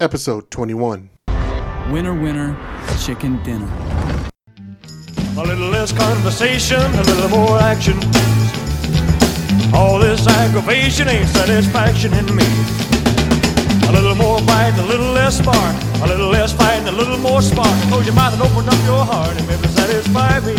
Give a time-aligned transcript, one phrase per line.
[0.00, 1.10] episode 21.
[1.90, 2.56] Winner, winner,
[2.98, 3.68] chicken dinner.
[5.36, 7.98] A little less conversation, a little more action.
[9.74, 12.46] All this aggravation ain't satisfaction in me.
[13.88, 15.76] A little more bite, a little less spark.
[16.02, 17.68] A little less fight, and a little more spark.
[17.88, 20.56] Close your mouth and open up your heart and maybe satisfy me.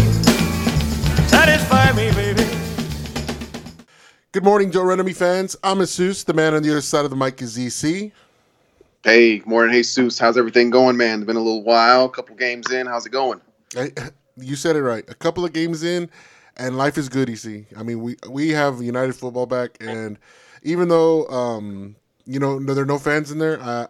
[1.28, 2.48] Satisfy me, baby.
[4.34, 5.56] Good morning, Joe Renemy fans.
[5.64, 6.24] I'm Jesus.
[6.24, 8.12] The man on the other side of the mic is EC.
[9.04, 10.20] Hey, morning, Jesus.
[10.20, 11.20] How's everything going, man?
[11.20, 12.86] It's been a little while, a couple games in.
[12.86, 13.42] How's it going?
[14.38, 15.04] You said it right.
[15.10, 16.10] A couple of games in,
[16.56, 17.30] and life is good.
[17.30, 17.66] EC.
[17.78, 20.18] I mean, we we have United football back, and
[20.64, 23.88] even though um, you know there are no fans in there, uh,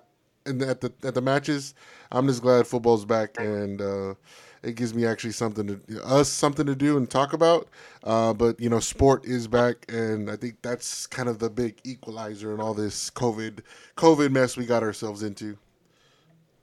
[0.47, 1.75] and at the at the matches,
[2.11, 4.15] I'm just glad football's back, and uh,
[4.63, 7.67] it gives me actually something to us something to do and talk about.
[8.03, 11.79] Uh, but you know, sport is back, and I think that's kind of the big
[11.83, 13.59] equalizer in all this COVID
[13.97, 15.57] COVID mess we got ourselves into.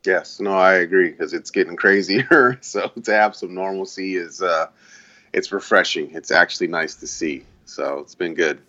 [0.05, 2.59] Yes, no, I agree because it's getting crazier.
[2.62, 4.66] so to have some normalcy is uh,
[5.33, 6.10] it's refreshing.
[6.15, 7.45] It's actually nice to see.
[7.65, 8.60] So it's been good.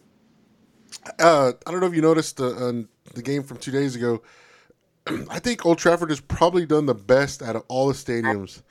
[1.20, 2.74] Uh, I don't know if you noticed uh,
[3.14, 4.22] the game from two days ago.
[5.30, 8.64] I think Old Trafford has probably done the best out of all the stadiums.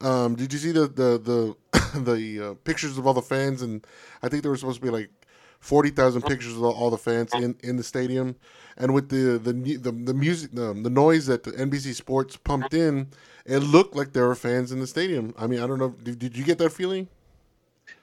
[0.00, 3.62] Um, did you see the the the, the uh, pictures of all the fans?
[3.62, 3.86] And
[4.22, 5.10] I think there were supposed to be like
[5.60, 8.36] forty thousand pictures of all, the fans in, in the stadium.
[8.76, 12.74] And with the the the, the music, the, the noise that the NBC Sports pumped
[12.74, 13.08] in,
[13.44, 15.34] it looked like there were fans in the stadium.
[15.38, 15.90] I mean, I don't know.
[16.02, 17.08] Did, did you get that feeling?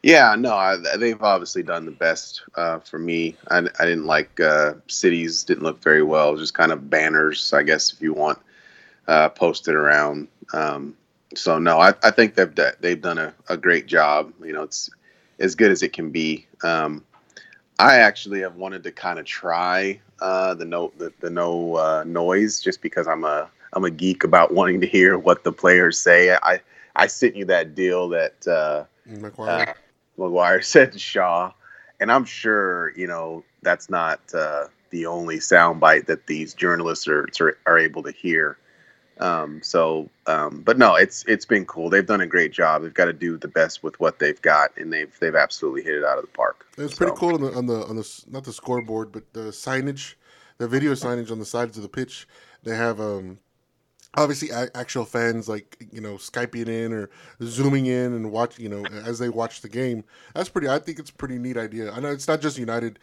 [0.01, 3.37] Yeah, no, I, they've obviously done the best uh, for me.
[3.49, 6.35] I, I didn't like uh, cities; didn't look very well.
[6.35, 8.39] Just kind of banners, I guess, if you want,
[9.07, 10.27] uh, posted around.
[10.53, 10.97] Um,
[11.35, 14.33] so no, I, I think they've they've done a, a great job.
[14.43, 14.89] You know, it's
[15.39, 16.47] as good as it can be.
[16.63, 17.03] Um,
[17.79, 22.03] I actually have wanted to kind of try uh, the no the, the no uh,
[22.05, 25.99] noise just because I'm a I'm a geek about wanting to hear what the players
[25.99, 26.35] say.
[26.35, 26.61] I
[26.95, 29.69] I sent you that deal that uh, Maguire.
[29.69, 29.73] uh,
[30.17, 31.51] Maguire said to Shaw,
[31.99, 37.57] and I'm sure you know that's not uh, the only soundbite that these journalists are
[37.65, 38.57] are able to hear.
[39.19, 41.89] Um, so, um, but no, it's it's been cool.
[41.89, 42.81] They've done a great job.
[42.81, 45.95] They've got to do the best with what they've got, and they've they've absolutely hit
[45.95, 46.65] it out of the park.
[46.77, 49.51] It's pretty So, cool on the on the on the not the scoreboard, but the
[49.51, 50.15] signage,
[50.57, 52.27] the video signage on the sides of the pitch.
[52.63, 53.39] They have um
[54.15, 57.09] obviously actual fans like you know skyping in or
[57.41, 60.03] zooming in and watch you know as they watch the game.
[60.33, 60.67] That's pretty.
[60.69, 61.91] I think it's a pretty neat idea.
[61.91, 62.99] I know it's not just United.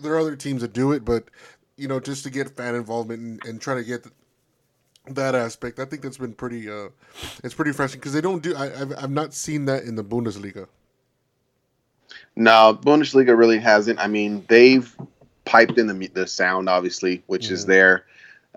[0.00, 1.24] There are other teams that do it, but
[1.76, 4.06] you know just to get fan involvement and, and try to get
[5.14, 6.70] that aspect, I think that's been pretty.
[6.70, 6.88] uh
[7.44, 8.54] It's pretty refreshing because they don't do.
[8.56, 10.66] I, I've I've not seen that in the Bundesliga.
[12.36, 13.98] No, Bundesliga really hasn't.
[13.98, 14.94] I mean, they've
[15.44, 17.68] piped in the the sound, obviously, which is Mhm.
[17.68, 18.04] there,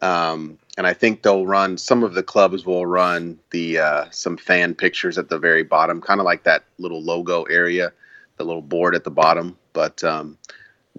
[0.01, 1.77] um, and I think they'll run.
[1.77, 6.01] Some of the clubs will run the uh, some fan pictures at the very bottom,
[6.01, 7.91] kind of like that little logo area,
[8.37, 9.57] the little board at the bottom.
[9.73, 10.37] But um,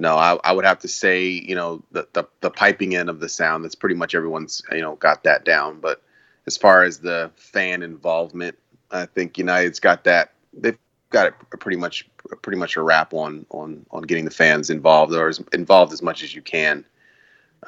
[0.03, 3.21] no, I, I would have to say, you know, the, the the piping in of
[3.21, 3.65] the sound.
[3.65, 5.79] That's pretty much everyone's you know got that down.
[5.79, 6.03] But
[6.45, 8.59] as far as the fan involvement,
[8.91, 10.33] I think United's got that.
[10.53, 10.77] They've
[11.11, 12.09] got it pretty much
[12.43, 16.03] pretty much a wrap on on on getting the fans involved or as involved as
[16.03, 16.85] much as you can,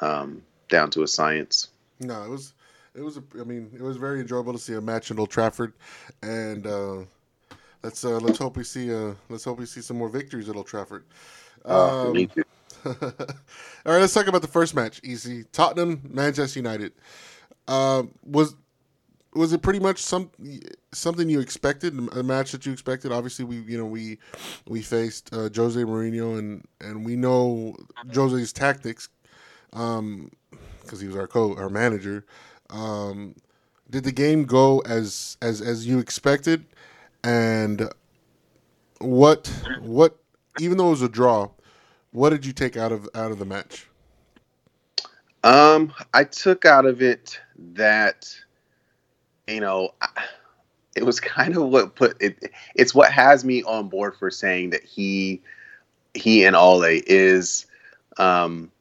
[0.01, 1.69] um, down to a science.
[2.01, 2.53] No, it was
[2.95, 5.71] it was I mean it was very enjoyable to see a match in Old Trafford,
[6.21, 6.97] and uh,
[7.81, 10.57] let's uh, let's hope we see uh, let's hope we see some more victories at
[10.57, 11.05] Old Trafford.
[11.67, 12.43] Uh, Um, me too.
[12.85, 12.93] All
[13.93, 15.01] right, let's talk about the first match.
[15.03, 16.93] Easy, Tottenham, Manchester United.
[17.67, 18.55] Um, was
[19.33, 20.29] was it pretty much some
[20.93, 21.97] something you expected?
[22.13, 23.11] A match that you expected?
[23.11, 24.19] Obviously, we you know we
[24.67, 27.75] we faced uh, Jose Mourinho, and and we know
[28.13, 29.09] Jose's tactics
[29.71, 32.25] because he was our co our manager.
[32.69, 33.35] Um,
[33.89, 36.65] did the game go as as as you expected?
[37.23, 37.89] And
[38.99, 40.17] what what
[40.59, 41.49] even though it was a draw,
[42.15, 43.87] what did you take out of out of the match?
[45.43, 47.39] Um, I took out of it
[47.73, 48.33] that,
[49.47, 49.93] you know,
[50.95, 52.51] it was kind of what put it.
[52.73, 55.41] It's what has me on board for saying that he,
[56.13, 57.67] he and Ole is,
[58.17, 58.71] um,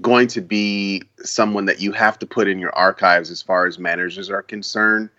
[0.00, 3.80] going to be someone that you have to put in your archives as far as
[3.80, 5.10] managers are concerned,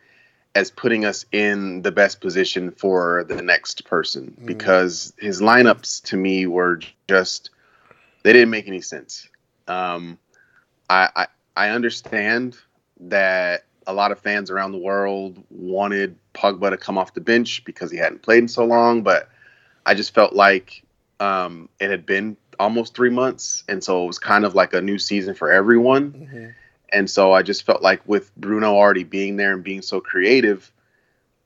[0.55, 4.45] as putting us in the best position for the next person Mm.
[4.47, 7.51] because his lineups to me were just
[8.23, 9.27] they didn't make any sense.
[9.67, 10.17] Um,
[10.89, 12.57] I, I I understand
[13.01, 17.63] that a lot of fans around the world wanted Pogba to come off the bench
[17.65, 19.29] because he hadn't played in so long, but
[19.85, 20.83] I just felt like
[21.19, 24.81] um, it had been almost three months, and so it was kind of like a
[24.81, 26.53] new season for everyone.
[26.91, 30.71] And so I just felt like with Bruno already being there and being so creative,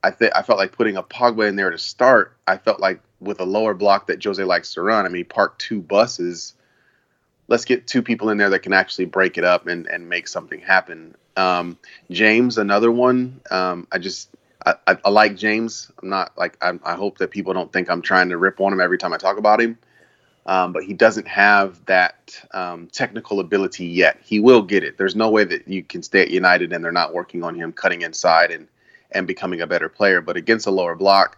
[0.04, 2.36] I think I felt like putting a Pogba in there to start.
[2.48, 5.06] I felt like with a lower block that Jose likes to run.
[5.06, 6.54] I mean, park two buses.
[7.48, 10.28] Let's get two people in there that can actually break it up and, and make
[10.28, 11.16] something happen.
[11.38, 11.78] Um,
[12.12, 13.42] James, another one.
[13.50, 14.30] Um, I just
[14.66, 15.92] I, I, I, like James.
[16.02, 18.74] I'm not like I, I hope that people don't think I'm trying to rip on
[18.74, 19.78] him every time I talk about him.
[20.46, 24.20] Um, but he doesn't have that um, technical ability yet.
[24.22, 24.98] He will get it.
[24.98, 27.72] There's no way that you can stay at United and they're not working on him
[27.72, 28.68] cutting inside and
[29.12, 30.22] and becoming a better player.
[30.22, 31.38] But against a lower block,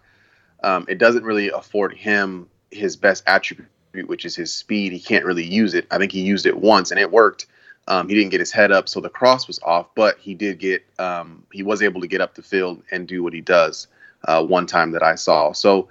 [0.63, 3.67] um, it doesn't really afford him his best attribute,
[4.07, 4.91] which is his speed.
[4.93, 5.85] He can't really use it.
[5.91, 7.47] I think he used it once and it worked.
[7.87, 10.57] Um, he didn't get his head up, so the cross was off, but he did
[10.57, 13.87] get um, he was able to get up the field and do what he does
[14.27, 15.51] uh, one time that I saw.
[15.51, 15.89] So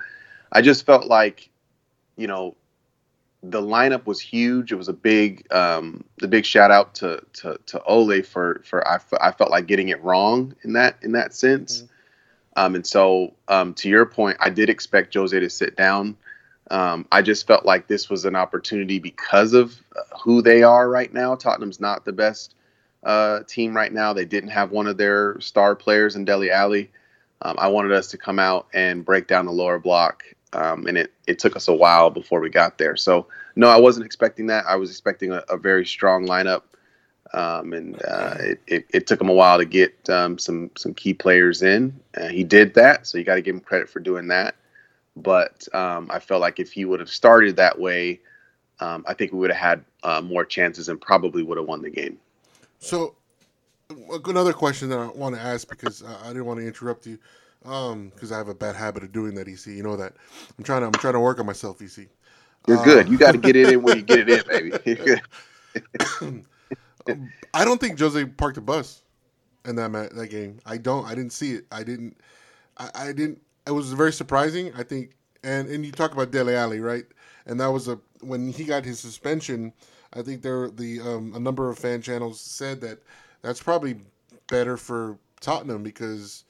[0.50, 1.48] I just felt like,
[2.16, 2.56] you know,
[3.50, 4.72] the lineup was huge.
[4.72, 8.86] It was a big, um, the big shout out to to to Ole for for
[8.86, 11.78] I, f- I felt like getting it wrong in that in that sense.
[11.78, 11.86] Mm-hmm.
[12.56, 16.16] Um, and so um, to your point, I did expect Jose to sit down.
[16.70, 20.88] Um, I just felt like this was an opportunity because of uh, who they are
[20.88, 21.34] right now.
[21.34, 22.54] Tottenham's not the best
[23.02, 24.12] uh, team right now.
[24.12, 26.90] They didn't have one of their star players in Dele Alli.
[27.42, 30.24] Um, I wanted us to come out and break down the lower block
[30.54, 32.96] um, and it, it took us a while before we got there.
[32.96, 34.64] So no, I wasn't expecting that.
[34.66, 36.62] I was expecting a, a very strong lineup,
[37.32, 40.94] um, and uh, it, it, it, took him a while to get um, some some
[40.94, 41.98] key players in.
[42.16, 44.54] Uh, he did that, so you got to give him credit for doing that.
[45.16, 48.20] But um, I felt like if he would have started that way,
[48.80, 51.82] um, I think we would have had uh, more chances and probably would have won
[51.82, 52.18] the game.
[52.78, 53.14] So
[54.26, 57.18] another question that I want to ask because I didn't want to interrupt you
[57.64, 59.48] um, because I have a bad habit of doing that.
[59.48, 60.14] EC, you know that.
[60.58, 61.80] I'm trying to I'm trying to work on myself.
[61.80, 62.08] EC.
[62.66, 63.08] You're uh, good.
[63.08, 65.20] You got to get it in when you get it in, baby.
[66.20, 66.44] um,
[67.52, 69.02] I don't think Jose parked a bus
[69.64, 70.58] in that that game.
[70.66, 71.06] I don't.
[71.06, 71.64] I didn't see it.
[71.70, 72.16] I didn't.
[72.78, 73.40] I, I didn't.
[73.66, 74.72] It was very surprising.
[74.76, 75.12] I think.
[75.42, 77.04] And and you talk about Dele Alli, right?
[77.46, 79.72] And that was a when he got his suspension.
[80.14, 83.00] I think there the um, a number of fan channels said that
[83.42, 83.96] that's probably
[84.46, 86.44] better for Tottenham because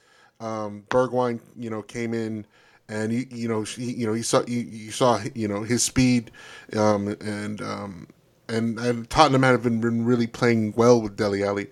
[0.45, 2.47] um, Bergwijn, you know, came in
[2.89, 5.83] and you you know he, you know he saw you, you saw you know his
[5.83, 6.31] speed
[6.77, 8.07] um, and um,
[8.49, 11.69] and and Tottenham had been, been really playing well with Dele Alli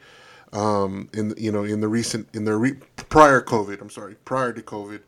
[0.52, 2.72] um, in you know in the recent in the re,
[3.10, 5.00] prior COVID I'm sorry prior to COVID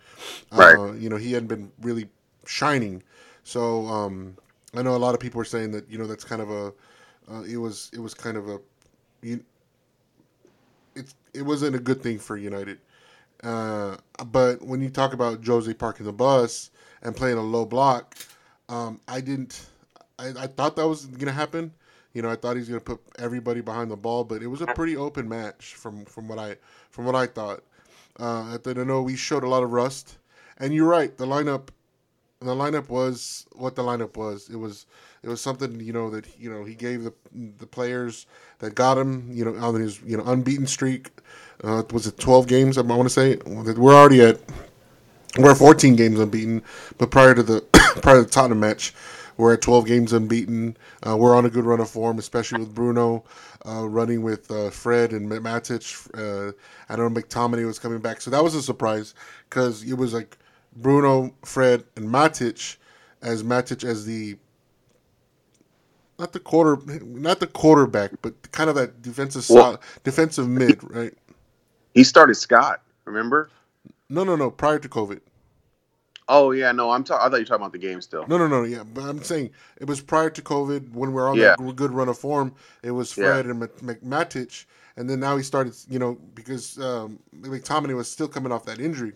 [0.53, 0.77] right.
[0.77, 2.09] uh, you know he hadn't been really
[2.47, 3.03] shining.
[3.45, 4.37] So um,
[4.75, 6.73] I know a lot of people are saying that you know that's kind of a
[7.31, 8.61] uh, it was it was kind of a
[9.23, 9.43] you,
[10.95, 12.79] it it wasn't a good thing for United
[13.43, 13.97] uh,
[14.27, 16.71] but when you talk about Jose parking the bus
[17.03, 18.17] and playing a low block,
[18.69, 19.67] um, I didn't.
[20.19, 21.73] I, I, thought that was gonna happen.
[22.13, 24.67] You know, I thought he's gonna put everybody behind the ball, but it was a
[24.67, 26.57] pretty open match from from what I
[26.91, 27.63] from what I thought.
[28.19, 30.19] Uh, I know we showed a lot of rust,
[30.59, 31.17] and you're right.
[31.17, 31.69] The lineup,
[32.41, 34.49] the lineup was what the lineup was.
[34.49, 34.87] It was
[35.25, 37.13] it was something you know that you know he gave the
[37.59, 38.27] the players
[38.61, 41.11] that got him you know on his you know unbeaten streak
[41.63, 42.79] uh, was it 12 games?
[42.79, 44.41] I want to say we're already at
[45.39, 46.63] we're 14 games unbeaten,
[46.99, 47.61] but prior to the
[48.03, 48.95] prior to the Tottenham match,
[49.37, 50.77] we're at 12 games unbeaten.
[51.07, 53.25] Uh, we're on a good run of form, especially with Bruno
[53.67, 56.09] uh, running with uh, Fred and Matic.
[56.15, 56.53] Uh,
[56.89, 59.15] I don't know McTominay was coming back, so that was a surprise
[59.49, 60.39] because it was like
[60.77, 62.77] Bruno, Fred, and Matic
[63.23, 64.37] as Matic as the
[66.19, 71.15] not the quarter, not the quarterback, but kind of that defensive well, defensive mid, right?
[71.95, 72.83] He started Scott.
[73.05, 73.51] Remember?
[74.11, 74.51] No, no, no.
[74.51, 75.21] Prior to COVID.
[76.29, 76.91] Oh yeah, no.
[76.91, 77.05] I'm.
[77.05, 78.27] Ta- I thought you were talking about the game still.
[78.27, 78.65] No, no, no.
[78.65, 81.55] Yeah, but I'm saying it was prior to COVID when we are on yeah.
[81.59, 82.55] that good run of form.
[82.83, 83.53] It was Fred yeah.
[83.53, 83.63] and
[84.03, 84.65] Matic,
[84.97, 85.75] and then now he started.
[85.89, 89.13] You know, because um, McTominay was still coming off that injury.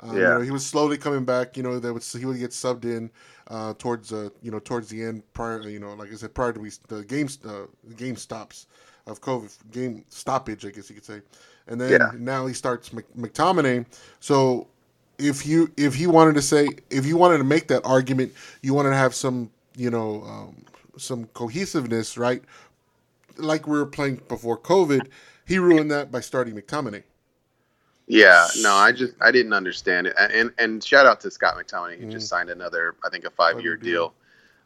[0.00, 0.22] Um, yeah.
[0.22, 1.56] You know, he was slowly coming back.
[1.56, 3.10] You know, that would he would get subbed in
[3.48, 5.66] uh, towards uh, you know towards the end prior.
[5.66, 8.66] You know, like I said, prior to we, the games uh, game stops
[9.06, 11.22] of COVID game stoppage, I guess you could say
[11.70, 12.10] and then yeah.
[12.18, 13.86] now he starts McTominay.
[14.18, 14.66] So
[15.18, 18.74] if you if he wanted to say if you wanted to make that argument, you
[18.74, 20.64] wanted to have some you know um,
[20.98, 22.42] some cohesiveness, right?
[23.36, 25.06] Like we were playing before COVID,
[25.46, 27.04] he ruined that by starting McTominay.
[28.06, 32.00] Yeah, no, I just I didn't understand it, and and shout out to Scott McTominay,
[32.00, 32.10] he mm.
[32.10, 34.12] just signed another I think a five year deal.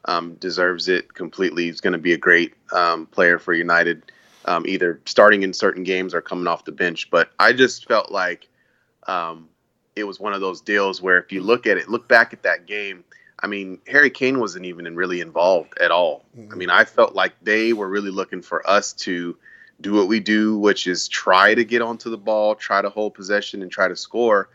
[0.07, 1.65] Um, deserves it completely.
[1.65, 4.13] He's going to be a great um, player for United
[4.45, 7.11] um, either starting in certain games or coming off the bench.
[7.11, 8.49] But I just felt like
[9.07, 9.49] um,
[9.97, 12.43] it was one of those deals where if you look at it, look back at
[12.43, 13.05] that game.
[13.41, 16.25] I mean, Harry Kane wasn't even really involved at all.
[16.37, 16.53] Mm-hmm.
[16.53, 19.37] I mean, I felt like they were really looking for us to
[19.81, 23.15] do what we do, which is try to get onto the ball, try to hold
[23.15, 24.49] possession, and try to score,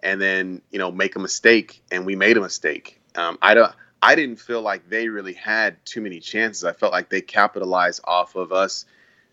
[0.00, 1.82] and then you know make a mistake.
[1.92, 3.00] And we made a mistake.
[3.14, 3.72] Um, I don't.
[4.02, 6.64] I didn't feel like they really had too many chances.
[6.64, 8.84] I felt like they capitalized off of us.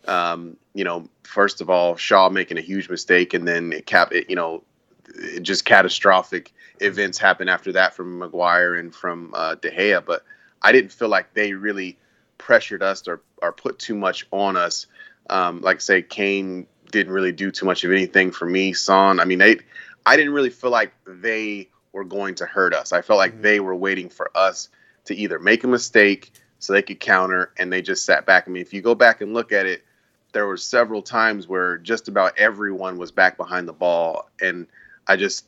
[0.08, 4.12] Um, you know, first of all, Shaw making a huge mistake, and then it cap.
[4.12, 4.64] It, you know,
[5.08, 10.06] it just catastrophic events happen after that from Maguire and from uh, De Gea.
[10.06, 10.24] But
[10.62, 11.98] I didn't feel like they really
[12.38, 14.88] pressured us or, or put too much on us.
[15.30, 18.74] Um, like I say, Kane didn't really do too much of anything for me.
[18.74, 19.58] Son, I mean, they,
[20.06, 22.92] I didn't really feel like they were going to hurt us.
[22.94, 23.42] I felt like mm-hmm.
[23.42, 24.70] they were waiting for us
[25.06, 28.46] to either make a mistake so they could counter, and they just sat back.
[28.48, 29.84] I mean, if you go back and look at it,
[30.32, 34.68] there were several times where just about everyone was back behind the ball, and
[35.08, 35.46] I just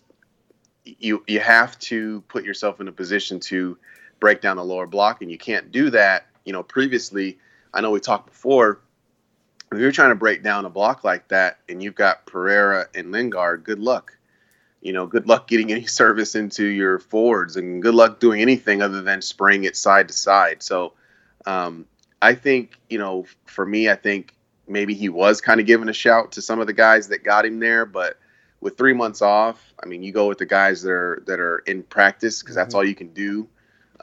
[0.86, 3.78] you you have to put yourself in a position to
[4.20, 6.28] break down the lower block, and you can't do that.
[6.46, 7.38] You know, previously,
[7.74, 8.80] I know we talked before.
[9.72, 13.12] If you're trying to break down a block like that, and you've got Pereira and
[13.12, 14.18] Lingard, good luck
[14.82, 18.82] you know, good luck getting any service into your forwards and good luck doing anything
[18.82, 20.62] other than spraying it side to side.
[20.62, 20.94] So
[21.46, 21.86] um,
[22.22, 24.36] I think, you know, for me, I think
[24.72, 27.46] maybe he was kind of giving a shout to some of the guys that got
[27.46, 28.18] him there, but
[28.60, 31.60] with three months off, I mean, you go with the guys that are that are
[31.60, 32.78] in practice because that's mm-hmm.
[32.78, 33.48] all you can do.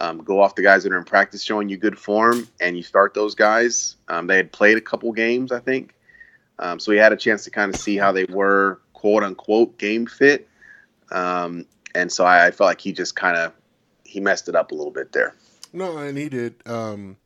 [0.00, 2.82] Um, go off the guys that are in practice showing you good form, and you
[2.82, 3.96] start those guys.
[4.08, 5.94] Um, they had played a couple games, I think,
[6.58, 9.78] um, so he had a chance to kind of see how they were, quote unquote,
[9.78, 10.48] game fit.
[11.10, 13.52] Um, and so I, I, felt like he just kind of
[14.04, 15.34] he messed it up a little bit there.
[15.72, 16.54] No, and he did.
[16.66, 17.16] Um,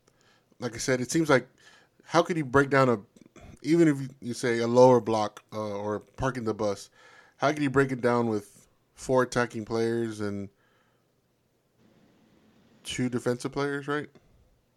[0.61, 1.49] like I said, it seems like
[2.05, 2.99] how could he break down a
[3.63, 6.91] even if you say a lower block uh, or parking the bus,
[7.37, 10.49] how can you break it down with four attacking players and
[12.85, 14.09] two defensive players, right?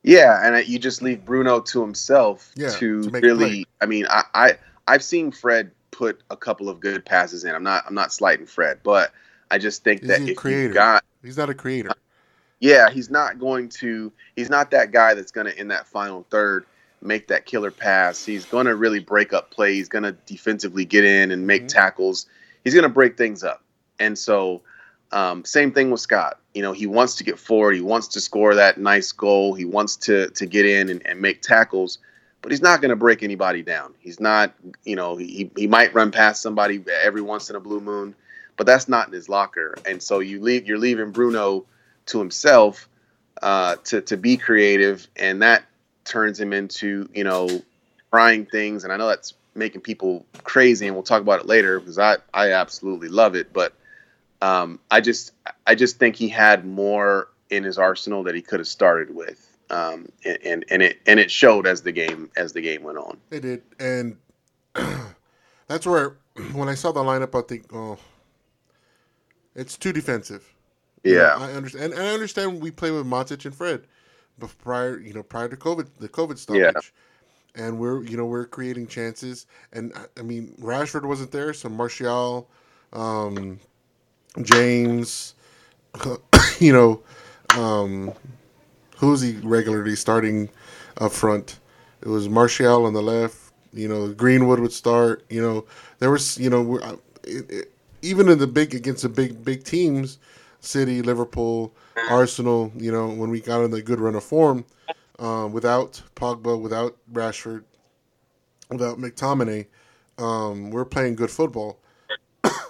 [0.04, 3.66] Yeah, and you just leave Bruno to himself yeah, to, to really.
[3.82, 7.56] I mean, I, I I've seen Fred put a couple of good passes in.
[7.56, 9.12] I'm not I'm not slighting Fred, but
[9.50, 10.74] I just think he's that if creator.
[10.74, 11.90] got he's not a creator.
[12.60, 16.26] Yeah, he's not going to he's not that guy that's going to in that final
[16.30, 16.66] third
[17.06, 18.26] make that killer pass.
[18.26, 19.76] He's going to really break up play.
[19.76, 21.80] he's going to defensively get in and make mm-hmm.
[21.80, 22.28] tackles.
[22.64, 23.64] He's going to break things up.
[24.00, 24.62] And so
[25.12, 26.40] um, same thing with Scott.
[26.54, 27.76] You know, he wants to get forward.
[27.76, 29.54] He wants to score that nice goal.
[29.54, 32.00] He wants to to get in and, and make tackles
[32.46, 33.96] but he's not going to break anybody down.
[33.98, 37.82] He's not, you know, he, he might run past somebody every once in a blue
[37.82, 38.14] moon,
[38.56, 39.74] but that's not in his locker.
[39.84, 41.66] And so you leave, you're leaving Bruno
[42.06, 42.88] to himself
[43.42, 45.66] uh, to to be creative, and that
[46.06, 47.62] turns him into, you know,
[48.12, 48.84] trying things.
[48.84, 52.18] And I know that's making people crazy, and we'll talk about it later because I
[52.34, 53.52] I absolutely love it.
[53.52, 53.74] But
[54.42, 55.34] um, I just
[55.68, 59.56] I just think he had more in his arsenal that he could have started with
[59.70, 63.18] um, and and it and it showed as the game as the game went on.
[63.32, 64.18] It did, and
[65.68, 66.18] that's where
[66.54, 67.98] when I saw the lineup, I think, oh,
[69.56, 70.54] it's too defensive.
[71.04, 73.86] Yeah, you know, I understand, and I understand we play with Matic and Fred,
[74.64, 76.62] prior, you know, prior to COVID, the COVID stoppage.
[76.62, 77.64] Yeah.
[77.64, 82.50] And we're, you know, we're creating chances, and I mean, Rashford wasn't there, so Martial,
[82.92, 83.62] um,
[84.42, 85.36] James,
[86.60, 87.02] you know,
[87.58, 88.14] um,
[88.98, 90.50] who's he regularly starting
[90.98, 91.60] up front?
[92.02, 93.38] It was Martial on the left.
[93.74, 95.24] You know, Greenwood would start.
[95.30, 95.66] You know,
[96.00, 96.76] there was you know
[97.24, 100.18] it, it, even in the big against the big big teams,
[100.66, 101.74] City, Liverpool,
[102.10, 102.72] Arsenal.
[102.76, 104.66] You know, when we got in the good run of form,
[105.20, 107.64] uh, without Pogba, without Rashford,
[108.70, 109.68] without McTominay,
[110.18, 111.80] um, we're playing good football.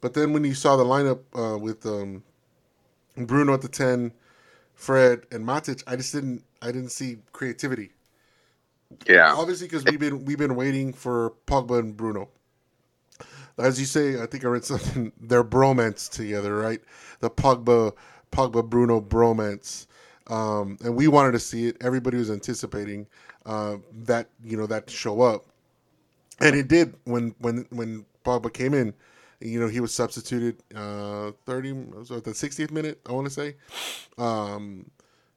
[0.00, 2.22] but then when you saw the lineup uh, with um,
[3.16, 4.12] Bruno at the ten,
[4.74, 7.92] Fred and Matic, I just didn't I didn't see creativity.
[9.06, 12.28] Yeah, obviously because we've been we've been waiting for Pogba and Bruno.
[13.58, 15.12] As you say, I think I read something.
[15.20, 16.80] They're bromance together, right?
[17.20, 17.92] The Pogba
[18.32, 19.86] Pogba Bruno bromance,
[20.28, 21.76] um, and we wanted to see it.
[21.80, 23.06] Everybody was anticipating
[23.46, 25.46] uh, that you know that to show up,
[26.40, 28.94] and it did when when when Pogba came in.
[29.40, 33.54] You know, he was substituted uh, 30, was the 60th minute, I want to say.
[34.18, 34.90] Um,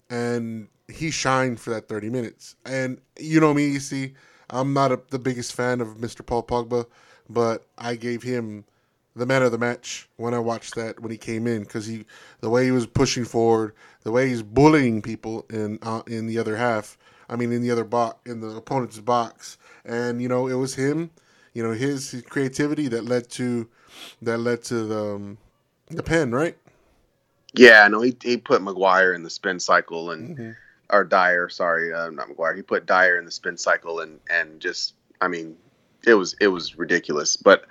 [0.09, 2.55] and he shined for that 30 minutes.
[2.65, 4.13] And you know me, you see,
[4.49, 6.25] I'm not a, the biggest fan of Mr.
[6.25, 6.85] Paul Pogba,
[7.33, 8.65] but I gave him
[9.15, 12.05] the man of the match when I watched that when he came in because he
[12.39, 13.73] the way he was pushing forward,
[14.03, 16.97] the way he's bullying people in uh, in the other half.
[17.29, 20.75] I mean, in the other box, in the opponent's box, and you know it was
[20.75, 21.11] him,
[21.53, 23.67] you know his, his creativity that led to
[24.21, 25.37] that led to the um,
[25.87, 26.57] the pen, right?
[27.53, 30.51] Yeah, no, he he put Maguire in the spin cycle, and mm-hmm.
[30.89, 32.55] or Dyer, sorry, uh, not Maguire.
[32.55, 35.57] He put Dyer in the spin cycle, and and just, I mean,
[36.05, 37.37] it was it was ridiculous.
[37.37, 37.65] But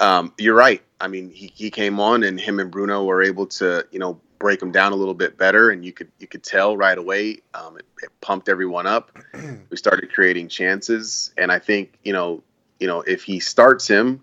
[0.00, 0.82] um, you're right.
[1.00, 4.20] I mean, he, he came on, and him and Bruno were able to, you know,
[4.38, 7.38] break him down a little bit better, and you could you could tell right away.
[7.54, 9.16] Um, it, it pumped everyone up.
[9.70, 12.42] we started creating chances, and I think you know,
[12.78, 14.22] you know, if he starts him.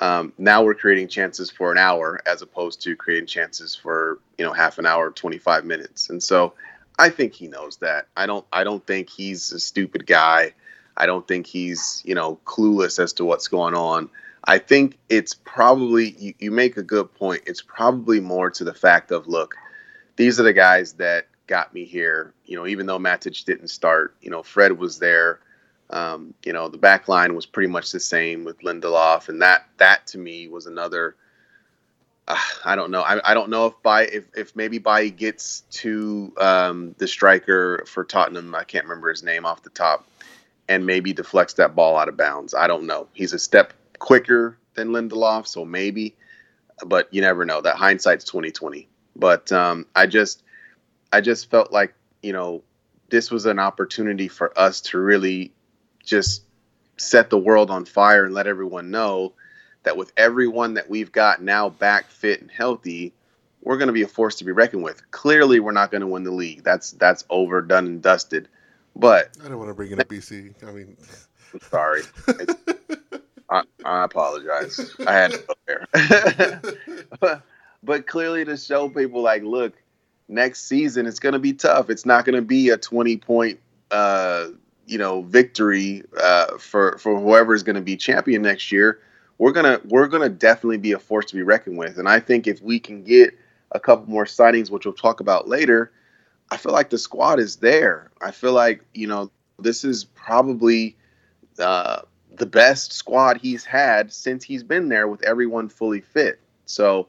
[0.00, 4.44] Um, now we're creating chances for an hour as opposed to creating chances for you
[4.44, 6.08] know half an hour, 25 minutes.
[6.08, 6.54] And so
[6.98, 8.06] I think he knows that.
[8.16, 8.46] I don't.
[8.52, 10.54] I don't think he's a stupid guy.
[10.98, 14.10] I don't think he's you know clueless as to what's going on.
[14.44, 17.42] I think it's probably you, you make a good point.
[17.46, 19.54] It's probably more to the fact of look,
[20.16, 22.32] these are the guys that got me here.
[22.44, 25.40] You know, even though Matic didn't start, you know, Fred was there.
[25.90, 29.66] Um, you know, the back line was pretty much the same with Lindelof, and that
[29.78, 31.16] that to me was another.
[32.26, 33.00] Uh, I don't know.
[33.00, 37.84] I, I don't know if by if, if maybe by gets to um, the striker
[37.86, 40.06] for Tottenham, I can't remember his name off the top,
[40.68, 42.54] and maybe deflects that ball out of bounds.
[42.54, 43.08] I don't know.
[43.12, 46.16] He's a step quicker than Lindelof, so maybe,
[46.86, 47.60] but you never know.
[47.60, 48.88] That hindsight's twenty twenty.
[49.16, 50.42] But um, I just,
[51.12, 52.62] I just felt like you know,
[53.10, 55.52] this was an opportunity for us to really
[56.04, 56.42] just
[56.96, 59.32] set the world on fire and let everyone know
[59.84, 63.14] that with everyone that we've got now back fit and healthy,
[63.62, 65.08] we're going to be a force to be reckoned with.
[65.10, 66.64] Clearly, we're not going to win the league.
[66.64, 68.48] That's that's over, done, and dusted.
[68.96, 70.54] But I don't want to bring in a BC.
[70.66, 70.96] I mean,
[71.52, 72.02] I'm sorry.
[73.50, 74.94] I, I, apologize.
[75.06, 76.62] I had to go there.
[77.20, 77.42] but,
[77.82, 79.74] but clearly, to show people like, look,
[80.28, 81.88] next season it's going to be tough.
[81.90, 83.60] It's not going to be a 20 point.
[83.90, 84.48] Uh,
[84.88, 89.00] you know victory uh, for for whoever is going to be champion next year,
[89.36, 91.98] we're gonna we're gonna definitely be a force to be reckoned with.
[91.98, 93.34] And I think if we can get
[93.72, 95.92] a couple more signings, which we'll talk about later,
[96.50, 98.10] I feel like the squad is there.
[98.20, 100.96] I feel like you know this is probably
[101.58, 102.02] uh,
[102.36, 106.40] the best squad he's had since he's been there with everyone fully fit.
[106.66, 107.08] So,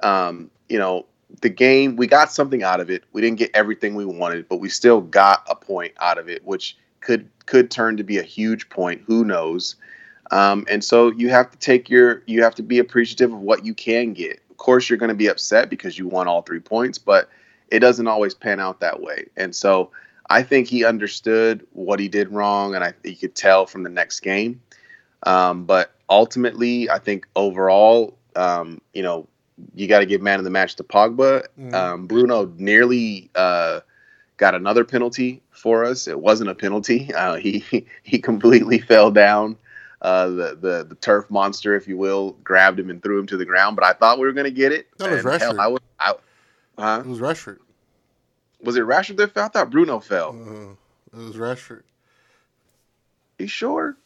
[0.00, 1.06] um, you know,
[1.40, 3.04] the game we got something out of it.
[3.12, 6.44] We didn't get everything we wanted, but we still got a point out of it,
[6.44, 9.02] which could could turn to be a huge point.
[9.06, 9.76] Who knows?
[10.30, 13.64] Um, and so you have to take your you have to be appreciative of what
[13.64, 14.40] you can get.
[14.50, 17.28] Of course, you're going to be upset because you won all three points, but
[17.74, 19.26] it doesn't always pan out that way.
[19.36, 19.90] And so
[20.30, 23.90] I think he understood what he did wrong, and I you could tell from the
[23.90, 24.62] next game.
[25.24, 29.26] Um, but ultimately, I think overall, um, you know,
[29.74, 31.46] you got to give man of the match to Pogba.
[31.58, 32.06] Mm.
[32.06, 33.30] Bruno nearly.
[33.34, 33.80] Uh,
[34.36, 36.08] got another penalty for us.
[36.08, 37.12] It wasn't a penalty.
[37.14, 37.64] Uh, he
[38.02, 39.56] he completely fell down.
[40.00, 43.36] Uh, the, the the turf monster, if you will, grabbed him and threw him to
[43.36, 43.74] the ground.
[43.74, 44.86] But I thought we were going to get it.
[44.98, 45.40] That was Rashford.
[45.40, 46.14] Hell, I was, I,
[46.78, 47.02] huh?
[47.04, 47.58] It was Rashford.
[48.64, 49.44] Was it Rashford that fell?
[49.44, 50.30] I thought Bruno fell.
[50.30, 51.82] Uh, it was Rashford.
[53.38, 53.96] You sure?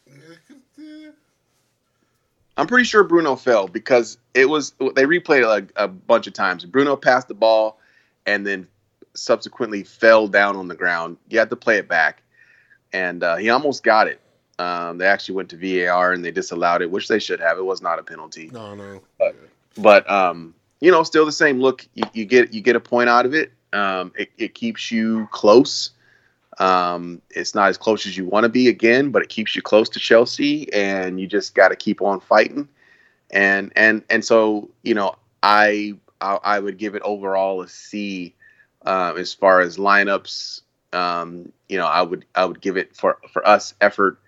[2.57, 6.33] I'm pretty sure Bruno fell because it was they replayed it like a bunch of
[6.33, 6.65] times.
[6.65, 7.79] Bruno passed the ball
[8.25, 8.67] and then
[9.13, 11.17] subsequently fell down on the ground.
[11.29, 12.21] You had to play it back,
[12.91, 14.19] and uh, he almost got it.
[14.59, 17.57] Um, they actually went to VAR and they disallowed it, which they should have.
[17.57, 18.49] It was not a penalty.
[18.51, 18.99] No, no.
[19.17, 19.35] But,
[19.77, 21.61] but um, you know, still the same.
[21.61, 23.53] Look, you, you, get you get a point out of it.
[23.73, 25.91] Um, it, it keeps you close.
[26.57, 29.61] Um, it's not as close as you want to be again, but it keeps you
[29.61, 32.67] close to Chelsea, and you just got to keep on fighting.
[33.31, 38.33] And and and so you know, I, I I would give it overall a C
[38.85, 40.61] uh, as far as lineups,
[40.93, 44.19] um, you know, I would I would give it for for us effort.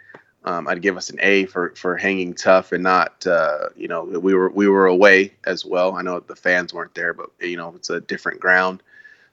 [0.44, 4.04] Um, I'd give us an A for for hanging tough and not uh, you know
[4.04, 5.96] we were we were away as well.
[5.96, 8.84] I know the fans weren't there, but you know it's a different ground.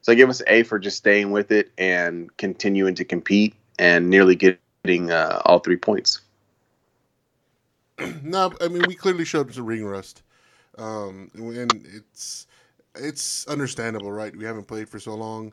[0.03, 4.09] So I give us A for just staying with it and continuing to compete and
[4.09, 6.21] nearly getting uh, all three points.
[8.23, 10.23] no, I mean we clearly showed some ring rust,
[10.79, 12.47] um, and it's
[12.95, 14.35] it's understandable, right?
[14.35, 15.53] We haven't played for so long.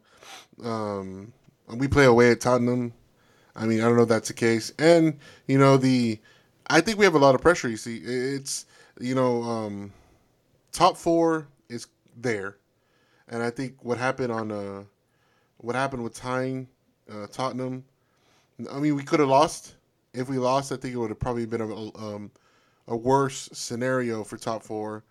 [0.64, 1.34] Um,
[1.74, 2.94] we play away at Tottenham.
[3.56, 4.74] I mean, I don't know if that's the case.
[4.78, 6.20] And, you know, the
[6.68, 7.98] I think we have a lot of pressure, you see.
[7.98, 8.66] It's,
[9.00, 9.94] you know, um,
[10.72, 12.58] top four is there.
[13.30, 14.84] And I think what happened on uh,
[15.58, 16.68] what happened with tying
[17.12, 17.84] uh, Tottenham,
[18.72, 19.76] I mean, we could have lost.
[20.14, 22.32] If we lost, I think it would have probably been a, um,
[22.88, 25.04] a worse scenario for top four.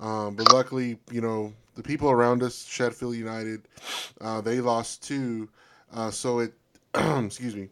[0.00, 3.62] Um, but luckily, you know, the people around us, Sheffield United,
[4.20, 5.48] uh, they lost too.
[5.92, 6.52] Uh, so it,
[6.94, 7.68] excuse me,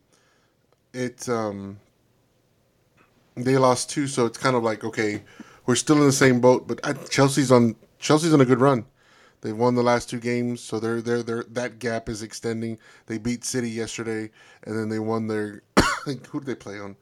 [0.93, 1.79] it um,
[3.37, 4.07] they lost too.
[4.07, 5.23] So it's kind of like okay,
[5.67, 8.85] we're still in the same boat, but I, Chelsea's on Chelsea's on a good run.
[9.41, 12.79] They've won the last two games, so they're they're, they're that gap is extending.
[13.07, 14.31] They beat City yesterday,
[14.65, 15.63] and then they won their.
[16.05, 16.97] who did they play on?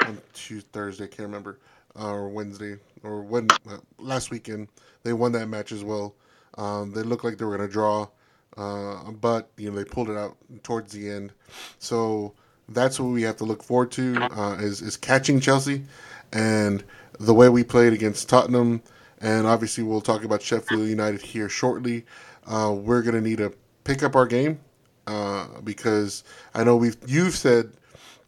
[0.00, 1.58] On Tuesday, Thursday, can't remember,
[1.98, 4.68] uh, or Wednesday, or when uh, last weekend
[5.02, 6.14] they won that match as well.
[6.58, 8.08] Um, they looked like they were gonna draw,
[8.56, 11.32] uh, but you know they pulled it out towards the end.
[11.78, 12.34] So
[12.68, 15.84] that's what we have to look forward to uh, is is catching Chelsea,
[16.32, 16.82] and
[17.20, 18.82] the way we played against Tottenham
[19.20, 22.04] and obviously we'll talk about Sheffield United here shortly.
[22.46, 23.52] Uh, we're gonna need to
[23.84, 24.60] pick up our game
[25.06, 26.24] uh, because
[26.54, 27.72] I know we've you've said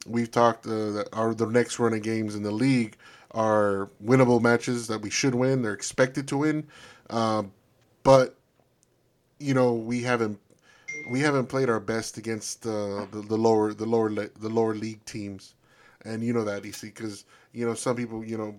[0.06, 2.96] we've talked uh, that our the next run of games in the league
[3.32, 5.62] are winnable matches that we should win.
[5.62, 6.66] They're expected to win,
[7.10, 7.52] um,
[8.02, 8.36] but
[9.38, 10.38] you know we haven't
[11.10, 15.54] we haven't played our best against the, the lower the lower the lower league teams,
[16.04, 18.54] and you know that EC because you know some people you know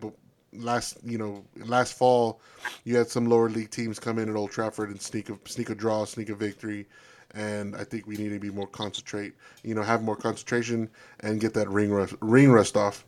[0.53, 2.39] last you know last fall
[2.83, 5.69] you had some lower league teams come in at Old Trafford and sneak a sneak
[5.69, 6.87] a draw, sneak a victory,
[7.33, 9.33] and I think we need to be more concentrate.
[9.63, 10.89] You know, have more concentration
[11.21, 13.05] and get that ring rust ring rust off.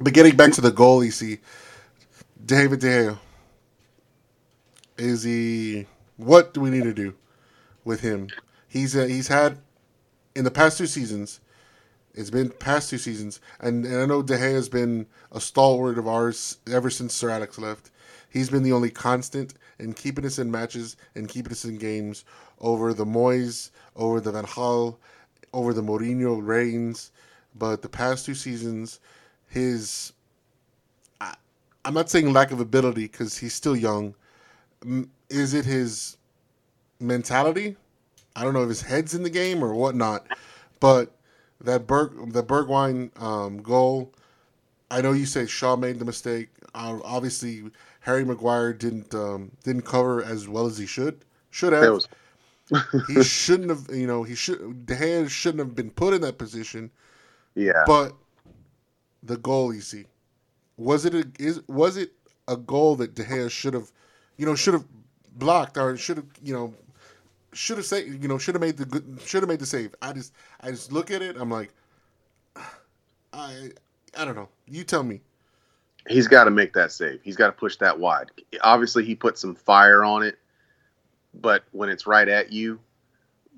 [0.00, 1.38] But getting back to the goal, you see,
[2.44, 3.18] David De Gea.
[4.96, 5.86] Is he?
[6.16, 7.14] What do we need to do
[7.84, 8.28] with him?
[8.68, 9.58] He's uh, he's had
[10.36, 11.40] in the past two seasons
[12.14, 15.98] it's been past two seasons, and, and I know De Gea has been a stalwart
[15.98, 17.90] of ours ever since Sir Alex left.
[18.30, 22.24] He's been the only constant in keeping us in matches and keeping us in games
[22.60, 24.96] over the Moyes, over the Van Gaal,
[25.52, 27.10] over the Mourinho reigns.
[27.56, 29.00] But the past two seasons,
[29.48, 30.12] his
[31.20, 31.34] I,
[31.84, 34.14] I'm not saying lack of ability because he's still young.
[35.30, 36.16] Is it his
[37.00, 37.76] mentality?
[38.36, 40.26] I don't know if his head's in the game or whatnot,
[40.80, 41.14] but
[41.60, 44.12] that Berg the Bergwijn um, goal.
[44.90, 46.48] I know you say Shaw made the mistake.
[46.74, 47.64] Uh, obviously,
[48.00, 52.00] Harry Maguire didn't um, didn't cover as well as he should should have.
[53.08, 53.94] He shouldn't have.
[53.94, 54.86] You know, he should.
[54.86, 56.90] De Gea shouldn't have been put in that position.
[57.54, 57.84] Yeah.
[57.86, 58.14] But
[59.22, 60.06] the goal, you see,
[60.76, 62.12] was it a is was it
[62.48, 63.92] a goal that De Gea should have,
[64.38, 64.84] you know, should have
[65.36, 66.74] blocked or should have, you know,
[67.54, 69.94] should have saved, you know, should have made the good, should have made the save.
[70.02, 71.36] I just, I just look at it.
[71.38, 71.72] I'm like,
[73.32, 73.70] I,
[74.16, 74.48] I don't know.
[74.66, 75.20] You tell me.
[76.08, 77.20] He's got to make that save.
[77.22, 78.30] He's got to push that wide.
[78.62, 80.38] Obviously, he put some fire on it,
[81.32, 82.78] but when it's right at you,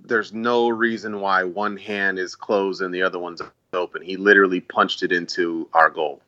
[0.04, 4.02] there's no reason why one hand is closed and the other one's open.
[4.02, 6.22] He literally punched it into our goal.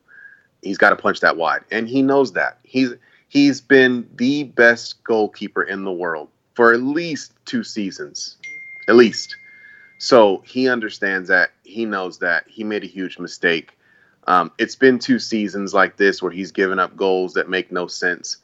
[0.63, 2.59] He's got to punch that wide, and he knows that.
[2.65, 2.95] He's
[3.29, 8.37] he's been the best goalkeeper in the world for at least two seasons,
[8.89, 9.37] at least.
[9.99, 11.53] So he understands that.
[11.63, 13.79] He knows that he made a huge mistake.
[14.27, 17.87] Um, it's been two seasons like this where he's given up goals that make no
[17.87, 18.39] sense.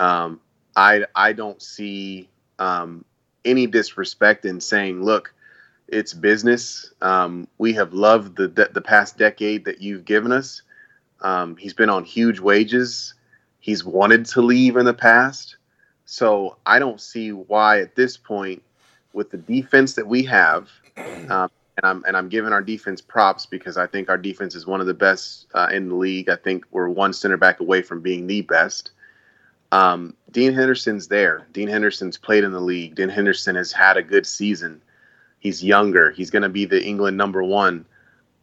[0.00, 0.40] Um,
[0.74, 3.04] I I don't see um,
[3.44, 5.32] any disrespect in saying, look,
[5.86, 6.92] it's business.
[7.00, 10.62] Um, we have loved the the past decade that you've given us.
[11.20, 13.14] Um, he's been on huge wages.
[13.60, 15.58] He's wanted to leave in the past.
[16.04, 18.62] So I don't see why at this point,
[19.12, 20.68] with the defense that we have,
[21.28, 24.66] um, and I'm and I'm giving our defense props because I think our defense is
[24.66, 26.28] one of the best uh, in the league.
[26.28, 28.90] I think we're one center back away from being the best.
[29.70, 31.46] Um, Dean Henderson's there.
[31.52, 32.94] Dean Henderson's played in the league.
[32.94, 34.82] Dean Henderson has had a good season.
[35.40, 36.10] He's younger.
[36.10, 37.86] He's going to be the England number one.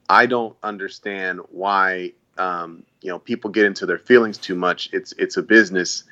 [0.10, 4.90] I don't understand why um, you know people get into their feelings too much.
[4.92, 6.04] It's it's a business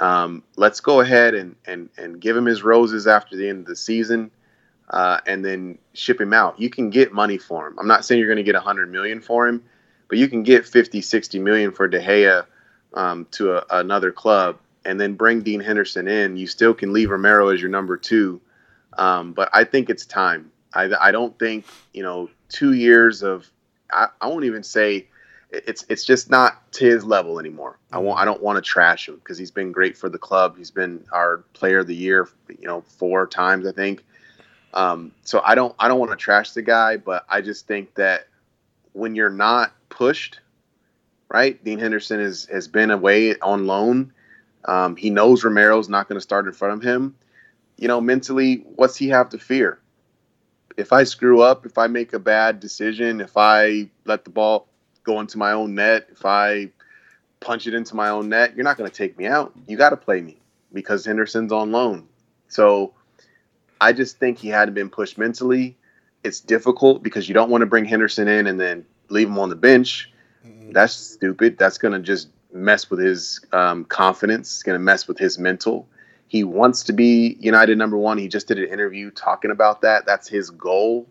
[0.00, 3.66] um, let's go ahead and, and, and give him his roses after the end of
[3.66, 4.30] the season
[4.90, 6.60] uh, and then ship him out.
[6.60, 7.78] You can get money for him.
[7.78, 9.64] I'm not saying you're going to get 100 million for him,
[10.08, 12.46] but you can get 50, 60 million for De Gea
[12.94, 16.36] um, to a, another club and then bring Dean Henderson in.
[16.36, 18.40] You still can leave Romero as your number two.
[18.96, 20.50] Um, but I think it's time.
[20.72, 23.50] I, I don't think, you know, two years of,
[23.90, 25.08] I, I won't even say
[25.50, 27.78] it's it's just not to his level anymore.
[27.92, 30.56] I want I don't want to trash him because he's been great for the club.
[30.56, 34.04] He's been our player of the year, you know, four times I think.
[34.74, 37.94] Um, so I don't I don't want to trash the guy, but I just think
[37.94, 38.26] that
[38.92, 40.40] when you're not pushed,
[41.28, 41.62] right?
[41.64, 44.12] Dean Henderson is has been away on loan.
[44.64, 47.14] Um, he knows Romero's not going to start in front of him.
[47.76, 49.78] You know, mentally, what's he have to fear?
[50.76, 54.66] If I screw up, if I make a bad decision, if I let the ball
[55.06, 56.70] go into my own net, if I
[57.40, 59.52] punch it into my own net, you're not going to take me out.
[59.66, 60.36] You got to play me
[60.72, 62.08] because Henderson's on loan.
[62.48, 62.92] So
[63.80, 65.76] I just think he hadn't been pushed mentally.
[66.24, 69.48] It's difficult because you don't want to bring Henderson in and then leave him on
[69.48, 70.12] the bench.
[70.44, 70.72] Mm-hmm.
[70.72, 71.56] That's stupid.
[71.56, 74.56] That's going to just mess with his um, confidence.
[74.56, 75.88] It's going to mess with his mental.
[76.28, 78.18] He wants to be United number one.
[78.18, 80.04] He just did an interview talking about that.
[80.06, 81.06] That's his goal.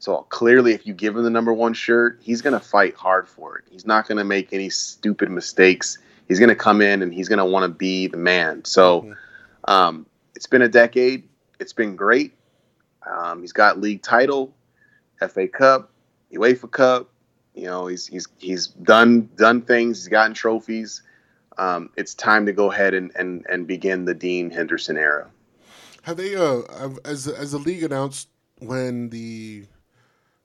[0.00, 3.28] So clearly, if you give him the number one shirt, he's going to fight hard
[3.28, 3.64] for it.
[3.70, 5.98] He's not going to make any stupid mistakes.
[6.26, 8.64] He's going to come in and he's going to want to be the man.
[8.64, 9.70] So Mm-hmm.
[9.70, 11.28] um, it's been a decade.
[11.60, 12.34] It's been great.
[13.08, 14.54] Um, he's got league title,
[15.28, 15.90] FA Cup,
[16.32, 17.10] UEFA Cup.
[17.54, 19.98] You know, he's he's he's done done things.
[19.98, 21.02] He's gotten trophies.
[21.58, 25.28] Um, it's time to go ahead and, and, and begin the Dean Henderson era.
[26.04, 26.62] Have they uh
[27.04, 28.28] as as the league announced
[28.60, 29.66] when the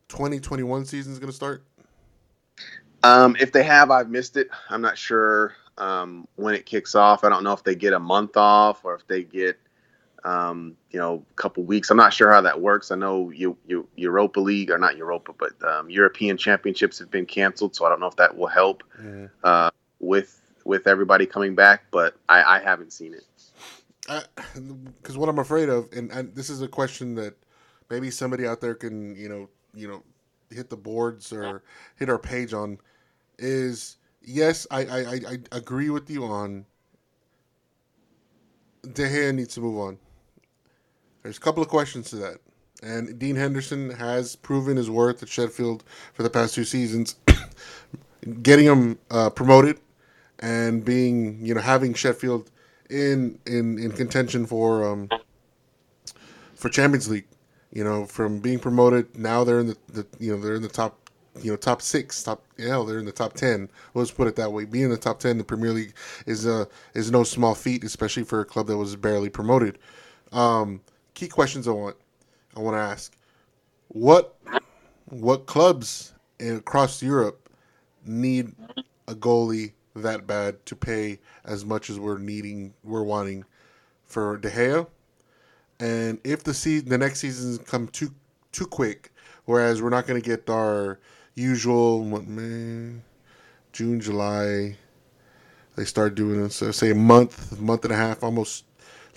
[0.09, 1.65] 2021 season is going to start?
[3.03, 4.49] Um, if they have, I've missed it.
[4.69, 7.23] I'm not sure um, when it kicks off.
[7.23, 9.59] I don't know if they get a month off or if they get,
[10.23, 11.91] um, you know, a couple weeks.
[11.91, 12.89] I'm not sure how that works.
[12.89, 17.25] I know you, you Europa League or not Europa, but um, European Championships have been
[17.25, 18.83] canceled, so I don't know if that will help
[19.43, 21.83] uh, with with everybody coming back.
[21.91, 23.23] But I, I haven't seen it.
[24.55, 27.35] Because what I'm afraid of, and, and this is a question that
[27.89, 30.03] maybe somebody out there can you know you know
[30.49, 31.63] hit the boards or
[31.97, 32.77] hit our page on,
[33.38, 36.65] is yes, I I, I, I agree with you on.
[38.93, 39.97] De Gea needs to move on.
[41.23, 42.38] There's a couple of questions to that.
[42.83, 45.83] And Dean Henderson has proven his worth at Sheffield
[46.13, 47.15] for the past two seasons,
[48.43, 49.79] getting him uh, promoted
[50.39, 52.51] and being, you know, having Sheffield
[52.89, 55.09] in in in contention for um
[56.53, 57.25] for Champions League.
[57.75, 60.69] You know, from being promoted, now they're in the, the you know they're in the
[60.69, 60.97] top
[61.41, 63.69] you know top six, top yeah they're in the top ten.
[63.93, 64.63] Let's put it that way.
[64.63, 65.93] Being in the top ten, in the Premier League
[66.25, 69.77] is uh is no small feat, especially for a club that was barely promoted.
[70.31, 70.79] Um,
[71.15, 71.97] key questions I want
[72.55, 73.13] I want to ask:
[73.89, 74.38] What
[75.09, 77.49] what clubs across Europe
[78.05, 78.53] need
[79.09, 83.43] a goalie that bad to pay as much as we're needing we're wanting
[84.05, 84.88] for De Gea?
[85.79, 88.13] And if the season the next seasons come too
[88.51, 89.11] too quick,
[89.45, 90.99] whereas we're not going to get our
[91.35, 93.01] usual what, May,
[93.73, 94.77] June, July,
[95.75, 96.55] they start doing this.
[96.55, 98.65] So say a month, month and a half, almost.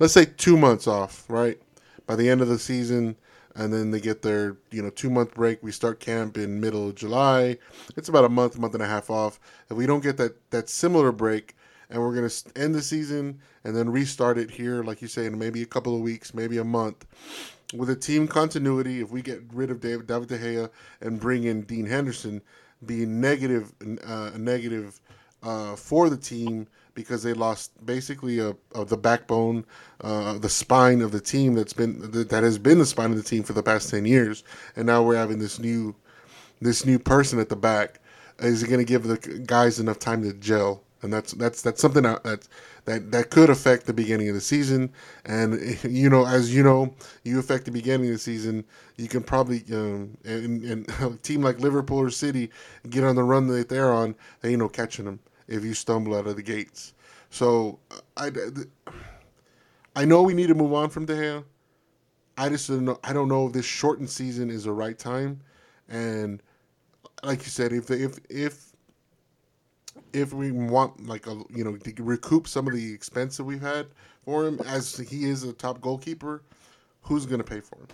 [0.01, 1.61] Let's say two months off, right?
[2.07, 3.17] By the end of the season,
[3.55, 5.63] and then they get their you know two month break.
[5.63, 7.59] We start camp in middle of July.
[7.97, 9.41] It's about a month, month and a half off.
[9.71, 11.55] If we don't get that that similar break,
[11.91, 15.39] and we're gonna end the season and then restart it here, like you say, in
[15.39, 17.07] maybe a couple of weeks, maybe a month,
[17.75, 19.01] with a team continuity.
[19.01, 20.71] If we get rid of David David De Gea
[21.01, 22.43] and bring in Dean Henderson,
[22.85, 23.73] being negative,
[24.05, 25.01] uh, negative
[25.43, 29.65] uh, for the team because they lost basically a, of the backbone,
[30.01, 33.17] uh, the spine of the team that's been that that has been the spine of
[33.17, 34.43] the team for the past ten years,
[34.77, 35.95] and now we're having this new
[36.61, 38.01] this new person at the back.
[38.41, 40.83] Is it going to give the guys enough time to gel?
[41.03, 42.49] And that's that's that's something that that
[42.85, 44.91] that, that could affect the beginning of the season.
[45.25, 48.65] And you know, as you know, you affect the beginning of the season.
[48.97, 52.51] You can probably um, and, and a team like Liverpool or City
[52.91, 54.15] get on the run that they're on.
[54.41, 56.95] They ain't no catching them if you stumble out of the gates.
[57.31, 57.79] So
[58.17, 58.31] I,
[59.95, 61.45] I know we need to move on from De Gea.
[62.37, 62.99] I just don't know.
[63.03, 65.41] I don't know if this shortened season is the right time,
[65.89, 66.41] and
[67.25, 68.68] like you said, if if if
[70.13, 73.61] if we want like a you know to recoup some of the expense that we've
[73.61, 73.87] had
[74.25, 76.43] for him, as he is a top goalkeeper,
[77.03, 77.89] who's going to pay for him?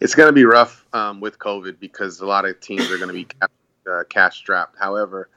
[0.00, 3.08] It's going to be rough um, with COVID because a lot of teams are going
[3.08, 3.26] to be
[3.90, 4.76] uh, cash strapped.
[4.78, 5.28] However,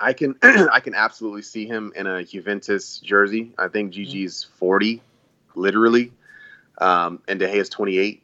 [0.00, 3.52] I can I can absolutely see him in a Juventus jersey.
[3.58, 5.02] I think Gigi's forty,
[5.54, 6.12] literally,
[6.78, 8.22] um, and De Gea is twenty eight,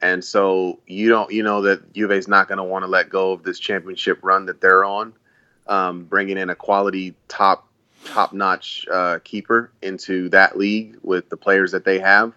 [0.00, 3.32] and so you don't you know that Juve's not going to want to let go
[3.32, 5.12] of this championship run that they're on,
[5.66, 7.68] um, bringing in a quality top
[8.04, 12.32] top notch uh, keeper into that league with the players that they have.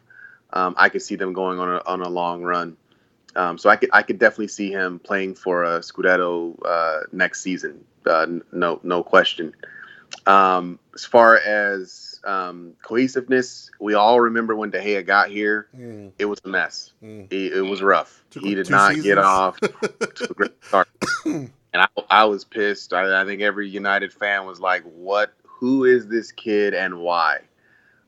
[0.54, 2.78] Um, I could see them going on a, on a long run.
[3.36, 7.42] Um, so I could I could definitely see him playing for a Scudetto uh, next
[7.42, 7.84] season.
[8.06, 9.54] Uh, no no question.
[10.28, 16.12] Um, as far as um, cohesiveness, we all remember when De Gea got here, Mm,
[16.18, 16.94] it was a mess.
[17.04, 17.28] mm.
[17.32, 18.24] It, it was rough.
[18.32, 19.06] He did not seasons.
[19.06, 19.60] get off
[21.76, 22.94] and I, I was pissed.
[22.94, 25.34] I, I think every United fan was like, "What?
[25.44, 27.40] Who is this kid, and why?"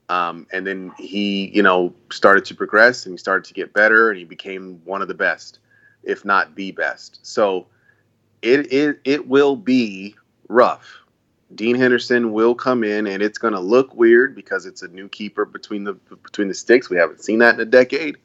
[0.10, 4.10] Um, and then he, you know, started to progress and he started to get better,
[4.10, 5.60] and he became one of the best,
[6.04, 7.20] if not the best.
[7.24, 7.68] So
[8.42, 10.16] it it, it will be
[10.48, 11.02] rough.
[11.54, 15.10] Dean Henderson will come in, and it's going to look weird because it's a new
[15.10, 16.90] keeper between the between the sticks.
[16.90, 18.18] We haven't seen that in a decade.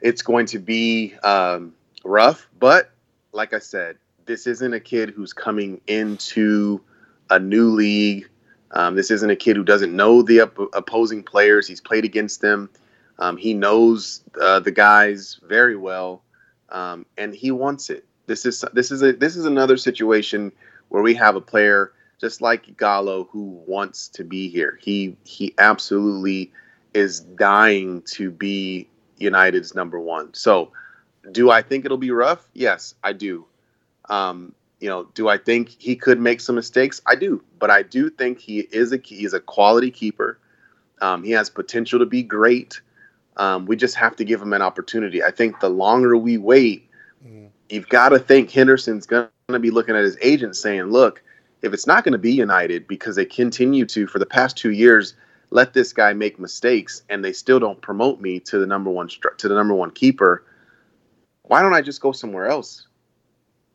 [0.00, 2.90] It's going to be um, rough, but
[3.32, 6.82] like I said, this isn't a kid who's coming into
[7.30, 8.28] a new league
[8.72, 11.68] Um, this isn't a kid who doesn't know the op- opposing players.
[11.68, 12.70] He's played against them.
[13.18, 16.24] Um, he knows uh, the guys very well,
[16.70, 18.06] um, and he wants it.
[18.26, 20.52] This is this is a this is another situation
[20.90, 24.78] where we have a player just like Gallo who wants to be here.
[24.82, 26.52] He he absolutely
[26.94, 30.34] is dying to be United's number one.
[30.34, 30.72] So,
[31.32, 32.48] do I think it'll be rough?
[32.54, 33.46] Yes, I do.
[34.08, 37.00] Um, you know, do I think he could make some mistakes?
[37.06, 40.38] I do, but I do think he is a he's a quality keeper.
[41.00, 42.80] Um, he has potential to be great.
[43.36, 45.22] Um, we just have to give him an opportunity.
[45.22, 46.88] I think the longer we wait,
[47.24, 47.48] mm.
[47.68, 51.22] you've got to think Henderson's going to be looking at his agent saying, "Look,
[51.62, 54.72] if it's not going to be United because they continue to for the past two
[54.72, 55.14] years
[55.50, 59.08] let this guy make mistakes and they still don't promote me to the number one
[59.38, 60.44] to the number one keeper,
[61.44, 62.87] why don't I just go somewhere else?"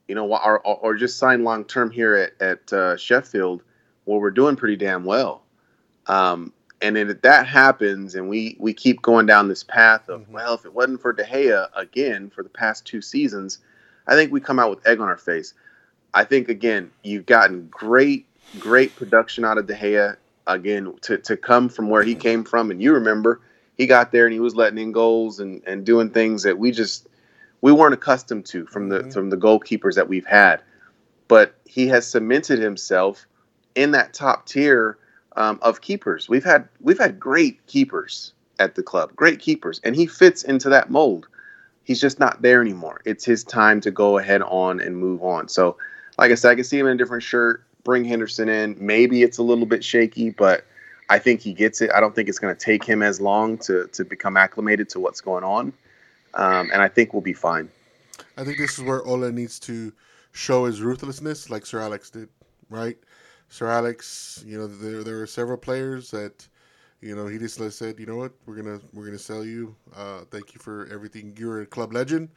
[0.07, 3.63] You know, or, or just sign long term here at, at uh, Sheffield,
[4.05, 5.43] where we're doing pretty damn well.
[6.07, 10.21] Um, and then if that happens, and we we keep going down this path of
[10.21, 10.33] mm-hmm.
[10.33, 13.59] well, if it wasn't for De Gea again for the past two seasons,
[14.05, 15.53] I think we come out with egg on our face.
[16.13, 18.25] I think again, you've gotten great
[18.59, 22.69] great production out of De Gea again to to come from where he came from,
[22.69, 23.39] and you remember
[23.77, 26.71] he got there and he was letting in goals and and doing things that we
[26.71, 27.07] just
[27.63, 29.09] we weren't accustomed to from the mm-hmm.
[29.09, 30.61] from the goalkeepers that we've had.
[31.29, 33.25] But he has cemented himself
[33.73, 34.97] in that top tier
[35.37, 36.27] um, of keepers.
[36.27, 40.69] We've had we've had great keepers at the club, great keepers, and he fits into
[40.69, 41.27] that mold.
[41.85, 43.01] He's just not there anymore.
[43.05, 45.47] It's his time to go ahead on and move on.
[45.47, 45.77] So,
[46.17, 47.63] like I said, I can see him in a different shirt.
[47.85, 48.75] Bring Henderson in.
[48.77, 50.65] Maybe it's a little bit shaky, but
[51.09, 51.91] I think he gets it.
[51.95, 54.99] I don't think it's going to take him as long to to become acclimated to
[54.99, 55.71] what's going on
[56.35, 57.69] um, and I think we'll be fine.
[58.37, 59.93] I think this is where Ole needs to
[60.31, 62.29] show his ruthlessness, like Sir Alex did,
[62.69, 62.97] right?
[63.49, 66.47] Sir Alex, you know, there there were several players that,
[67.01, 69.75] you know, he just said, you know what, we're gonna we're gonna sell you.
[69.95, 71.35] Uh, thank you for everything.
[71.37, 72.29] You're a club legend,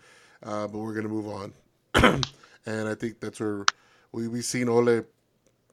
[0.43, 1.53] uh, but we're gonna move on.
[2.67, 3.65] and I think that's where
[4.13, 5.05] we we seen Ole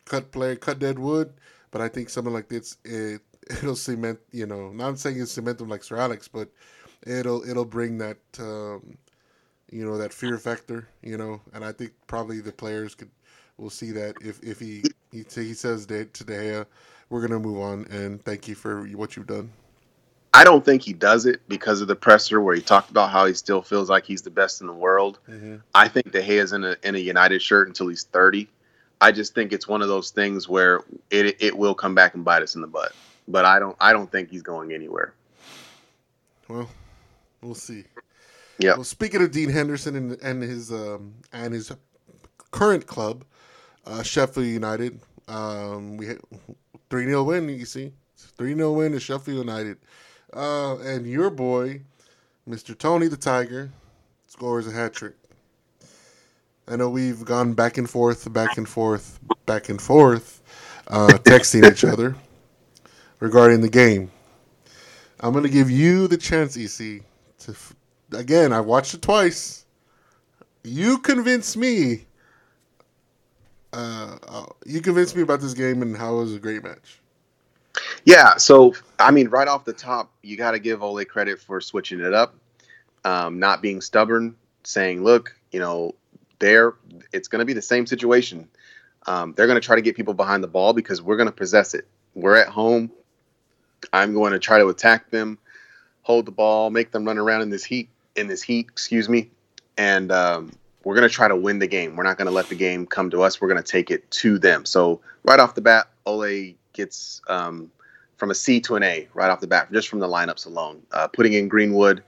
[0.06, 1.34] cut play, cut dead wood.
[1.72, 4.20] But I think something like this, it it'll cement.
[4.32, 6.50] You know, not saying it's cement them like Sir Alex, but
[7.06, 8.98] it'll it'll bring that um,
[9.72, 13.10] you know that fear factor, you know, and I think probably the players could
[13.58, 16.66] will see that if if he he, he says that today uh,
[17.10, 19.50] we're gonna move on and thank you for what you've done.
[20.36, 23.28] I don't think he does it because of the presser where he talked about how
[23.28, 25.20] he still feels like he's the best in the world.
[25.30, 25.58] Mm-hmm.
[25.76, 28.50] I think De Gea's in a in a United shirt until he's thirty.
[29.00, 32.26] I just think it's one of those things where it it will come back and
[32.26, 32.94] bite us in the butt.
[33.28, 35.14] But I don't I don't think he's going anywhere.
[36.48, 36.70] Well,
[37.44, 37.84] We'll see.
[38.58, 38.76] Yeah.
[38.76, 41.72] Well, speaking of Dean Henderson and, and his um, and his
[42.52, 43.26] current club,
[43.86, 46.08] uh, Sheffield United, um, we
[46.90, 47.50] three 0 win.
[47.50, 49.78] You see, three 0 win to Sheffield United,
[50.34, 51.82] uh, and your boy,
[52.46, 53.72] Mister Tony the Tiger,
[54.28, 55.16] scores a hat trick.
[56.68, 60.42] I know we've gone back and forth, back and forth, back and forth,
[60.88, 62.16] uh, texting each other
[63.20, 64.12] regarding the game.
[65.20, 67.02] I'm going to give you the chance, EC,
[67.46, 67.56] to
[68.18, 69.66] again, I watched it twice.
[70.64, 72.06] You convinced me.
[73.72, 77.00] Uh, uh, you convinced me about this game and how it was a great match.
[78.06, 81.60] Yeah, so I mean, right off the top, you got to give Ole credit for
[81.60, 82.36] switching it up,
[83.04, 85.96] um, not being stubborn, saying, "Look, you know,
[86.40, 86.76] there,
[87.12, 88.48] it's going to be the same situation.
[89.08, 91.36] Um, they're going to try to get people behind the ball because we're going to
[91.36, 91.88] possess it.
[92.14, 92.92] We're at home.
[93.92, 95.40] I'm going to try to attack them
[96.04, 97.90] hold the ball, make them run around in this heat.
[98.16, 99.32] In this heat, excuse me,
[99.76, 100.52] and um,
[100.84, 101.96] we're going to try to win the game.
[101.96, 103.42] We're not going to let the game come to us.
[103.42, 104.66] We're going to take it to them.
[104.66, 107.72] So right off the bat, Ole gets um,
[108.18, 110.84] from a C to an A right off the bat, just from the lineups alone.
[110.92, 112.04] Uh, putting in Greenwood,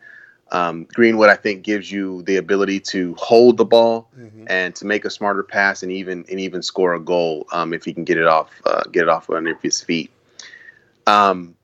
[0.52, 4.46] um, Greenwood, I think, gives you the ability to hold the ball mm-hmm.
[4.48, 7.84] and to make a smarter pass and even and even score a goal um, if
[7.84, 10.12] he can get it off uh, get it off under his feet.
[11.08, 11.56] Um,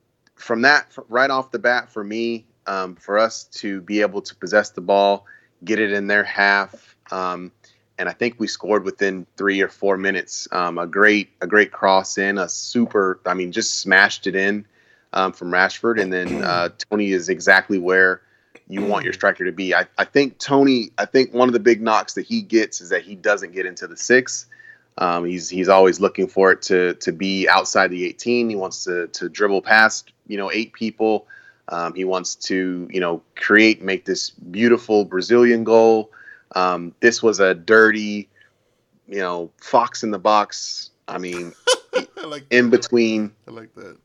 [0.42, 4.34] from that, right off the bat, for me, um, for us to be able to
[4.34, 5.26] possess the ball,
[5.64, 7.52] get it in their half, um,
[7.98, 10.48] and I think we scored within three or four minutes.
[10.50, 13.20] Um, a great, a great cross in, a super.
[13.26, 14.66] I mean, just smashed it in
[15.12, 18.22] um, from Rashford, and then uh, Tony is exactly where
[18.66, 19.74] you want your striker to be.
[19.74, 20.90] I, I think Tony.
[20.98, 23.66] I think one of the big knocks that he gets is that he doesn't get
[23.66, 24.46] into the six.
[24.98, 28.50] Um, he's he's always looking for it to to be outside the 18.
[28.50, 31.26] He wants to to dribble past you know eight people.
[31.68, 36.10] Um, he wants to you know create make this beautiful Brazilian goal.
[36.54, 38.28] Um, this was a dirty,
[39.08, 40.90] you know, fox in the box.
[41.08, 41.54] I mean,
[41.94, 43.96] I like in between I like that.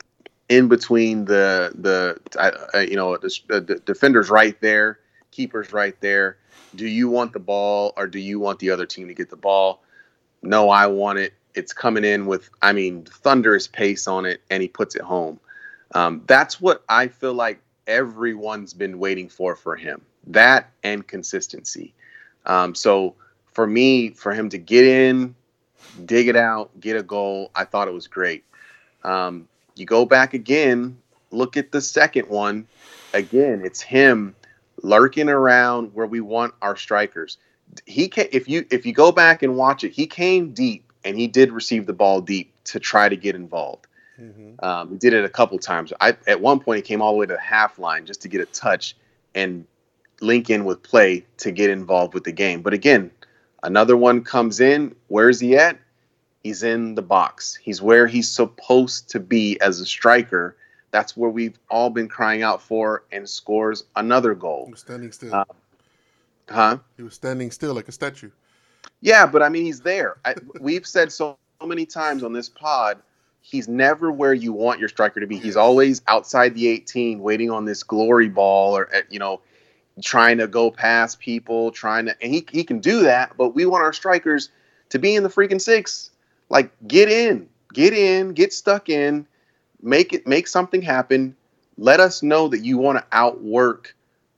[0.48, 5.00] in between the the uh, you know the, the defenders right there,
[5.32, 6.38] keepers right there.
[6.76, 9.36] Do you want the ball or do you want the other team to get the
[9.36, 9.84] ball?
[10.48, 11.34] No, I want it.
[11.56, 15.40] It's coming in with I mean thunderous pace on it, and he puts it home.
[15.94, 20.02] Um, that's what I feel like everyone's been waiting for for him.
[20.28, 21.94] That and consistency.
[22.46, 23.16] Um, so
[23.52, 25.36] for me, for him to get in,
[26.06, 28.46] dig it out, get a goal, I thought it was great.
[29.04, 30.98] Um, you go back again,
[31.32, 32.68] look at the second one.
[33.14, 34.36] Again, it's him
[34.82, 37.38] lurking around where we want our strikers.
[37.86, 41.18] He can, if you if you go back and watch it, he came deep and
[41.18, 43.88] he did receive the ball deep to try to get involved.
[44.20, 44.66] Mm-hmm.
[44.66, 45.94] Um, he did it a couple times.
[46.02, 48.28] I at one point he came all the way to the half line just to
[48.28, 48.96] get a touch
[49.36, 49.66] and
[50.22, 52.62] link in with play to get involved with the game.
[52.62, 53.12] But again,
[53.62, 54.96] another one comes in.
[55.08, 55.78] Where's he at?
[56.44, 57.56] He's in the box.
[57.56, 60.56] He's where he's supposed to be as a striker.
[60.92, 64.68] That's where we've all been crying out for, and scores another He goal.
[64.72, 65.36] was standing still.
[65.36, 65.44] Uh,
[66.50, 66.78] Huh?
[66.96, 68.32] he was standing still like a statue.
[69.02, 70.18] Yeah, but I mean, he's there.
[70.26, 73.00] I, we've said so many times on this pod,
[73.42, 75.38] he's never where you want your striker to be.
[75.38, 79.42] He's always outside the 18, waiting on this glory ball, or uh, you know,
[80.02, 83.36] trying to go past people, trying to, and he he can do that.
[83.38, 84.50] But we want our strikers
[84.90, 86.12] to be in the freaking six.
[86.50, 89.28] Like, get in, get in, get stuck in,
[89.82, 91.36] make it, make something happen.
[91.78, 93.97] Let us know that you want to outwork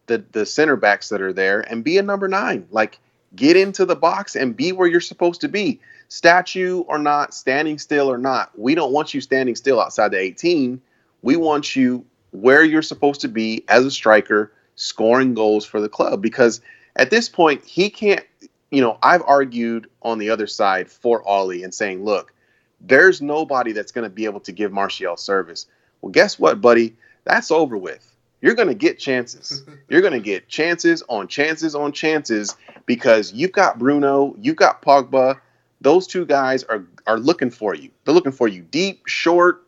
[0.10, 2.68] the the center backs that are there and be a number nine.
[2.72, 3.00] Like
[3.36, 5.80] get into the box and be where you're supposed to be.
[6.10, 10.20] Statue or not, standing still or not, we don't want you standing still outside the
[10.20, 10.82] 18.
[11.22, 15.90] We want you where you're supposed to be as a striker, scoring goals for the
[15.90, 16.22] club.
[16.22, 16.62] Because
[16.96, 18.26] at this point, he can't,
[18.72, 22.34] you know, I've argued on the other side for Ole and saying, look,
[22.82, 25.68] there's nobody that's going to be able to give Martial service.
[26.02, 26.96] Well, guess what, buddy?
[27.26, 28.16] That's over with.
[28.42, 29.64] You're going to get chances.
[29.90, 34.82] You're going to get chances on chances on chances because you've got Bruno, you've got
[34.82, 35.40] Pogba.
[35.82, 37.90] Those two guys are are looking for you.
[38.04, 39.64] They're looking for you deep, short,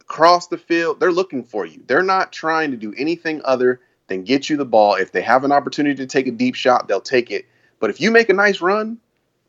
[0.00, 1.00] across the field.
[1.00, 1.82] They're looking for you.
[1.86, 4.94] They're not trying to do anything other than get you the ball.
[4.94, 7.46] If they have an opportunity to take a deep shot, they'll take it.
[7.80, 8.98] But if you make a nice run,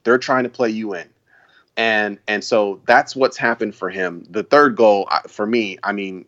[0.03, 1.07] they're trying to play you in.
[1.76, 4.26] And and so that's what's happened for him.
[4.30, 6.26] The third goal for me, I mean,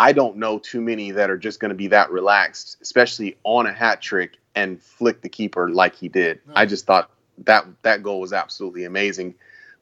[0.00, 3.66] I don't know too many that are just going to be that relaxed, especially on
[3.66, 6.40] a hat trick and flick the keeper like he did.
[6.54, 7.10] I just thought
[7.44, 9.34] that that goal was absolutely amazing.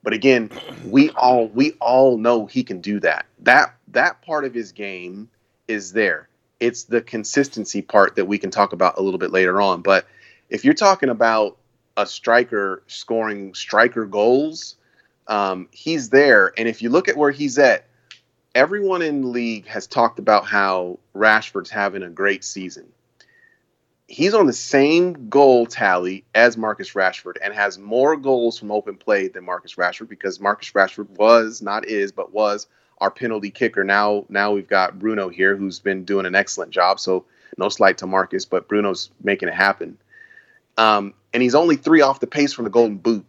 [0.03, 0.51] But again,
[0.85, 3.27] we all we all know he can do that.
[3.43, 5.29] That that part of his game
[5.69, 6.29] is there.
[6.59, 9.83] It's the consistency part that we can talk about a little bit later on.
[9.83, 10.05] But
[10.51, 11.59] if you're talking about
[11.97, 14.75] a striker scoring striker goals,
[15.29, 16.53] um, he's there.
[16.59, 17.85] And if you look at where he's at,
[18.55, 22.87] everyone in the league has talked about how Rashford's having a great season.
[24.07, 28.97] He's on the same goal tally as Marcus Rashford and has more goals from open
[28.97, 32.67] play than Marcus Rashford because Marcus Rashford was, not is, but was
[32.99, 33.85] our penalty kicker.
[33.85, 36.99] Now, now we've got Bruno here who's been doing an excellent job.
[37.01, 37.27] So
[37.57, 39.99] no slight to Marcus, but Bruno's making it happen.
[40.77, 43.27] Um, and he's only three off the pace from the Golden Boot.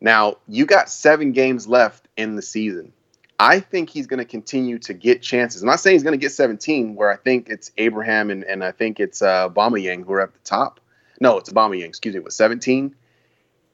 [0.00, 2.92] Now you got seven games left in the season.
[3.40, 5.62] I think he's going to continue to get chances.
[5.62, 8.64] I'm not saying he's going to get 17, where I think it's Abraham and, and
[8.64, 10.80] I think it's uh, Yang who are at the top.
[11.20, 12.94] No, it's Aubameyang, excuse me, with 17.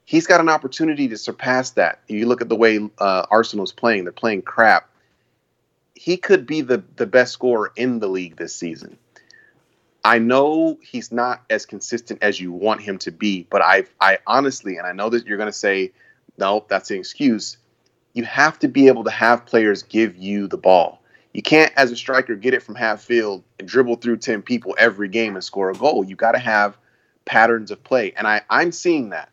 [0.05, 2.01] He's got an opportunity to surpass that.
[2.09, 4.91] You look at the way uh, Arsenal's playing; they're playing crap.
[5.95, 8.99] He could be the the best scorer in the league this season.
[10.05, 14.19] I know he's not as consistent as you want him to be, but I I
[14.27, 15.93] honestly, and I know that you're going to say,
[16.37, 17.57] no, that's an excuse
[18.15, 21.03] you have to be able to have players give you the ball.
[21.33, 24.77] You can't, as a striker, get it from half field and dribble through 10 people
[24.79, 26.05] every game and score a goal.
[26.05, 26.79] You got to have
[27.25, 28.12] patterns of play.
[28.17, 29.31] And I, I'm seeing that.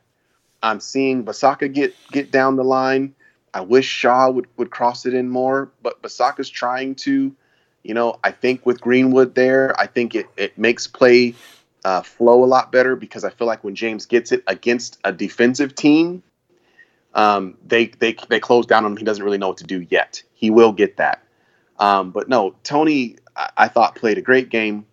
[0.63, 3.15] I'm seeing Bissaka get get down the line.
[3.53, 7.35] I wish Shaw would, would cross it in more, but Bissaka's trying to.
[7.83, 11.33] You know, I think with Greenwood there, I think it, it makes play
[11.83, 15.11] uh, flow a lot better because I feel like when James gets it against a
[15.11, 16.21] defensive team,
[17.13, 18.97] um, they they they close down on him.
[18.97, 20.23] He doesn't really know what to do yet.
[20.33, 21.23] He will get that.
[21.77, 24.85] Um, but no, Tony, I, I, thought played a great game.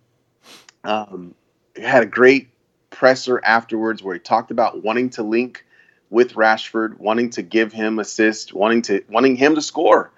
[0.83, 1.35] Um,
[1.75, 2.49] had a great
[2.89, 5.65] presser afterwards where he talked about wanting to link
[6.09, 10.11] with Rashford, wanting to give him assist, wanting to wanting him to score.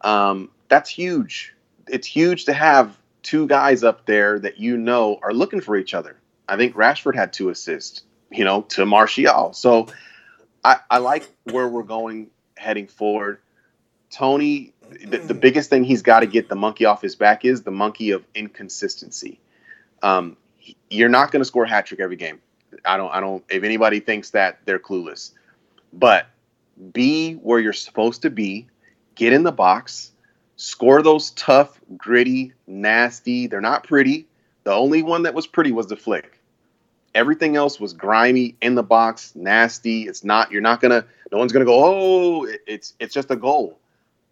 [0.00, 1.54] Um, that's huge.
[1.88, 5.94] It's huge to have two guys up there that you know are looking for each
[5.94, 6.16] other.
[6.48, 9.52] I think Rashford had two assists, you know, to Martial.
[9.52, 9.88] So
[10.64, 13.38] I, I like where we're going heading forward.
[14.10, 14.72] Tony,
[15.06, 17.70] the, the biggest thing he's got to get the monkey off his back is the
[17.70, 19.40] monkey of inconsistency.
[20.02, 20.36] Um,
[20.90, 22.40] you're not going to score a hat trick every game.
[22.84, 23.10] I don't.
[23.10, 23.44] I don't.
[23.48, 25.32] If anybody thinks that, they're clueless.
[25.92, 26.26] But
[26.92, 28.66] be where you're supposed to be.
[29.14, 30.12] Get in the box.
[30.56, 33.46] Score those tough, gritty, nasty.
[33.46, 34.26] They're not pretty.
[34.64, 36.37] The only one that was pretty was the flick.
[37.14, 40.02] Everything else was grimy, in the box, nasty.
[40.02, 40.52] It's not.
[40.52, 41.04] You're not gonna.
[41.32, 41.84] No one's gonna go.
[41.84, 43.78] Oh, it's it's just a goal.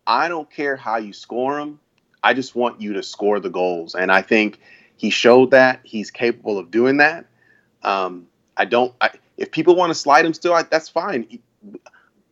[0.06, 1.80] I don't care how you score them.
[2.22, 4.60] I just want you to score the goals, and I think
[4.96, 7.26] he showed that he's capable of doing that.
[7.82, 8.94] Um, I don't.
[9.00, 11.38] I, if people want to slide him still, I, that's fine.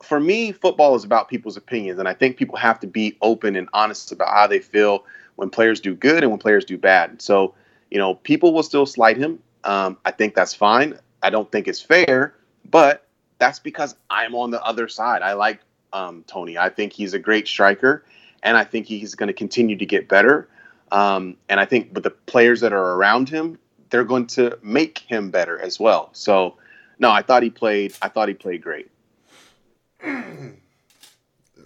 [0.02, 3.56] For me, football is about people's opinions, and I think people have to be open
[3.56, 5.04] and honest about how they feel
[5.36, 7.20] when players do good and when players do bad.
[7.20, 7.54] So,
[7.90, 9.38] you know, people will still slide him.
[9.64, 10.98] Um, I think that's fine.
[11.22, 12.34] I don't think it's fair,
[12.70, 13.06] but
[13.38, 15.22] that's because I'm on the other side.
[15.22, 15.60] I like
[15.92, 16.58] um, Tony.
[16.58, 18.04] I think he's a great striker,
[18.42, 20.48] and I think he's going to continue to get better.
[20.92, 23.58] Um, and I think, but the players that are around him,
[23.90, 26.10] they're going to make him better as well.
[26.12, 26.56] So,
[26.98, 27.94] no, I thought he played.
[28.02, 28.90] I thought he played great.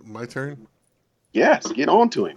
[0.05, 0.67] My turn.
[1.33, 2.37] Yes, get on to him.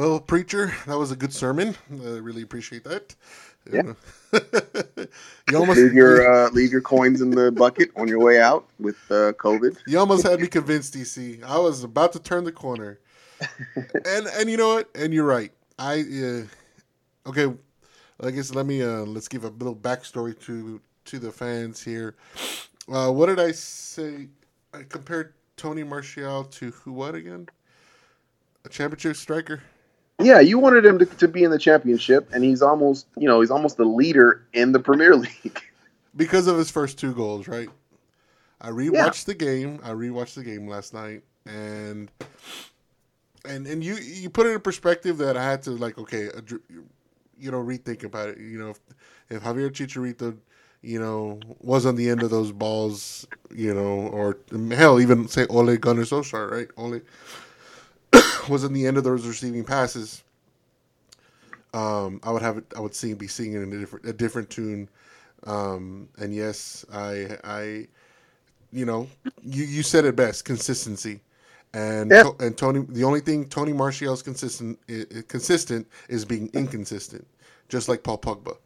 [0.00, 1.76] Well, preacher, that was a good sermon.
[1.92, 3.14] I really appreciate that.
[3.70, 3.92] Yeah.
[5.50, 8.66] you almost leave your uh, leave your coins in the bucket on your way out
[8.78, 9.76] with uh, COVID.
[9.86, 11.44] You almost had me convinced, EC.
[11.44, 12.98] I was about to turn the corner,
[13.76, 14.88] and and you know what?
[14.94, 15.52] And you're right.
[15.78, 17.54] I uh, okay.
[18.22, 22.14] I guess let me uh, let's give a little backstory to to the fans here.
[22.90, 24.28] Uh, what did I say?
[24.72, 26.92] I compared Tony Martial to who?
[26.92, 27.50] What again?
[28.64, 29.60] A championship striker.
[30.22, 33.40] Yeah, you wanted him to, to be in the championship, and he's almost, you know,
[33.40, 35.62] he's almost the leader in the Premier League
[36.16, 37.68] because of his first two goals, right?
[38.60, 39.32] I rewatched yeah.
[39.32, 39.80] the game.
[39.82, 42.10] I rewatched the game last night, and
[43.44, 46.40] and and you you put it in perspective that I had to like, okay, uh,
[47.38, 48.38] you know, rethink about it.
[48.38, 48.80] You know, if,
[49.30, 50.36] if Javier Chicharito,
[50.82, 54.36] you know, was on the end of those balls, you know, or
[54.72, 56.68] hell, even say Ole Gunnar Solskjaer, right?
[56.76, 57.00] Ole
[58.48, 60.22] was in the end of those receiving passes,
[61.72, 62.64] um, I would have it.
[62.76, 64.88] I would sing, be singing in a different, a different tune.
[65.44, 67.86] Um, and yes, I, I,
[68.72, 69.08] you know,
[69.42, 71.20] you, you said it best: consistency.
[71.72, 72.30] And yeah.
[72.40, 77.24] and Tony, the only thing Tony Martial's consistent is, consistent is being inconsistent,
[77.68, 78.56] just like Paul Pogba.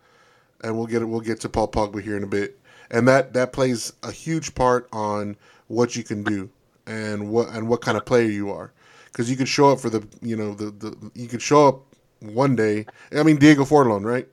[0.63, 1.05] And we'll get it.
[1.05, 2.59] We'll get to Paul Pogba here in a bit.
[2.91, 5.37] And that that plays a huge part on
[5.69, 6.49] what you can do
[6.87, 8.73] and what and what kind of player you are
[9.15, 11.83] because you could show up for the you know the, the you could show up
[12.21, 12.85] one day.
[13.13, 14.27] I mean Diego Forlán, right?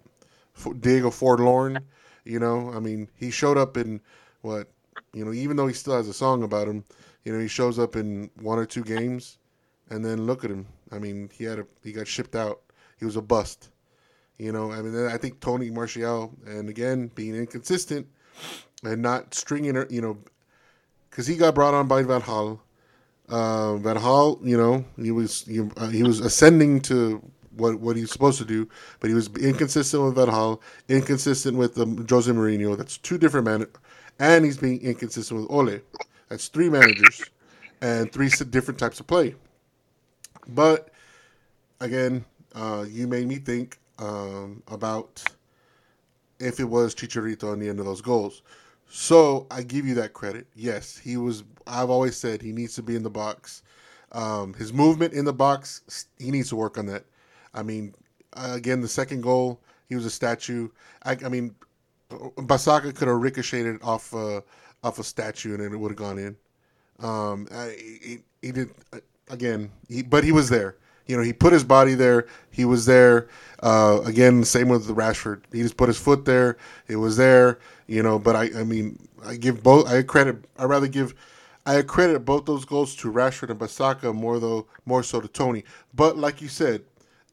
[0.82, 1.84] Diego Forlán,
[2.26, 2.72] you know.
[2.74, 4.02] I mean he showed up in
[4.42, 4.68] what
[5.14, 6.84] you know even though he still has a song about him,
[7.24, 9.38] you know he shows up in one or two games,
[9.92, 10.66] and then look at him.
[10.92, 12.62] I mean he had a he got shipped out.
[12.98, 13.70] He was a bust.
[14.38, 18.08] You know, I mean, I think Tony Martial, and again, being inconsistent
[18.84, 20.18] and not stringing, her, you know,
[21.08, 22.60] because he got brought on by Van Gaal,
[23.32, 27.22] uh, Gaal, you know, he was he, uh, he was ascending to
[27.56, 28.68] what what he's supposed to do,
[29.00, 30.60] but he was inconsistent with Van Gaal,
[30.90, 32.78] inconsistent with um, Jose Mourinho.
[32.78, 33.68] That's two different men,
[34.20, 35.80] and he's being inconsistent with Ole.
[36.30, 37.30] That's three managers
[37.82, 39.36] and three different types of play.
[40.48, 40.90] But
[41.80, 45.24] again, uh, you made me think um, about
[46.40, 48.42] if it was Chicharito on the end of those goals.
[48.94, 50.48] So I give you that credit.
[50.54, 51.46] Yes, he was.
[51.66, 53.64] I've always said he needs to be in the box.
[54.12, 57.06] Um, his movement in the box, he needs to work on that.
[57.54, 57.96] I mean,
[58.34, 60.68] again, the second goal, he was a statue.
[61.04, 61.56] I, I mean,
[62.10, 64.42] Bissaka could have ricocheted off uh,
[64.84, 66.36] off a statue and it would have gone in.
[67.00, 68.72] Um, he, he, did
[69.30, 70.76] again, he, but he was there.
[71.08, 72.28] You know, he put his body there.
[72.52, 73.28] He was there.
[73.62, 75.41] Uh, again, same with the Rashford.
[75.52, 76.58] He just put his foot there.
[76.88, 77.60] It was there.
[77.88, 79.88] You know, but I, I mean, I give both.
[79.88, 80.45] I credit.
[80.58, 81.14] I rather give.
[81.66, 85.64] I credit both those goals to Rashford and Bissaka more though, more so to Tony.
[85.93, 86.84] But like you said,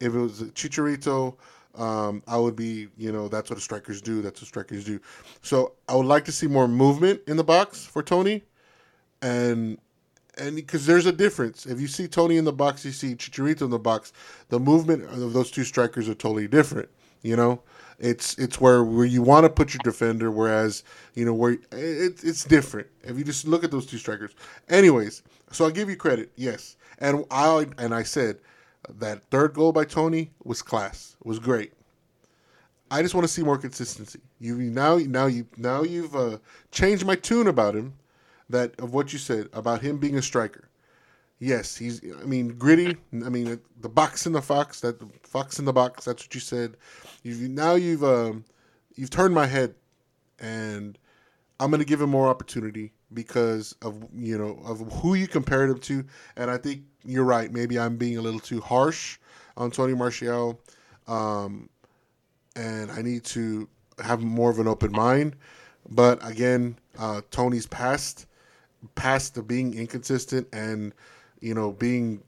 [0.01, 1.37] if it was Chicharito,
[1.77, 4.21] um, I would be, you know, that's what strikers do.
[4.21, 5.01] That's what strikers do.
[5.43, 8.43] So I would like to see more movement in the box for Tony,
[9.23, 9.79] and
[10.39, 11.67] and because there's a difference.
[11.67, 14.13] If you see Tony in the box, you see Chicharito in the box.
[14.49, 16.89] The movement of those two strikers are totally different.
[17.23, 17.63] You know,
[17.99, 20.85] it's it's where where you want to put your defender, whereas
[21.15, 22.87] you know where it, it's different.
[23.03, 24.35] If you just look at those two strikers,
[24.69, 25.23] anyways.
[25.51, 26.77] So I'll give you credit, yes.
[26.99, 28.39] And I and I said
[28.99, 31.73] that third goal by Tony was class, was great.
[32.91, 34.21] I just want to see more consistency.
[34.41, 36.39] You now now you now you've uh,
[36.71, 37.95] changed my tune about him
[38.51, 40.69] that of what you said about him being a striker.
[41.41, 42.01] Yes, he's.
[42.21, 42.97] I mean, gritty.
[43.13, 44.81] I mean, the box in the fox.
[44.81, 46.05] That fox in the box.
[46.05, 46.77] That's what you said.
[47.23, 48.45] You've now you've um,
[48.97, 49.75] you've turned my head,
[50.41, 50.99] and
[51.61, 55.71] I'm going to give him more opportunity because of you know of who you compared
[55.71, 56.05] him to,
[56.37, 57.53] and I think you're right.
[57.53, 59.19] Maybe I'm being a little too harsh
[59.57, 60.61] on Tony Martial,
[61.07, 61.69] um,
[62.57, 63.69] and I need to
[64.03, 65.37] have more of an open mind.
[65.89, 68.27] But again, uh, Tony's past
[68.95, 70.93] past the being inconsistent and
[71.41, 72.23] you know being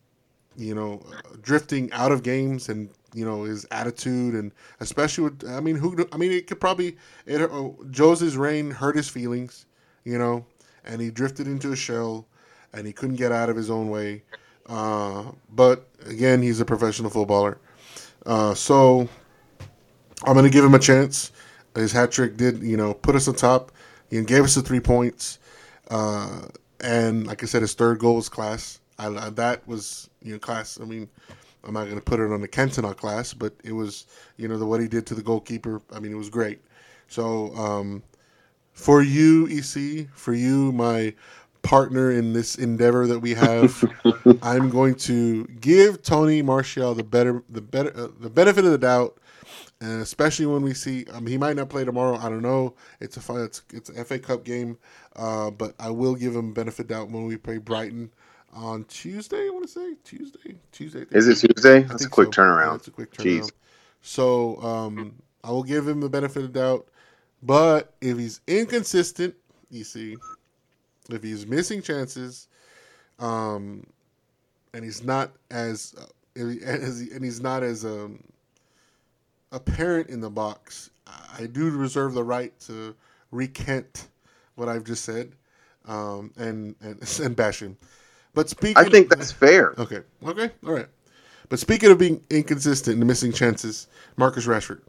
[0.56, 1.00] you know
[1.42, 6.06] drifting out of games and you know his attitude and especially with I mean who
[6.12, 6.96] I mean it could probably
[7.26, 9.66] it uh, Jose's reign hurt his feelings,
[10.04, 10.44] you know,
[10.84, 12.26] and he drifted into a shell
[12.72, 14.22] and he couldn't get out of his own way.
[14.66, 17.58] Uh, but again, he's a professional footballer,
[18.26, 19.08] uh, so
[20.24, 21.32] I'm gonna give him a chance.
[21.74, 23.72] His hat trick did you know put us on top.
[24.08, 25.38] He gave us the three points,
[25.90, 26.42] uh,
[26.80, 28.80] and like I said, his third goal was class.
[28.98, 30.78] I, that was you know class.
[30.80, 31.08] I mean,
[31.64, 34.58] I'm not going to put it on the Cantona class, but it was, you know,
[34.58, 35.82] the what he did to the goalkeeper.
[35.92, 36.60] I mean, it was great.
[37.08, 38.02] So um,
[38.72, 41.14] for you, EC, for you, my
[41.62, 43.84] partner in this endeavor that we have,
[44.42, 48.78] I'm going to give Tony Martial the better, the better, uh, the benefit of the
[48.78, 49.18] doubt,
[49.80, 52.16] and especially when we see, mean, he might not play tomorrow.
[52.16, 52.74] I don't know.
[53.00, 54.78] It's a it's it's an FA Cup game,
[55.16, 58.10] uh, but I will give him benefit doubt when we play Brighton
[58.52, 59.46] on Tuesday.
[59.46, 60.56] I want to say Tuesday.
[60.72, 61.06] Tuesday.
[61.10, 61.80] Is it Tuesday?
[61.80, 62.42] That's a quick so.
[62.42, 62.66] turnaround.
[62.66, 63.40] Yeah, that's a quick turnaround.
[63.40, 63.52] Jeez.
[64.02, 65.14] So um,
[65.44, 66.86] I will give him the benefit of doubt.
[67.42, 69.34] But if he's inconsistent,
[69.70, 70.16] you see,
[71.08, 72.48] if he's missing chances,
[73.18, 73.86] um,
[74.74, 78.22] and he's not as, uh, as and he's not as um,
[79.52, 82.94] apparent in the box, I do reserve the right to
[83.30, 84.08] recant
[84.54, 85.32] what I've just said
[85.86, 87.76] um, and and and bash him.
[88.34, 89.74] But speaking, I think that's fair.
[89.78, 90.86] Okay, okay, all right.
[91.48, 94.82] But speaking of being inconsistent and missing chances, Marcus Rashford.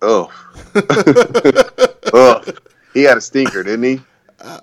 [0.00, 0.32] Oh,
[2.12, 2.44] oh,
[2.94, 4.00] he had a stinker, didn't he?
[4.40, 4.60] Uh,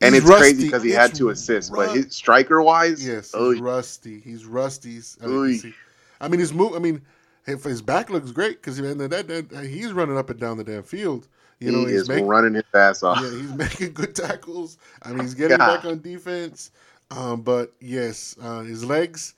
[0.00, 0.40] and it's rusty.
[0.40, 4.20] crazy because he it's had two assists, ru- but his striker wise, yes, he's rusty.
[4.20, 5.00] He's rusty.
[5.22, 5.74] I mean,
[6.20, 6.74] I mean, his move.
[6.74, 7.02] I mean,
[7.44, 10.82] his back looks great because that, that, that, he's running up and down the damn
[10.82, 11.28] field.
[11.58, 13.20] You he know, he's making, running his ass off.
[13.22, 14.78] Yeah, he's making good tackles.
[15.02, 15.76] I mean, he's getting God.
[15.76, 16.70] back on defense.
[17.10, 19.34] Um, but yes, uh, his legs.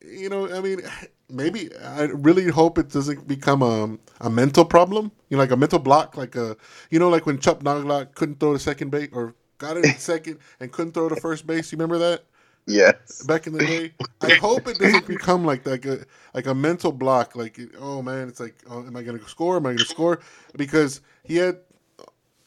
[0.00, 0.82] You know, I mean,
[1.28, 5.10] maybe I really hope it doesn't become a a mental problem.
[5.28, 6.56] You know, like a mental block, like a
[6.90, 9.94] you know, like when Chuck Knoblauch couldn't throw the second base or got it in
[9.98, 11.72] second and couldn't throw the first base.
[11.72, 12.24] You remember that?
[12.66, 13.22] Yes.
[13.22, 16.04] Back in the day, I hope it doesn't become like like a
[16.34, 17.36] like a mental block.
[17.36, 19.56] Like, oh man, it's like, oh, am I going to score?
[19.56, 20.20] Am I going to score?
[20.56, 21.58] Because he had,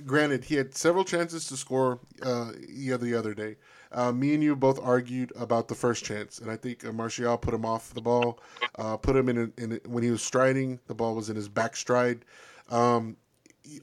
[0.05, 3.55] granted, he had several chances to score uh, the other the other day.
[3.91, 7.38] Uh, me and you both argued about the first chance, and I think uh, Martial
[7.38, 8.39] put him off the ball,
[8.78, 10.80] uh, put him in, a, in a, when he was striding.
[10.88, 12.26] The ball was in his back stride.
[12.70, 13.17] Um,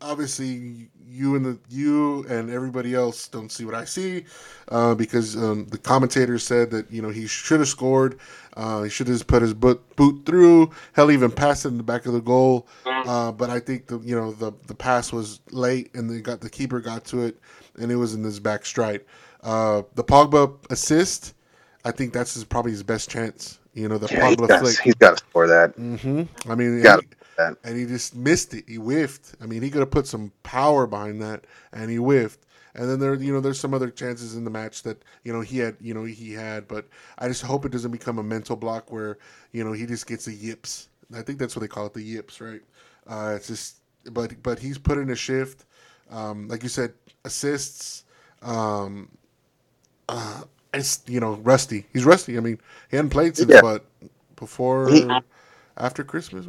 [0.00, 4.24] obviously, you and the you and everybody else don't see what I see
[4.68, 8.18] uh, because um, the commentator said that you know he should have scored.
[8.56, 10.70] Uh, he should have put his boot, boot through.
[10.94, 12.66] Hell, even passed it in the back of the goal.
[12.86, 16.40] Uh, but I think the you know the the pass was late, and they got
[16.40, 17.38] the keeper got to it,
[17.78, 19.02] and it was in his back stride.
[19.42, 21.34] Uh, the Pogba assist,
[21.84, 23.58] I think that's his, probably his best chance.
[23.74, 24.80] You know, the yeah, Pogba he flick.
[24.80, 25.76] He's got to score that.
[25.76, 26.50] Mm-hmm.
[26.50, 27.04] I mean, and
[27.36, 28.64] he, and he just missed it.
[28.68, 29.34] He whiffed.
[29.40, 32.46] I mean, he could have put some power behind that, and he whiffed.
[32.74, 35.40] And then there, you know, there's some other chances in the match that you know
[35.40, 36.68] he had, you know, he had.
[36.68, 36.86] But
[37.18, 39.18] I just hope it doesn't become a mental block where
[39.52, 40.88] you know he just gets the yips.
[41.14, 42.60] I think that's what they call it, the yips, right?
[43.06, 43.76] Uh, it's just,
[44.12, 45.64] but but he's put in a shift.
[46.10, 46.92] Um, like you said,
[47.24, 48.04] assists.
[48.42, 49.08] Um,
[50.08, 50.42] uh,
[50.74, 51.86] it's you know rusty.
[51.92, 52.36] He's rusty.
[52.36, 52.58] I mean,
[52.90, 53.60] he hadn't played since yeah.
[53.60, 53.86] but
[54.36, 55.10] before he,
[55.76, 56.46] after Christmas.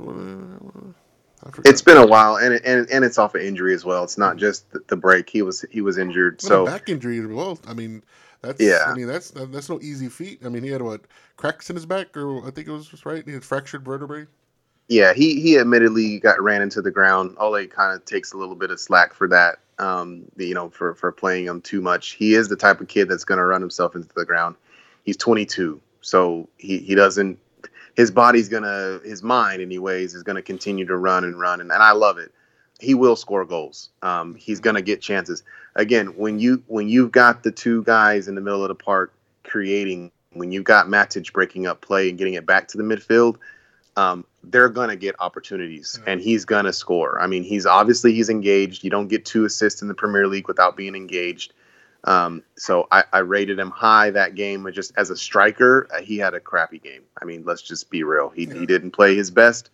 [1.65, 4.03] It's been a while, and and and it's off of injury as well.
[4.03, 5.29] It's not just the, the break.
[5.29, 6.41] He was he was injured.
[6.41, 7.59] so back injury as well.
[7.67, 8.03] I mean,
[8.41, 8.85] that's yeah.
[8.87, 10.41] I mean, that's that's no easy feat.
[10.45, 11.01] I mean, he had what
[11.35, 13.23] cracks in his back, or I think it was right.
[13.25, 14.25] He had fractured vertebrae.
[14.87, 17.35] Yeah, he he admittedly got ran into the ground.
[17.39, 20.95] Ole kind of takes a little bit of slack for that um, you know, for
[20.95, 22.11] for playing him too much.
[22.11, 24.55] He is the type of kid that's going to run himself into the ground.
[25.03, 27.39] He's 22, so he he doesn't.
[27.97, 31.81] His body's gonna, his mind, anyways, is gonna continue to run and run, and, and
[31.81, 32.31] I love it.
[32.79, 33.89] He will score goals.
[34.03, 35.41] Um, he's gonna get chances.
[35.75, 39.13] Again, when you when you've got the two guys in the middle of the park
[39.43, 43.37] creating, when you've got Matic breaking up play and getting it back to the midfield,
[43.95, 47.19] um, they're going to get opportunities and he's going to score.
[47.19, 48.83] I mean, he's obviously he's engaged.
[48.83, 51.53] You don't get two assists in the Premier League without being engaged.
[52.07, 54.67] Um, so I, I rated him high that game.
[54.73, 57.03] Just as a striker, uh, he had a crappy game.
[57.21, 58.29] I mean, let's just be real.
[58.29, 59.69] He, he didn't play his best.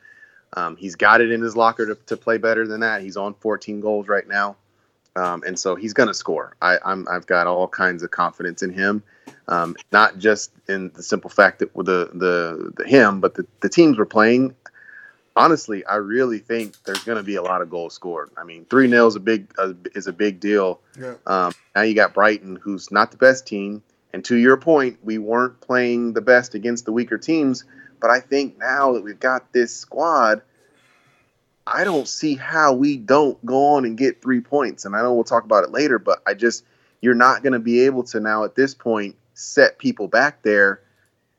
[0.56, 3.02] Um, he's got it in his locker to, to play better than that.
[3.02, 4.58] He's on 14 goals right now.
[5.16, 6.56] Um, and so he's going to score.
[6.60, 9.04] I, I'm, I've got all kinds of confidence in him,
[9.48, 13.46] um, not just in the simple fact that with the, the, the him, but the,
[13.62, 14.56] the teams we're playing.
[15.36, 18.30] Honestly, I really think there's going to be a lot of goals scored.
[18.38, 20.80] I mean, three 0 is a big uh, is a big deal.
[21.00, 21.16] Yeah.
[21.26, 23.82] Um, now you got Brighton, who's not the best team,
[24.14, 27.66] and to your point, we weren't playing the best against the weaker teams.
[28.00, 30.42] But I think now that we've got this squad,
[31.66, 34.86] I don't see how we don't go on and get three points.
[34.86, 36.66] And I know we'll talk about it later, but I just
[37.02, 40.82] you're not going to be able to now at this point set people back there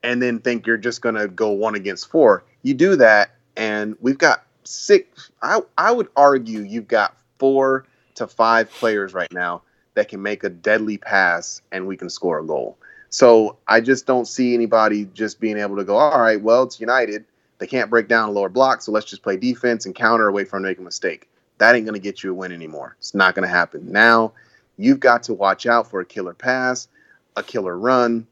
[0.03, 2.45] and then think you're just going to go one against four.
[2.63, 5.31] You do that, and we've got six.
[5.43, 7.87] I I would argue you've got four
[8.17, 9.63] to five players right now
[9.95, 12.77] that can make a deadly pass and we can score a goal.
[13.11, 16.81] So I just don't see anybody just being able to go, all right, well, it's
[16.81, 17.25] United.
[17.59, 20.45] They can't break down a lower block, so let's just play defense and counter away
[20.45, 21.29] from making a mistake.
[21.59, 22.97] That ain't going to get you a win anymore.
[22.99, 23.93] It's not going to happen.
[23.93, 24.33] Now
[24.77, 26.89] you've got to watch out for a killer pass,
[27.37, 28.27] a killer run,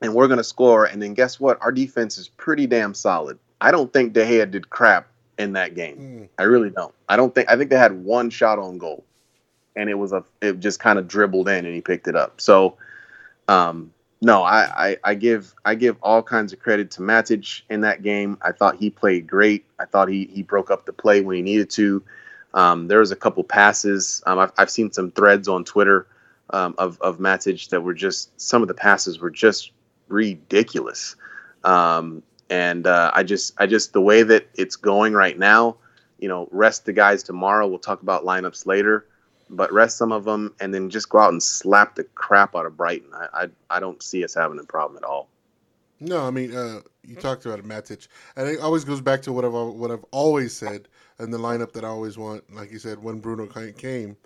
[0.00, 0.86] and we're going to score.
[0.86, 1.58] And then guess what?
[1.60, 3.38] Our defense is pretty damn solid.
[3.60, 5.96] I don't think De Gea did crap in that game.
[5.96, 6.28] Mm.
[6.38, 6.94] I really don't.
[7.08, 7.50] I don't think.
[7.50, 9.04] I think they had one shot on goal,
[9.76, 10.24] and it was a.
[10.40, 12.40] It just kind of dribbled in, and he picked it up.
[12.40, 12.76] So,
[13.46, 17.82] um, no, I, I, I give I give all kinds of credit to Matic in
[17.82, 18.38] that game.
[18.42, 19.64] I thought he played great.
[19.78, 22.02] I thought he he broke up the play when he needed to.
[22.54, 24.22] Um, there was a couple passes.
[24.26, 26.06] Um, I've, I've seen some threads on Twitter
[26.50, 29.72] um, of of Matic that were just some of the passes were just
[30.08, 31.14] ridiculous.
[31.62, 35.76] Um, and uh, I just I just the way that it's going right now,
[36.18, 37.66] you know, rest the guys tomorrow.
[37.66, 39.06] We'll talk about lineups later,
[39.50, 42.66] but rest some of them and then just go out and slap the crap out
[42.66, 43.10] of Brighton.
[43.14, 45.28] I I, I don't see us having a problem at all.
[46.00, 49.32] No, I mean, uh, you talked about it, Matic, and it always goes back to
[49.32, 50.88] what I've what I've always said,
[51.18, 52.54] and the lineup that I always want.
[52.54, 54.16] Like you said, when Bruno came,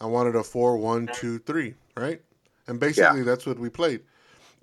[0.00, 2.20] I wanted a four-one-two-three, right?
[2.66, 4.02] And basically, that's what we played.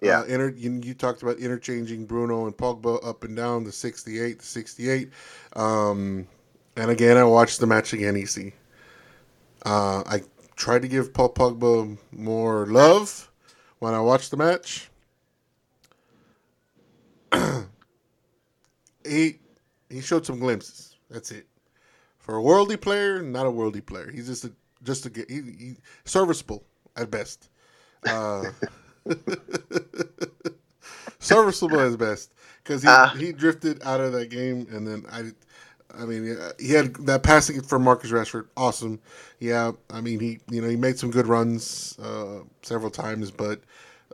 [0.01, 0.21] Yeah.
[0.21, 4.39] Uh, inter- you, you talked about interchanging Bruno and Pogba up and down the 68,
[4.39, 5.09] the 68.
[5.55, 6.27] Um,
[6.75, 8.53] and again, I watched the match again, EC.
[9.63, 10.21] Uh, I
[10.55, 13.31] tried to give Paul Pogba more love
[13.79, 14.89] when I watched the match.
[19.05, 19.39] he
[19.89, 20.95] he showed some glimpses.
[21.09, 21.47] That's it.
[22.19, 24.09] For a worldly player, not a worldly player.
[24.11, 24.51] He's just a
[24.83, 25.75] just a he, he,
[26.05, 26.63] serviceable
[26.95, 27.49] at best.
[28.07, 28.45] Uh,
[31.19, 32.31] serviceable at best
[32.63, 33.13] because he Ah.
[33.17, 35.31] he drifted out of that game, and then I.
[35.93, 39.01] I mean, uh, he had that passing for Marcus Rashford, awesome.
[39.39, 43.59] Yeah, I mean, he you know he made some good runs uh, several times, but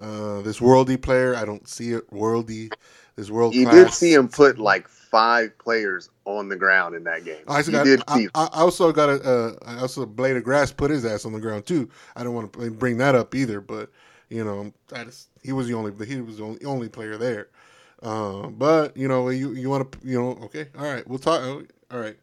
[0.01, 2.71] uh, this worldy player, I don't see it worldy.
[3.15, 7.25] This world You did see him put like five players on the ground in that
[7.25, 7.43] game.
[7.47, 7.83] I also got.
[7.85, 8.27] did I, see.
[8.35, 9.21] I also got a.
[9.21, 11.89] Uh, I also Blade of Grass put his ass on the ground too.
[12.15, 13.89] I don't want to bring that up either, but
[14.29, 16.05] you know, I just, he was the only.
[16.05, 17.47] He was the only, only player there.
[18.01, 21.41] Uh, but you know, you you want to you know, okay, all right, we'll talk.
[21.91, 22.17] All right,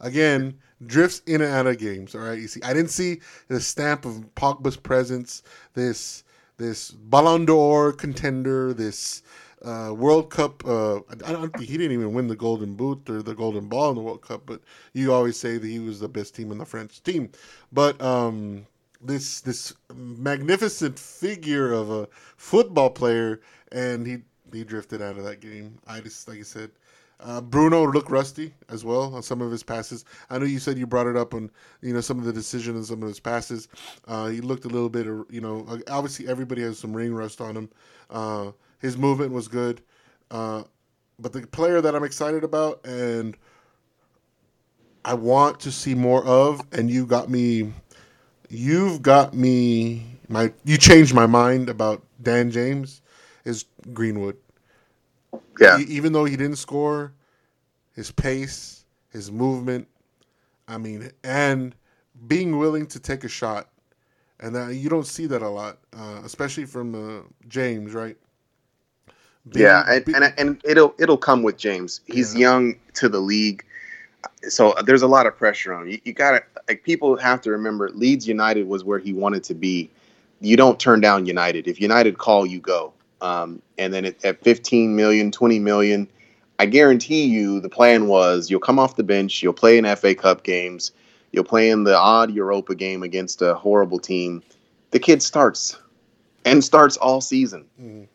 [0.00, 2.14] again, drifts in and out of games.
[2.14, 5.42] All right, you see, I didn't see the stamp of Pogba's presence.
[5.74, 6.24] This
[6.58, 8.72] this Ballon d'Or contender.
[8.72, 9.22] This
[9.64, 10.64] uh, World Cup.
[10.64, 13.96] Uh, I don't he didn't even win the Golden Boot or the Golden Ball in
[13.96, 14.60] the World Cup, but
[14.92, 17.30] you always say that he was the best team in the French team.
[17.72, 18.66] But um,
[19.06, 23.40] this this magnificent figure of a football player,
[23.72, 24.18] and he
[24.52, 25.78] he drifted out of that game.
[25.86, 26.70] I just like I said.
[27.18, 30.04] Uh, Bruno looked rusty as well on some of his passes.
[30.28, 31.50] I know you said you brought it up on
[31.80, 33.68] you know some of the decision and some of his passes.
[34.06, 35.66] Uh, he looked a little bit, you know.
[35.88, 37.70] Obviously, everybody has some ring rust on him.
[38.10, 38.50] Uh,
[38.80, 39.80] his movement was good,
[40.30, 40.64] uh,
[41.18, 43.34] but the player that I'm excited about and
[45.06, 47.72] I want to see more of, and you got me,
[48.50, 50.06] you've got me.
[50.28, 53.02] My you changed my mind about Dan James
[53.44, 54.36] is Greenwood.
[55.60, 57.12] yeah, E- even though he didn't score,
[57.94, 59.88] his pace, his movement,
[60.68, 61.74] I mean, and
[62.28, 63.68] being willing to take a shot,
[64.40, 68.16] and that you don't see that a lot, uh, especially from uh, James, right?
[69.52, 72.00] Being- yeah, and, be- and and it'll it'll come with James.
[72.06, 72.40] He's Yeah.
[72.40, 73.64] young to the league,
[74.48, 75.88] so there's a lot of pressure on him.
[75.88, 79.44] You, you got to like people have to remember Leeds United was where he wanted
[79.44, 79.90] to be.
[80.40, 81.66] You don't turn down United.
[81.66, 82.92] If United call, you go.
[83.22, 86.08] Um, and then at, at 15 million, 20 million,
[86.58, 90.14] I guarantee you the plan was you'll come off the bench, you'll play in FA
[90.14, 90.92] Cup games,
[91.32, 94.42] you'll play in the odd Europa game against a horrible team.
[94.90, 95.78] the kid starts
[96.44, 97.66] and starts all season.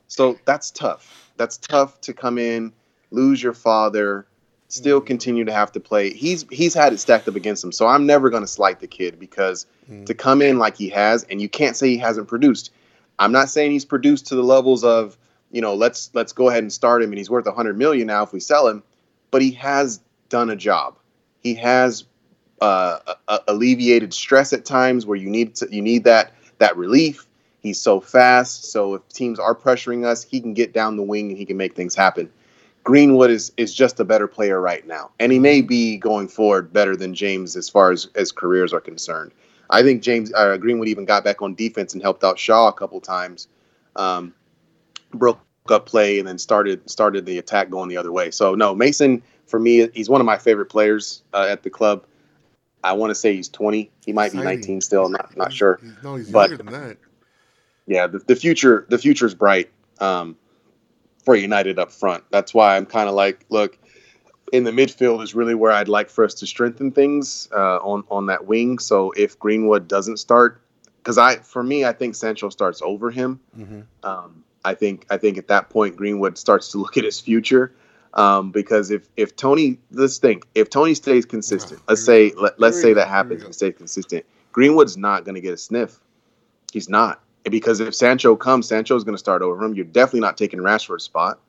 [0.07, 1.31] So that's tough.
[1.37, 2.71] That's tough to come in,
[3.11, 4.25] lose your father,
[4.71, 6.13] still continue to have to play.
[6.13, 7.71] He's he's had it stacked up against him.
[7.71, 9.65] So I'm never going to slight the kid because
[10.05, 12.71] to come in like he has, and you can't say he hasn't produced.
[13.19, 15.17] I'm not saying he's produced to the levels of
[15.51, 18.23] you know let's let's go ahead and start him and he's worth 100 million now
[18.23, 18.83] if we sell him,
[19.29, 19.99] but he has
[20.29, 20.97] done a job.
[21.41, 22.05] He has
[22.61, 27.27] uh, a- alleviated stress at times where you need to, you need that that relief.
[27.61, 31.29] He's so fast, so if teams are pressuring us, he can get down the wing
[31.29, 32.31] and he can make things happen.
[32.83, 36.73] Greenwood is is just a better player right now, and he may be going forward
[36.73, 39.31] better than James as far as as careers are concerned.
[39.69, 42.73] I think James uh, Greenwood even got back on defense and helped out Shaw a
[42.73, 43.47] couple times,
[43.95, 44.33] um,
[45.11, 48.31] broke up play and then started started the attack going the other way.
[48.31, 52.05] So no, Mason for me, he's one of my favorite players uh, at the club.
[52.83, 53.91] I want to say he's 20.
[54.05, 55.07] He might be 19 still.
[55.07, 56.97] Not not sure No, he's But- younger than that.
[57.85, 59.69] yeah, the, the future the future is bright
[59.99, 60.35] um,
[61.23, 62.23] for United up front.
[62.31, 63.77] That's why I'm kind of like, look,
[64.51, 68.03] in the midfield is really where I'd like for us to strengthen things uh, on
[68.11, 68.79] on that wing.
[68.79, 70.61] So if Greenwood doesn't start,
[70.97, 73.39] because I for me I think Sancho starts over him.
[74.03, 77.73] Um, I think I think at that point Greenwood starts to look at his future.
[78.13, 82.81] Um, because if if Tony, let's think, if Tony stays consistent, let's say let, let's
[82.81, 85.97] say that happens and stay consistent, Greenwood's not going to get a sniff.
[86.73, 89.73] He's not because if Sancho comes, Sancho is going to start over him.
[89.73, 91.39] You're definitely not taking Rashford's spot.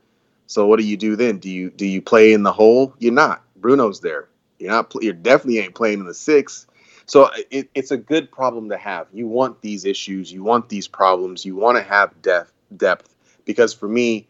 [0.47, 1.39] So what do you do then?
[1.39, 2.95] Do you do you play in the hole?
[2.99, 3.43] You're not.
[3.57, 4.29] Bruno's there.
[4.59, 4.93] You're not.
[5.01, 6.67] You're definitely ain't playing in the six.
[7.07, 9.07] So it, it's a good problem to have.
[9.13, 10.33] You want these issues.
[10.33, 11.45] You want these problems.
[11.45, 12.53] You want to have depth.
[12.77, 13.15] Depth
[13.45, 14.27] because for me,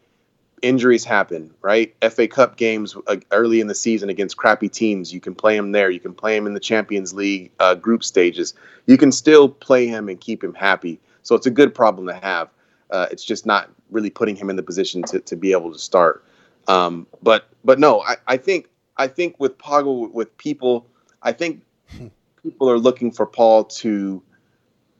[0.61, 1.53] injuries happen.
[1.61, 1.95] Right?
[2.09, 5.13] FA Cup games uh, early in the season against crappy teams.
[5.13, 5.89] You can play him there.
[5.89, 8.53] You can play him in the Champions League uh, group stages.
[8.85, 10.99] You can still play him and keep him happy.
[11.23, 12.49] So it's a good problem to have.
[12.91, 15.79] Uh, it's just not really putting him in the position to, to be able to
[15.79, 16.23] start.
[16.67, 20.85] Um, but but no, I, I think I think with Pogba with people,
[21.21, 21.63] I think
[22.43, 24.21] people are looking for Paul to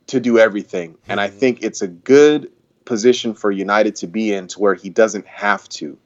[0.08, 2.52] to do everything, and I think it's a good
[2.86, 5.98] position for United to be in to where he doesn't have to.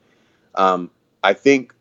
[0.53, 0.91] Um,
[1.24, 1.74] I think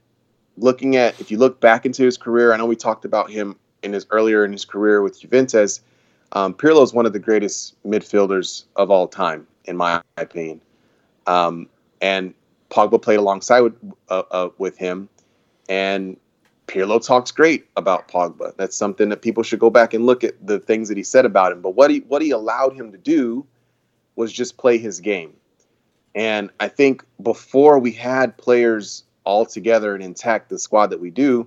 [0.57, 3.57] looking at if you look back into his career, I know we talked about him
[3.82, 5.80] in his earlier in his career with Juventus.
[6.33, 10.61] Um, Pirlo is one of the greatest midfielders of all time, in my opinion.
[11.27, 11.68] Um,
[12.01, 12.35] and
[12.70, 13.74] Pogba played alongside with,
[14.09, 15.09] uh, uh, with him,
[15.68, 16.16] and
[16.66, 18.55] Pirlo talks great about Pogba.
[18.57, 21.24] That's something that people should go back and look at the things that he said
[21.24, 21.61] about him.
[21.61, 23.47] But what he what he allowed him to do
[24.16, 25.35] was just play his game.
[26.14, 31.11] And I think before we had players all together and intact, the squad that we
[31.11, 31.47] do,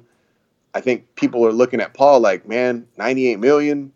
[0.76, 3.92] I think people are looking at Paul like, man, 98 million.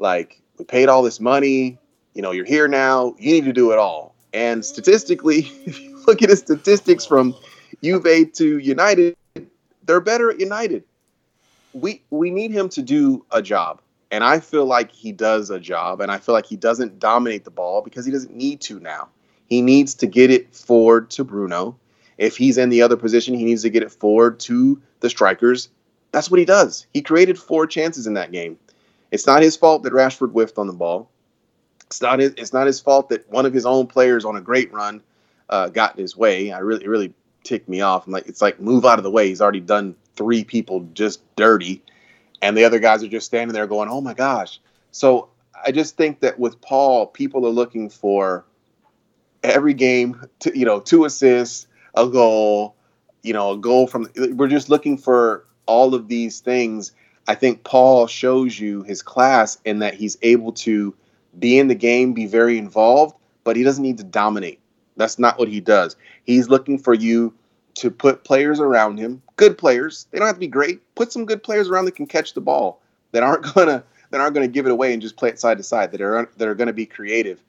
[0.00, 1.78] Like, we paid all this money.
[2.14, 3.14] You know, you're here now.
[3.18, 4.14] You need to do it all.
[4.32, 7.34] And statistically, if you look at the statistics from
[7.82, 9.16] Juve to United,
[9.84, 10.84] they're better at United.
[11.72, 13.80] We we need him to do a job.
[14.10, 17.44] And I feel like he does a job, and I feel like he doesn't dominate
[17.44, 19.08] the ball because he doesn't need to now.
[19.46, 21.76] He needs to get it forward to Bruno.
[22.18, 25.68] If he's in the other position, he needs to get it forward to the strikers.
[26.10, 26.86] That's what he does.
[26.92, 28.58] He created four chances in that game.
[29.10, 31.10] It's not his fault that Rashford whiffed on the ball.
[31.86, 34.40] It's not his, it's not his fault that one of his own players on a
[34.40, 35.02] great run
[35.48, 36.52] uh, got in his way.
[36.52, 38.06] I really really ticked me off.
[38.06, 39.28] I'm like, it's like move out of the way.
[39.28, 41.82] He's already done three people just dirty,
[42.40, 44.60] and the other guys are just standing there going, "Oh my gosh!"
[44.92, 45.30] So
[45.66, 48.44] I just think that with Paul, people are looking for
[49.42, 52.76] every game, to, you know, two assists, a goal,
[53.22, 54.08] you know, a goal from.
[54.16, 56.92] We're just looking for all of these things.
[57.26, 60.94] I think Paul shows you his class in that he's able to
[61.38, 63.14] be in the game, be very involved,
[63.44, 64.60] but he doesn't need to dominate.
[64.96, 65.96] That's not what he does.
[66.24, 67.32] He's looking for you
[67.74, 70.06] to put players around him, good players.
[70.10, 70.80] They don't have to be great.
[70.94, 72.80] Put some good players around that can catch the ball,
[73.12, 75.62] that aren't gonna that aren't gonna give it away and just play it side to
[75.62, 75.92] side.
[75.92, 77.42] That are that are gonna be creative.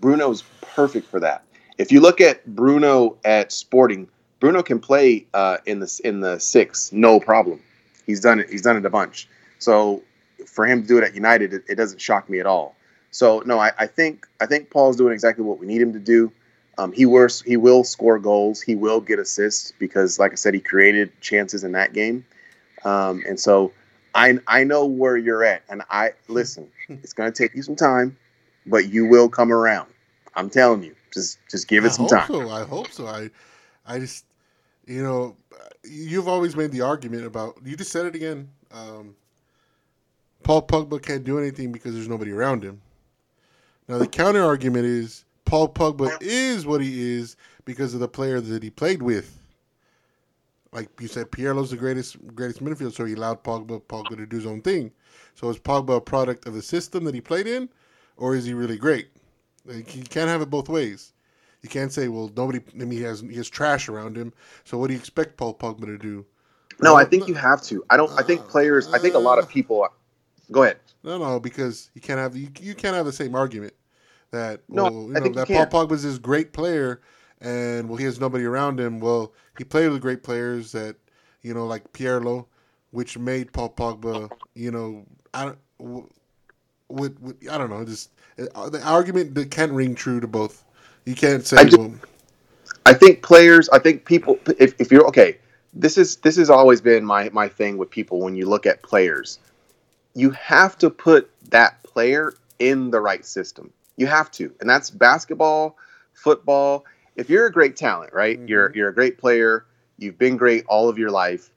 [0.00, 1.44] Bruno's perfect for that.
[1.78, 4.08] If you look at Bruno at Sporting,
[4.40, 7.60] Bruno can play uh, in the in the six, no problem.
[8.08, 8.48] He's done it.
[8.48, 9.28] He's done it a bunch.
[9.58, 10.02] So
[10.46, 12.74] for him to do it at United, it, it doesn't shock me at all.
[13.10, 15.98] So no, I, I think I think Paul's doing exactly what we need him to
[15.98, 16.32] do.
[16.78, 17.42] Um, he works.
[17.42, 18.62] He will score goals.
[18.62, 22.24] He will get assists because, like I said, he created chances in that game.
[22.82, 23.72] Um, and so
[24.14, 26.68] I I know where you're at, and I listen.
[26.88, 28.16] It's going to take you some time,
[28.64, 29.90] but you will come around.
[30.34, 30.96] I'm telling you.
[31.12, 32.26] Just just give it I some time.
[32.28, 32.48] So.
[32.48, 33.06] I hope so.
[33.06, 33.28] I,
[33.86, 34.24] I just,
[34.88, 35.36] you know,
[35.84, 37.56] you've always made the argument about.
[37.64, 38.48] You just said it again.
[38.72, 39.14] Um,
[40.42, 42.80] Paul Pogba can't do anything because there's nobody around him.
[43.86, 48.40] Now the counter argument is Paul Pogba is what he is because of the player
[48.40, 49.38] that he played with.
[50.72, 54.36] Like you said, Pirlo's the greatest greatest midfield, so he allowed Pogba Pogba to do
[54.36, 54.90] his own thing.
[55.34, 57.68] So is Pogba a product of the system that he played in,
[58.16, 59.08] or is he really great?
[59.64, 61.12] Like, you can't have it both ways.
[61.62, 62.60] You can't say, well, nobody.
[62.74, 64.32] I mean, he has he has trash around him.
[64.64, 66.24] So what do you expect Paul Pogba to do?
[66.80, 67.84] No, I think you have to.
[67.90, 68.10] I don't.
[68.18, 68.92] I think players.
[68.92, 69.86] I think a lot of people.
[70.50, 70.78] Go ahead.
[71.02, 73.74] No, no, because you can't have you, you can't have the same argument
[74.30, 75.68] that No, well, you I know, you that can.
[75.68, 77.00] Paul Pogba's this great player,
[77.40, 79.00] and well, he has nobody around him.
[79.00, 80.96] Well, he played with great players that
[81.42, 82.46] you know, like Pirlo,
[82.90, 85.04] which made Paul Pogba, you know,
[85.34, 85.58] I don't,
[86.88, 88.10] with, with I don't know, just
[88.54, 90.64] uh, the argument that can't ring true to both.
[91.08, 91.80] You can't say, I just-
[92.84, 93.68] I think players.
[93.70, 94.38] I think people.
[94.58, 95.38] If, if you're okay,
[95.72, 98.20] this is this has always been my my thing with people.
[98.20, 99.38] When you look at players,
[100.14, 103.72] you have to put that player in the right system.
[103.96, 105.78] You have to, and that's basketball,
[106.12, 106.84] football.
[107.16, 108.38] If you're a great talent, right?
[108.46, 109.64] You're you're a great player.
[109.96, 111.48] You've been great all of your life,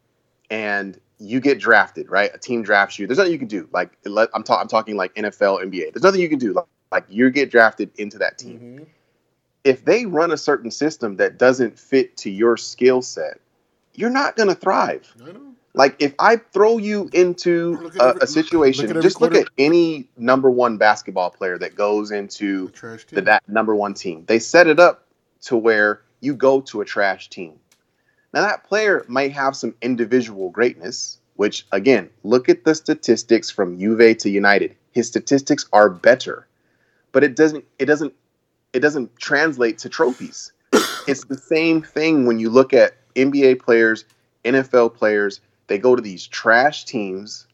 [0.50, 2.32] and you get drafted, right?
[2.34, 3.06] A team drafts you.
[3.06, 3.68] There's nothing you can do.
[3.74, 5.92] Like I'm, ta- I'm talking like NFL, NBA.
[5.94, 6.54] There's nothing you can do.
[6.54, 8.86] Like, like you get drafted into that team mhm.
[9.64, 13.40] If they run a certain system that doesn't fit to your skill set,
[13.94, 15.14] you're not going to thrive.
[15.24, 15.54] I know.
[15.74, 19.52] Like if I throw you into a, every- a situation, look just look quarter- at
[19.58, 24.26] any number one basketball player that goes into The the, that number one team.
[24.28, 25.08] They set it up
[25.44, 27.54] to where you go to a trash team.
[28.34, 33.80] Now that player might have some individual greatness, which again, look at the statistics from
[33.80, 34.76] Juve to United.
[34.92, 36.48] His statistics are better,
[37.14, 38.14] but it doesn't it doesn't
[38.74, 40.52] it doesn't translate to trophies.
[41.08, 44.06] it's the same thing when you look at NBA players,
[44.46, 47.48] NFL players, they go to these trash teams.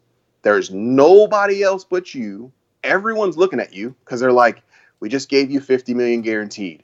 [0.43, 2.51] There's nobody else but you.
[2.83, 4.61] Everyone's looking at you because they're like,
[4.99, 6.83] we just gave you 50 million guaranteed.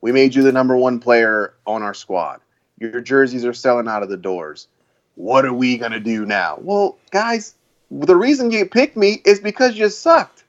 [0.00, 2.40] We made you the number one player on our squad.
[2.78, 4.68] Your jerseys are selling out of the doors.
[5.16, 6.58] What are we going to do now?
[6.60, 7.54] Well, guys,
[7.90, 10.39] the reason you picked me is because you sucked.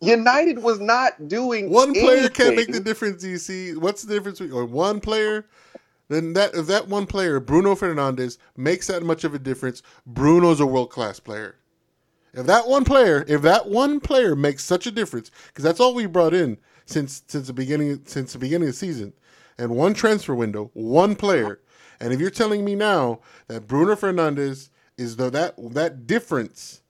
[0.00, 3.24] United was not doing One player can't make the difference.
[3.24, 4.38] You see, what's the difference?
[4.38, 5.46] Between, or one player,
[6.08, 10.60] then that if that one player, Bruno Fernandes, makes that much of a difference, Bruno's
[10.60, 11.56] a world class player.
[12.32, 15.94] If that one player, if that one player makes such a difference, because that's all
[15.94, 19.12] we brought in since since the beginning since the beginning of the season,
[19.58, 21.60] and one transfer window, one player,
[22.00, 26.82] and if you're telling me now that Bruno Fernandes is the that that difference,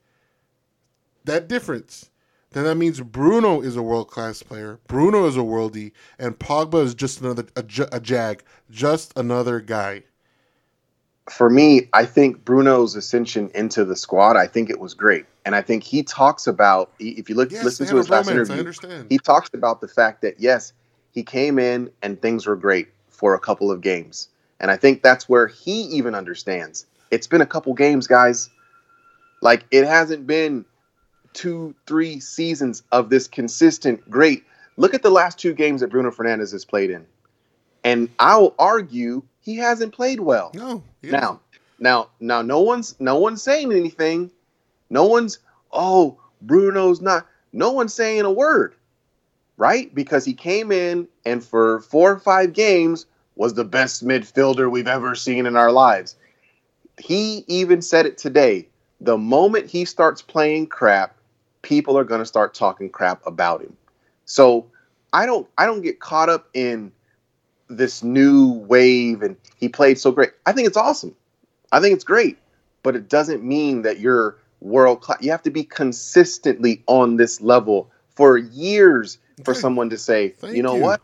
[1.24, 2.10] that difference,
[2.52, 4.78] then that means Bruno is a world class player.
[4.88, 10.04] Bruno is a worldie, and Pogba is just another a, a jag, just another guy.
[11.30, 15.26] for me, I think Bruno's ascension into the squad, I think it was great.
[15.44, 18.48] And I think he talks about, if you look, Yes, listen to his last romance,
[18.48, 19.06] interview, understand.
[19.10, 20.72] he talks about the fact that, yes,
[21.12, 24.28] he came in and things were great for a couple of games.
[24.60, 26.86] And I think that's where he even understands.
[27.10, 28.48] It's been a couple games, guys.
[29.40, 30.64] Like, it hasn't been
[31.38, 34.44] two, three seasons of this consistent great.
[34.76, 37.06] Look at the last two games that Bruno Fernandes has played in.
[37.84, 40.50] And I'll argue he hasn't played well.
[40.52, 40.82] No,
[41.12, 41.40] Now,
[41.78, 44.32] now, now, no one's no one's saying anything.
[44.90, 45.38] No one's
[45.72, 47.24] oh Bruno's not.
[47.52, 48.74] No one's saying a word,
[49.56, 49.94] right?
[49.94, 54.88] Because he came in and for four or five games was the best midfielder we've
[54.88, 56.16] ever seen in our lives.
[56.98, 58.66] He even said it today.
[59.00, 61.14] The moment he starts playing crap,
[61.62, 63.76] people are going to start talking crap about him.
[64.24, 64.66] So
[65.12, 66.92] I don't I don't get caught up in
[67.68, 70.30] this new wave and he played so great.
[70.46, 71.14] I think it's awesome.
[71.72, 72.38] I think it's great,
[72.82, 75.18] but it doesn't mean that you're world class.
[75.22, 79.60] You have to be consistently on this level for years for Okay.
[79.60, 80.80] someone to say, Thank you know you.
[80.82, 81.00] what?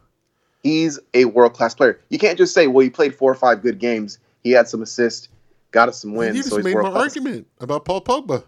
[0.62, 2.00] He's a world class player.
[2.08, 4.18] You can't just say, well, he played four or five good games.
[4.42, 5.28] He had some assists,
[5.70, 6.36] got us some you wins.
[6.38, 7.02] just so made my class.
[7.02, 8.44] argument about Paul Pogba.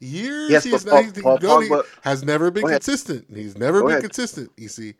[0.00, 2.82] Years Yes, he's not, he's, Paul Pogba- has never been ahead.
[2.84, 3.26] consistent.
[3.34, 4.04] He's never Go been ahead.
[4.04, 4.50] consistent.
[4.56, 4.94] You see,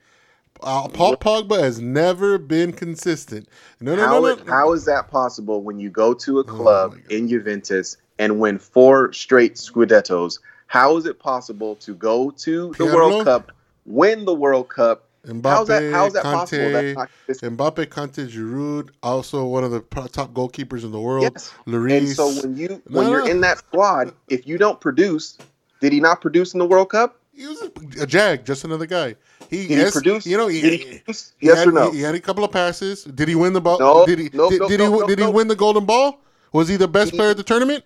[0.60, 3.48] uh, Paul Pogba has never been consistent.
[3.80, 4.52] No, no, how, no, no.
[4.52, 7.12] how is that possible when you go to a Oh club God.
[7.12, 10.40] in Juventus and win four straight Scudettos?
[10.66, 12.94] How is it possible to go to the Pirlo?
[12.94, 13.52] World Cup,
[13.86, 15.07] win the World Cup?
[15.26, 15.92] Mbappe, how's that?
[15.92, 17.06] How's that Conte, possible?
[17.26, 21.24] That's Mbappe, Conte, Giroud, also one of the top goalkeepers in the world.
[21.24, 21.52] yes.
[21.66, 21.98] Lloris.
[21.98, 23.30] And so when you No, when you're no.
[23.30, 25.36] in that squad, if you don't produce,
[25.80, 27.16] did he not produce in the World Cup?
[27.38, 29.14] he was a, a jag, just another guy.
[29.48, 30.26] He, Did he produce?
[30.26, 31.02] You know, he, he he-
[31.40, 31.90] Yes had, or no?
[31.92, 33.04] He, had a couple of passes.
[33.04, 33.78] Did he win the ball?
[33.78, 34.28] No, did he?
[34.32, 35.06] no, did, no, did he?
[35.06, 36.20] did he win the golden ball?
[36.52, 37.84] Was he the best player at the tournament?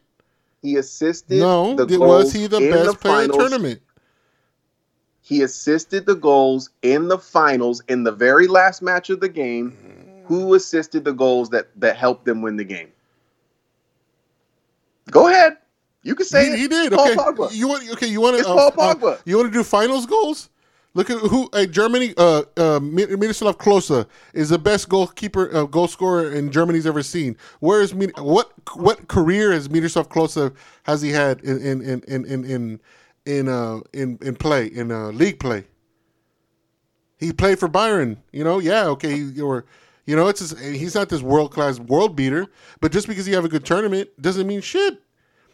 [0.62, 1.38] He assisted.
[1.38, 1.74] No.
[1.76, 3.82] the Did, was he the best player in the tournament?
[5.22, 9.76] He assisted the goals in the finals in the very last match of the game.
[10.26, 12.88] Who assisted the goals that that helped them win the game?
[15.10, 15.58] Go ahead.
[16.02, 16.92] You can say he, he did.
[16.92, 17.52] Paul Okay, Pogba.
[17.52, 18.06] you want okay?
[18.06, 19.20] You want It's to Paul Pogba.
[19.24, 20.48] you want to do finals goals?
[20.94, 22.12] Look at who uh, Germany.
[22.16, 27.02] Uh, uh, Mi- Miroslav Klose is the best goalkeeper, uh, goal scorer in Germany's ever
[27.02, 27.36] seen.
[27.60, 32.24] Where is what what career has Miroslav Klose has he had in in in in
[32.26, 32.80] in in
[33.26, 35.64] in, uh, in, in play in uh, league play?
[37.18, 39.64] He played for Bayern, You know, yeah, okay, he, or
[40.06, 42.46] you know, it's just, he's not this world class world beater,
[42.80, 45.00] but just because you have a good tournament doesn't mean shit.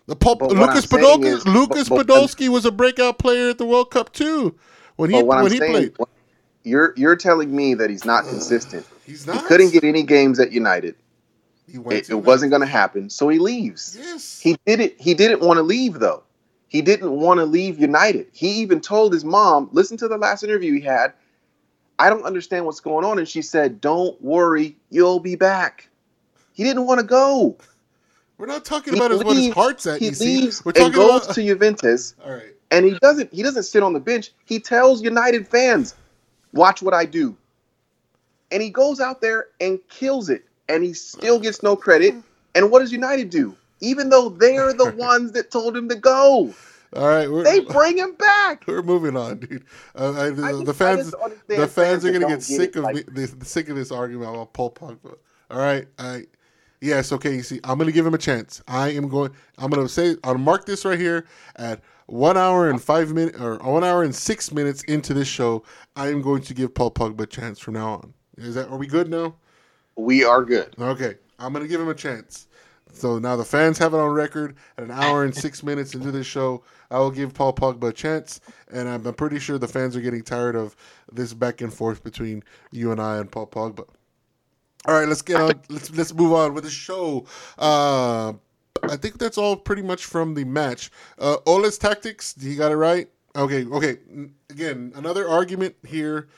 [0.07, 3.67] The what Lucas Podolski, is- Lucas but- but- Podolski was a breakout player at the
[3.67, 4.59] World Cup too.
[4.97, 6.09] When he when I'm he saying, played,
[6.65, 8.87] you're you're telling me that he's not consistent.
[9.07, 9.37] he's not.
[9.37, 10.97] He couldn't get any games at United.
[11.71, 13.97] He went It, it wasn't going to happen, so he leaves.
[14.01, 14.41] Yes.
[14.41, 14.95] He didn't.
[14.99, 16.23] He didn't want to leave though.
[16.69, 18.29] He didn't want to leave United.
[18.33, 21.13] He even told his mom, "Listen to the last interview he had.
[21.99, 25.89] I don't understand what's going on." And she said, "Don't worry, you'll be back."
[26.53, 27.57] He didn't want to go.
[28.37, 29.99] We're not talking He about his, what his heart's at.
[29.99, 31.35] He leaves we're and goes about.
[31.35, 32.55] to Juventus, all right.
[32.71, 33.33] and he doesn't.
[33.33, 34.33] He doesn't sit on the bench.
[34.45, 35.95] He tells United fans,
[36.53, 37.37] "Watch what I do,"
[38.51, 42.15] and he goes out there and kills it, and he still gets no credit.
[42.55, 43.57] And what does United do?
[43.81, 46.53] Even though they're the ones that told him to go,
[46.95, 47.27] All right.
[47.45, 48.65] They bring him back.
[48.67, 49.65] we're moving on, dude.
[49.95, 51.15] Uh, I, the, I the just- I fans,
[51.47, 54.31] the fans are gonna get sick it, of like- me, this, sick of this argument
[54.31, 55.17] about Paul Pogba.
[55.51, 56.25] All right, I
[56.81, 57.35] yes, okay.
[57.35, 58.63] You see, I'm gonna give him a chance.
[58.69, 59.31] I am going.
[59.57, 60.17] I'm gonna say.
[60.25, 61.27] I'll mark this right here
[61.57, 65.63] at one hour and five minutes, or one hour and six minutes into this show.
[65.97, 68.15] I am going to give Paul Pogba a chance from now on.
[68.37, 68.69] Is that?
[68.69, 69.35] Are we good now?
[69.97, 70.75] We are good.
[70.79, 72.48] Okay, I'm gonna give him a chance.
[72.93, 74.57] So now the fans have it on record.
[74.77, 77.93] At an hour and six minutes into this show, I will give Paul Pogba a
[77.93, 78.41] chance,
[78.73, 80.75] and I'm, pretty sure the fans are getting tired of
[81.13, 83.87] this back and forth between you and I and Paul Pogba.
[84.87, 85.53] All right, let's get on.
[85.69, 87.27] Let's let's move on with the show.
[87.59, 88.33] Uh,
[88.83, 90.91] I think that's all pretty much from the match.
[91.19, 93.11] Uh, Ole's tactics, he got it right.
[93.37, 93.99] Okay, okay.
[94.51, 96.29] Again, another argument here.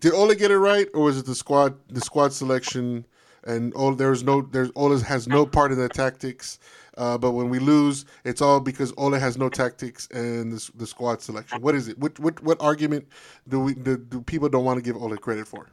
[0.00, 3.06] Did Ole get it right, or was it the squad the squad selection?
[3.44, 6.58] And Ole, there's no there's Ole has no part in the tactics.
[6.96, 10.86] Uh, but when we lose, it's all because Ole has no tactics and the, the
[10.86, 11.62] squad selection.
[11.62, 11.98] What is it?
[11.98, 13.08] What what what argument
[13.48, 15.68] do we do, do people don't want to give Ole credit for?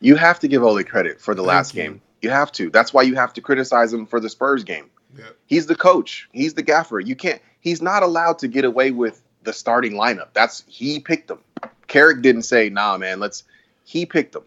[0.00, 1.82] You have to give Ole credit for the Thank last you.
[1.82, 2.00] game.
[2.22, 2.70] You have to.
[2.70, 4.88] That's why you have to criticize him for the Spurs game.
[5.16, 5.24] Yeah.
[5.46, 6.28] He's the coach.
[6.32, 7.00] He's the gaffer.
[7.00, 7.40] You can't.
[7.60, 10.28] He's not allowed to get away with the starting lineup.
[10.32, 11.40] That's he picked them.
[11.86, 13.44] Carrick didn't say, "Nah, man, let's."
[13.84, 14.44] He picked them.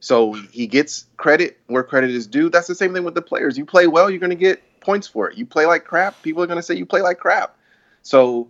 [0.00, 2.50] So he gets credit where credit is due.
[2.50, 3.56] That's the same thing with the players.
[3.56, 5.36] You play well, you're going to get points for it.
[5.36, 7.56] You play like crap, people are going to say you play like crap.
[8.02, 8.48] So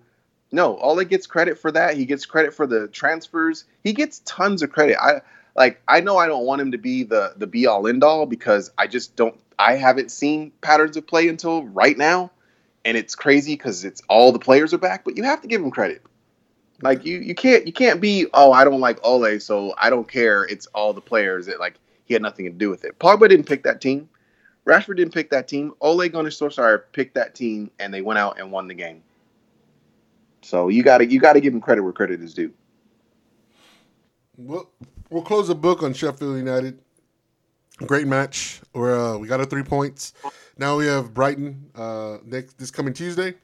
[0.52, 1.96] no, Ole gets credit for that.
[1.96, 3.64] He gets credit for the transfers.
[3.84, 4.96] He gets tons of credit.
[5.00, 5.22] I
[5.56, 8.26] like I know I don't want him to be the the be all end all
[8.26, 12.30] because I just don't I haven't seen patterns of play until right now.
[12.84, 15.60] And it's crazy because it's all the players are back, but you have to give
[15.60, 16.02] him credit.
[16.82, 20.08] Like you you can't you can't be, oh, I don't like Ole, so I don't
[20.08, 20.44] care.
[20.44, 21.74] It's all the players that like
[22.04, 22.98] he had nothing to do with it.
[22.98, 24.08] Pogba didn't pick that team.
[24.66, 25.72] Rashford didn't pick that team.
[25.80, 29.02] Ole Gunnar Solskjaer picked that team and they went out and won the game.
[30.42, 32.52] So you gotta you gotta give him credit where credit is due.
[34.36, 34.70] We'll,
[35.10, 36.78] we'll close the book on Sheffield United.
[37.86, 38.60] Great match.
[38.72, 40.14] We're, uh, we got our three points.
[40.56, 43.34] Now we have Brighton uh, next this coming Tuesday.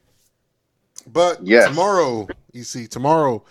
[1.07, 1.69] But Yes.
[1.69, 3.43] tomorrow, you see, tomorrow,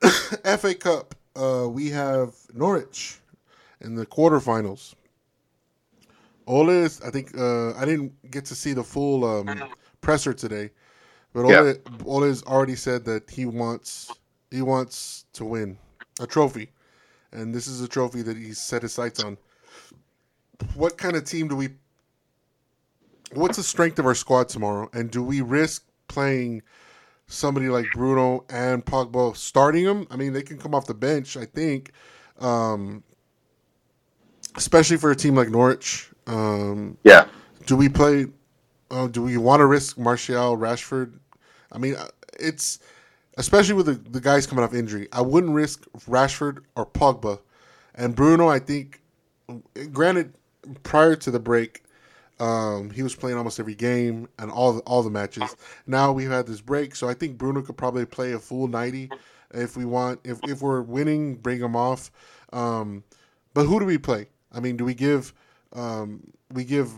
[0.44, 3.18] FA Cup, uh, we have Norwich
[3.80, 4.94] in the quarterfinals.
[6.46, 9.62] Ole is, I think, uh, I didn't get to see the full um,
[10.00, 10.70] presser today,
[11.32, 11.74] but Ole, Yeah.
[12.04, 14.18] Ole has already said that he wants
[14.50, 15.78] he wants to win
[16.20, 16.70] a trophy,
[17.32, 19.36] and this is a trophy that he's set his sights on.
[20.74, 21.70] What kind of team do we?
[23.32, 25.84] What's the strength of our squad tomorrow, and do we risk
[26.14, 26.62] playing
[27.26, 30.06] somebody like Bruno and Pogba starting them?
[30.10, 31.90] I mean, they can come off the bench, I think,
[32.38, 33.02] um,
[34.56, 36.10] especially for a team like Norwich.
[36.26, 37.26] Um, Yeah.
[37.66, 38.26] do we play?
[38.90, 41.18] Uh, do we want to risk Martial, Rashford?
[41.72, 42.06] I mean, uh,
[42.38, 42.78] it's
[43.36, 45.08] especially with the, the guys coming off injury.
[45.12, 47.40] I wouldn't risk Rashford or Pogba,
[47.94, 48.48] and Bruno.
[48.48, 49.02] I think,
[49.92, 50.34] granted,
[50.84, 51.82] prior to the break,
[52.40, 55.54] um, he was playing almost every game and all the, all the matches.
[55.86, 59.10] Now we've had this break, so I think Bruno could probably play a full ninety
[59.52, 60.20] if we want.
[60.24, 62.10] If if we're winning, bring him off.
[62.52, 63.04] Um,
[63.54, 64.28] but who do we play?
[64.52, 65.32] I mean, do we give
[65.74, 66.92] um, we give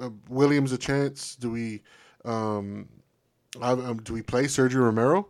[0.00, 1.36] uh, Williams a chance?
[1.36, 1.82] Do we
[2.24, 2.88] um,
[3.60, 5.28] I- um, do we play Sergio Romero?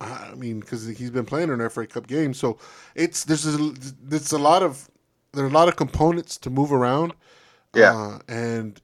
[0.00, 2.58] I mean, because he's been playing in an FA Cup game, so
[2.94, 3.72] it's there's a,
[4.10, 4.90] it's a lot of
[5.32, 7.14] there are a lot of components to move around.
[7.74, 7.92] Yeah.
[7.92, 8.80] uh, and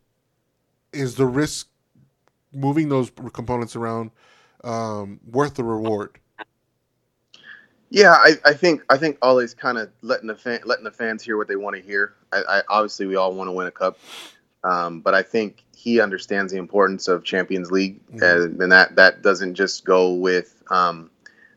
[0.92, 1.68] is the risk
[2.52, 4.10] moving those components around
[4.64, 6.18] um, worth the reward?
[7.90, 11.22] Yeah, I, I think I think Ole's kind of letting the fan, letting the fans
[11.22, 12.14] hear what they want to hear.
[12.32, 13.98] I, I obviously we all want to win a cup,
[14.62, 18.44] um, but I think he understands the importance of Champions League, Mhm.
[18.44, 21.10] and, and that that doesn't just go with um,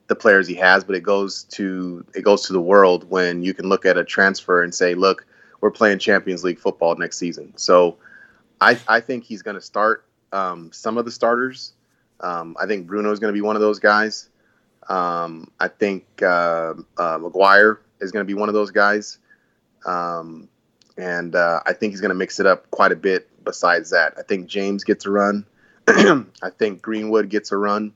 [0.08, 3.54] the players he has, but it goes to it goes to the world when you
[3.54, 5.28] can look at a transfer and say, look,
[5.64, 7.54] we're playing Champions League football next season.
[7.56, 7.96] So
[8.60, 11.72] I I think he's going to start um, some of the starters.
[12.20, 14.28] Um, I think Bruno is going to be one of those guys.
[14.90, 19.20] Um, I think uh, uh, Maguire is going to be one of those guys,
[19.86, 20.50] um,
[20.98, 23.30] and uh, I think he's going to mix it up quite a bit.
[23.46, 25.46] Besides that, I think James gets a run.
[25.88, 27.94] I think Greenwood gets a run.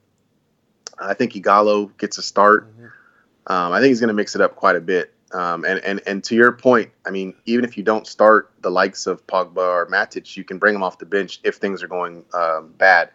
[0.98, 2.74] I think Ighalo gets a start.
[3.46, 5.14] Um, I think he's going to mix it up quite a bit.
[5.34, 8.72] Um, and, and and to your point, I mean, even if you don't start the
[8.72, 11.88] likes of Pogba or Matic, you can bring them off the bench if things are
[11.88, 13.10] going um, bad.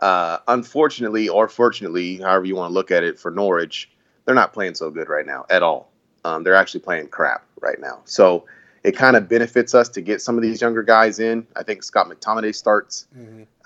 [0.00, 3.90] Uh, unfortunately, or fortunately, however you want to look at it, for Norwich,
[4.24, 5.92] they're not playing so good right now at all.
[6.24, 8.00] Um, they're actually playing crap right now.
[8.04, 8.44] So
[8.82, 11.46] it kind of benefits us to get some of these younger guys in.
[11.56, 13.06] I think Scott McTominay starts.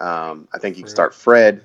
[0.00, 1.64] Um, I think you can start Fred.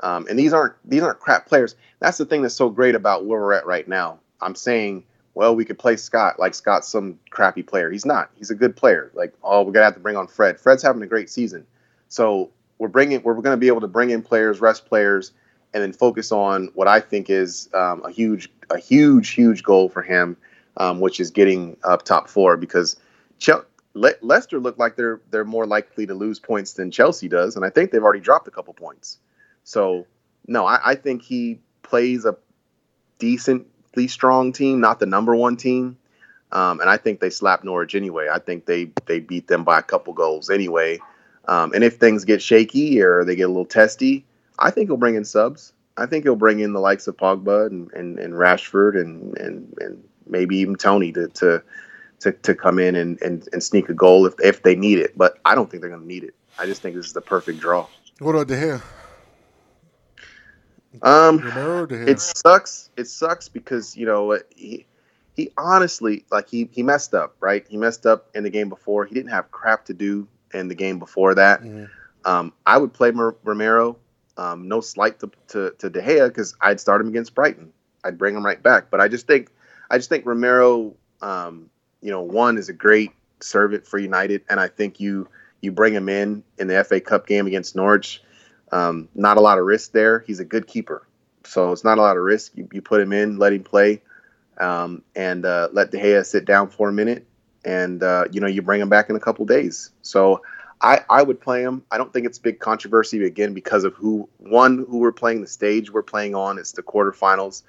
[0.00, 1.76] Um, and these aren't these aren't crap players.
[2.00, 4.18] That's the thing that's so great about where we're at right now.
[4.40, 5.04] I'm saying,
[5.34, 7.90] well, we could play Scott like Scott's some crappy player.
[7.90, 8.30] He's not.
[8.36, 9.10] He's a good player.
[9.14, 10.60] Like, oh, we're gonna have to bring on Fred.
[10.60, 11.66] Fred's having a great season.
[12.08, 15.32] So we're bringing we're to be able to bring in players, rest players,
[15.72, 19.88] and then focus on what I think is um, a huge a huge huge goal
[19.88, 20.36] for him,
[20.76, 22.96] um, which is getting up top four because
[23.38, 23.64] Chel-
[23.94, 27.64] Le- Leicester look like they're they're more likely to lose points than Chelsea does, and
[27.64, 29.18] I think they've already dropped a couple points.
[29.64, 30.06] So
[30.46, 32.36] no, I, I think he plays a
[33.92, 35.96] decently strong team, not the number one team.
[36.50, 38.28] Um, and I think they slap Norwich anyway.
[38.30, 40.98] I think they they beat them by a couple goals anyway.
[41.48, 44.24] Um, and if things get shaky or they get a little testy,
[44.58, 45.72] I think he'll bring in subs.
[45.96, 49.74] I think he'll bring in the likes of Pogba and, and, and Rashford and, and,
[49.78, 51.62] and maybe even Tony to to,
[52.20, 55.16] to, to come in and, and, and sneak a goal if, if they need it.
[55.16, 56.34] But I don't think they're going to need it.
[56.58, 57.86] I just think this is the perfect draw.
[58.18, 58.82] What about De Gea?
[61.00, 62.08] Um, Romero or De Gea?
[62.08, 62.90] it sucks.
[62.96, 64.86] It sucks because you know he
[65.34, 67.66] he honestly like he he messed up, right?
[67.68, 69.04] He messed up in the game before.
[69.04, 71.62] He didn't have crap to do in the game before that.
[71.62, 71.88] Mhm.
[72.24, 73.96] Um, I would play Mer- Romero.
[74.36, 77.72] Um, no slight to to, to De Gea because I'd start him against Brighton.
[78.04, 78.90] I'd bring him right back.
[78.90, 79.50] But I just think
[79.90, 81.70] I just think Romero, um,
[82.00, 85.28] you know, one is a great servant for United, and I think you
[85.60, 88.22] you bring him in in the FA Cup game against Norwich.
[88.72, 90.20] Um, not a lot of risk there.
[90.26, 91.06] He's a good keeper,
[91.44, 92.52] so it's not a lot of risk.
[92.54, 94.00] You, you put him in, let him play,
[94.58, 97.26] um, and uh, let De Gea sit down for a minute,
[97.64, 99.90] and uh, you know you bring him back in a couple days.
[100.00, 100.42] So
[100.80, 101.84] I, I would play him.
[101.90, 105.46] I don't think it's big controversy again because of who one who we're playing the
[105.46, 106.58] stage we're playing on.
[106.58, 107.62] It's the quarterfinals.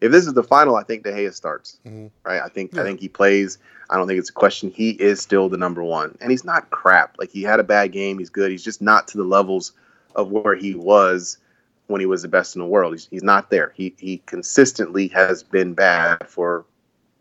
[0.00, 1.78] If this is the final, I think De Gea starts.
[1.86, 2.10] Mhm.
[2.24, 2.42] Right?
[2.42, 2.82] I think Yeah.
[2.82, 3.58] I think he plays.
[3.90, 4.70] I don't think it's a question.
[4.70, 7.16] He is still the number one, and he's not crap.
[7.18, 8.18] Like he had a bad game.
[8.18, 8.50] He's good.
[8.50, 9.72] He's just not to the levels
[10.14, 11.38] of where he was
[11.86, 12.92] when he was the best in the world.
[12.94, 13.72] He's, he's not there.
[13.76, 16.64] He he consistently has been bad for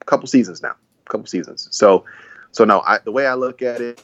[0.01, 0.75] a couple seasons now.
[1.05, 1.67] A couple seasons.
[1.71, 2.05] So
[2.51, 4.03] so no, I, the way I look at it,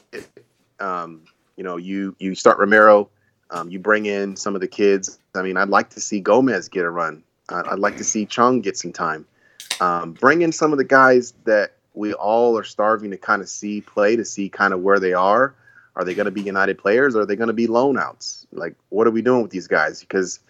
[0.80, 1.22] um,
[1.56, 3.08] you know, you you start Romero,
[3.50, 5.18] um, you bring in some of the kids.
[5.34, 7.22] I mean, I'd like to see Gomez get a run.
[7.48, 9.26] I'd, I'd like to see Chung get some time.
[9.80, 13.48] Um, bring in some of the guys that we all are starving to kind of
[13.48, 15.54] see play to see kind of where they are.
[15.96, 17.14] Are they going to be United players?
[17.14, 18.46] Or are they going to be loan outs?
[18.52, 20.00] Like, what are we doing with these guys?
[20.00, 20.40] Because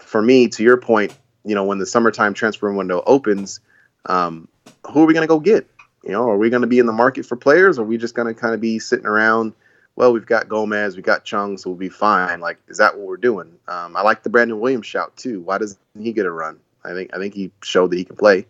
[0.00, 3.60] for me, to your point, you know, when the summertime transfer window opens,
[4.06, 4.48] um,
[4.90, 5.68] who are we going to go get?
[6.04, 7.78] You know, are we going to be in the market for players?
[7.78, 9.54] Or are we just going to kind of be sitting around?
[9.96, 12.40] Well, we've got Gomez, we got Chung, so we'll be fine.
[12.40, 13.58] Like, is that what we're doing?
[13.66, 15.40] Um, I like the Brandon Williams shout too.
[15.40, 16.60] Why doesn't he get a run?
[16.84, 18.46] I think I think he showed that he can play.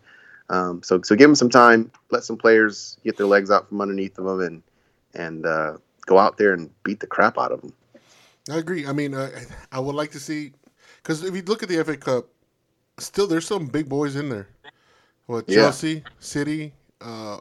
[0.49, 3.81] Um, so so give him some time, let some players get their legs out from
[3.81, 4.63] underneath of them, and
[5.15, 5.77] and uh,
[6.07, 7.73] go out there and beat the crap out of them.
[8.49, 8.87] I agree.
[8.87, 9.29] I mean, uh,
[9.71, 10.53] I would like to see
[11.03, 12.25] because if you look at the FA Cup,
[12.97, 14.47] still there's some big boys in there.
[15.27, 15.55] What Yeah.
[15.63, 17.37] Chelsea, City, uh,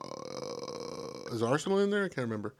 [1.32, 2.04] is Arsenal in there?
[2.04, 2.54] I can't remember.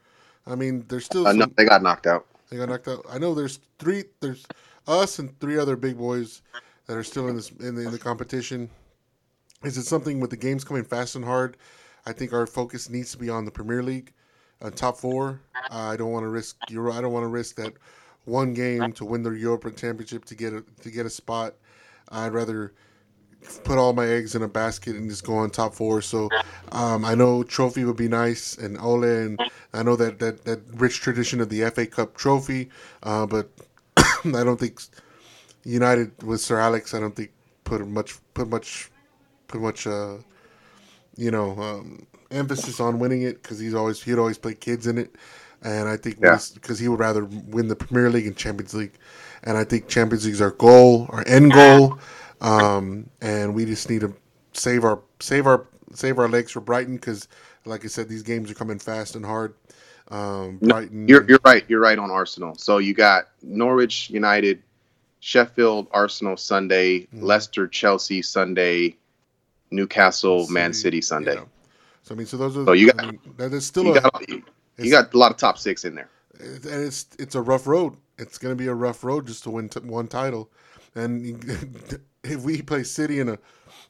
[0.45, 2.25] I mean, there's still Uh, some, no, they got knocked out.
[2.49, 3.05] they got knocked out.
[3.09, 4.05] I know there's three.
[4.21, 4.45] There's
[4.87, 6.41] us and three other big boys
[6.87, 8.69] that are still in this in the, in the competition.
[9.63, 11.57] Is it something with the games coming fast and hard?
[12.05, 14.13] I think our focus needs to be on the Premier League,
[14.75, 15.41] top four.
[15.69, 16.93] I don't want to risk Euro.
[16.93, 17.73] I don't want to risk that
[18.25, 21.55] one game to win the European Championship to get a to get a spot.
[22.09, 22.73] I'd rather
[23.63, 26.01] put all my eggs in a basket and just go on top four.
[26.01, 26.29] So
[26.71, 29.39] um, I know trophy would be nice, and Ole, and
[29.73, 32.69] I know that that, that rich tradition of the FA Cup trophy,
[33.03, 33.49] uh, but
[33.97, 34.81] I don't think
[35.63, 36.93] United with Sir Alex.
[36.93, 37.31] I don't think
[37.63, 38.89] put much put much
[39.47, 40.15] put much uh,
[41.15, 44.97] you know um, emphasis on winning it because he's always he'd always play kids in
[44.97, 45.15] it,
[45.63, 46.39] and I think Yeah.
[46.53, 48.93] because he would rather win the Premier League and Champions League,
[49.43, 51.99] and I think Champions League is our goal, our end goal,
[52.41, 54.13] um, and we just need to
[54.53, 57.27] save our save our save our legs for Brighton because,
[57.65, 59.53] like I said, these games are coming fast and hard.
[60.09, 61.65] Um, No, Brighton, You're you're right.
[61.67, 62.55] You're right on Arsenal.
[62.55, 64.61] So you got Norwich United,
[65.19, 67.23] Sheffield, Arsenal Sunday, Mhm.
[67.23, 68.95] Leicester, Chelsea Sunday,
[69.71, 71.35] Newcastle, Man City Sunday.
[71.35, 71.43] yeah.
[72.07, 72.65] So I mean, so those are.
[72.65, 75.31] So you I got- mean, that is still You a, got you got a lot
[75.31, 76.09] of top six in there.
[76.39, 77.97] It- and it's it's a rough road.
[78.17, 80.49] It's going to be a rough road just to win t- one title.
[80.95, 81.43] And
[82.23, 83.37] if we play City in a,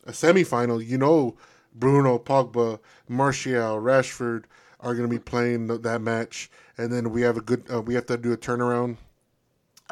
[0.06, 1.38] a semifinal, you know,
[1.76, 4.46] Bruno, Pogba, Martial, Rashford
[4.80, 6.50] are going to be playing th- that match.
[6.78, 7.66] And then we have a good.
[7.72, 8.98] Uh, we have to do a turnaround,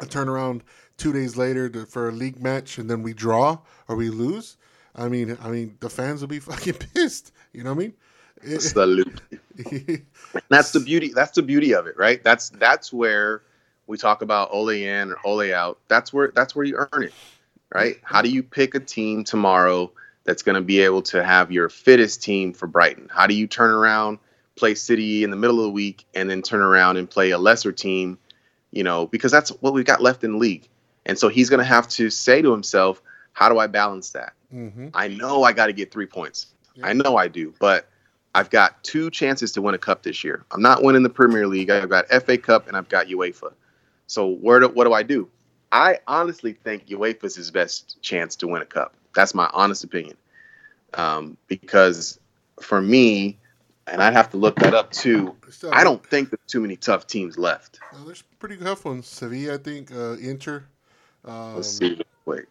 [0.00, 0.62] a turnaround
[0.96, 3.58] two days later to, for a league match, and then we draw
[3.88, 4.56] or we lose.
[4.96, 7.30] I mean, I mean, the fans will be fucking pissed.
[7.52, 7.94] You know what I mean?
[8.58, 9.20] Salute.
[10.48, 11.12] That's the beauty.
[11.14, 12.22] That's the beauty of it, right?
[12.22, 13.42] That's that's where
[13.86, 15.78] we talk about Ole in or Ole out.
[15.88, 17.14] That's where that's where you earn it,
[17.72, 17.98] right?
[18.02, 19.90] How do you pick a team tomorrow
[20.24, 23.08] that's going to be able to have your fittest team for Brighton?
[23.10, 24.18] How do you turn around,
[24.56, 27.38] play City in the middle of the week, and then turn around and play a
[27.38, 28.18] lesser team?
[28.72, 30.68] You know, because that's what we've got left in the league,
[31.06, 33.00] and so he's going to have to say to himself,
[33.32, 34.34] "How do I balance that?
[34.52, 34.90] Mhm.
[34.92, 36.48] I know I got to get three points.
[36.74, 36.88] Yeah.
[36.88, 37.88] I know I do, but
[38.36, 40.44] I've got two chances to win a cup this year.
[40.50, 41.70] I'm not winning the Premier League.
[41.70, 43.54] I've got FA Cup and I've got UEFA.
[44.08, 45.30] So where do, what do I do?
[45.72, 48.94] I honestly think UEFA's his best chance to win a cup.
[49.14, 50.18] That's my honest opinion.
[50.92, 52.20] Um, because
[52.60, 53.38] for me,
[53.86, 55.34] and I'd have to look that up too.
[55.48, 57.80] Still, I don't think there's too many tough teams left.
[57.94, 59.06] Uh, there's pretty tough ones.
[59.06, 59.90] Sevilla, I think.
[59.90, 60.64] Uh, Inter.
[61.24, 62.02] Um, Let's see.
[62.26, 62.44] Wait.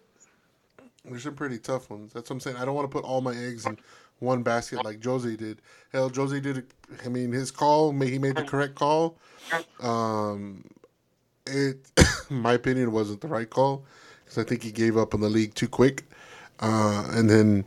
[1.03, 2.12] There's some pretty tough ones.
[2.12, 2.57] That's what I'm saying.
[2.57, 3.78] I don't want to put all my eggs in
[4.20, 5.62] one basket like Jose did.
[5.92, 6.66] Hell, Jose did.
[7.06, 7.92] I mean, his call.
[7.92, 9.18] He made the correct call.
[9.80, 10.64] Um,
[11.46, 11.92] it,
[12.30, 13.86] my opinion, wasn't the right call
[14.24, 16.06] because I think he gave up on the league too quick.
[16.60, 17.66] Uh, and then,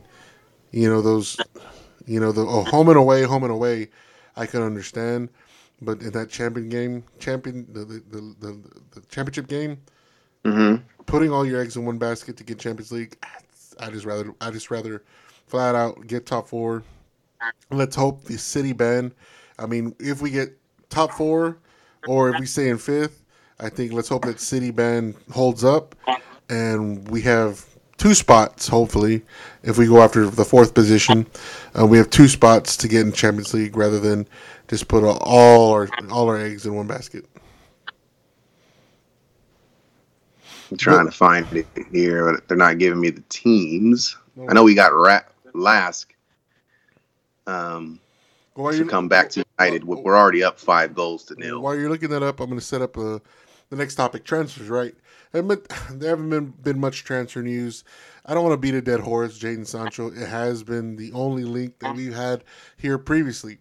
[0.71, 1.37] you know those,
[2.05, 3.89] you know the oh, home and away, home and away,
[4.35, 5.29] I can understand.
[5.81, 8.61] But in that champion game, champion the the, the, the,
[8.91, 9.79] the championship game,
[10.43, 10.77] hmm
[11.09, 13.17] putting all your eggs in one basket to get Champions League,
[13.79, 15.03] I just rather I just rather
[15.49, 16.83] flat out get top four.
[17.71, 19.13] Let's hope the city band.
[19.57, 20.57] I mean, if we get
[20.89, 21.57] top four,
[22.07, 23.23] or if we stay in fifth,
[23.59, 25.95] I think let's hope that city band holds up,
[26.49, 27.65] and we have
[27.97, 28.67] two spots.
[28.67, 29.21] Hopefully,
[29.63, 31.27] if we go after the fourth position,
[31.79, 34.27] uh, we have two spots to get in Champions League rather than
[34.67, 37.25] just put all our all our eggs in one basket.
[40.71, 44.15] I'm trying to find it here, but they're not giving me the teams.
[44.47, 45.21] I know we got Ra-
[45.53, 46.13] Lask.
[47.47, 47.99] Um,
[48.53, 49.83] While to come back to United.
[49.83, 51.59] We're we're already up five goals to nil.
[51.61, 53.19] While you're looking that up, I'm going to set up uh,
[53.69, 54.69] the next topic: transfers.
[54.69, 54.95] Right?
[55.33, 55.49] And
[55.91, 57.83] there haven't been been much transfer news.
[58.25, 59.39] I don't want to beat a dead horse.
[59.39, 60.07] Jadon Sancho.
[60.07, 62.43] It has been the only link that we've had
[62.77, 63.57] here previously.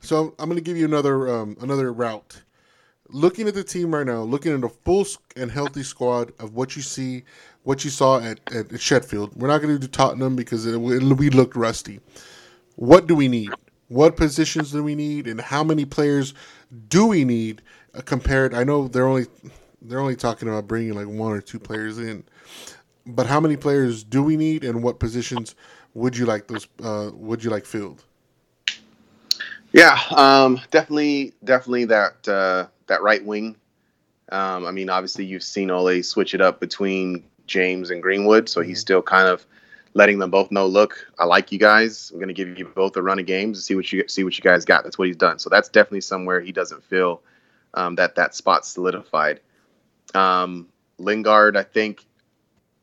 [0.00, 2.42] So I'm going to give you another um, another route.
[3.08, 5.06] Looking at the team right now, looking at a full
[5.36, 7.22] and healthy squad of what you see,
[7.66, 9.34] what you saw at, at Sheffield.
[9.34, 11.98] We're not going to do Tottenham because it, we looked rusty.
[12.76, 13.50] What do we need?
[13.88, 16.32] What positions do we need, and how many players
[16.88, 17.62] do we need
[17.92, 18.54] uh, compared?
[18.54, 19.26] I know they're only
[19.82, 22.22] they're only talking about bringing like one or two players in,
[23.04, 25.56] but how many players do we need, and what positions
[25.94, 26.68] would you like those?
[26.80, 28.04] Uh, would you like filled?
[29.72, 33.56] Yeah, um, definitely, definitely that uh, that right wing.
[34.30, 38.60] Um, I mean, obviously, you've seen Ole switch it up between James and Greenwood, so
[38.60, 39.46] he's still kind of
[39.94, 42.10] letting them both know, look, I like you guys.
[42.10, 44.24] I'm going to give you both a run of games and see what you see
[44.24, 44.84] what you guys got.
[44.84, 45.38] That's what he's done.
[45.38, 47.22] So that's definitely somewhere he doesn't feel
[47.74, 49.40] um, that that spot solidified.
[50.14, 50.68] Um,
[50.98, 52.04] Lingard, I think,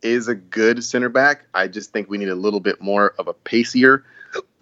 [0.01, 1.45] is a good center back.
[1.53, 4.03] I just think we need a little bit more of a pacier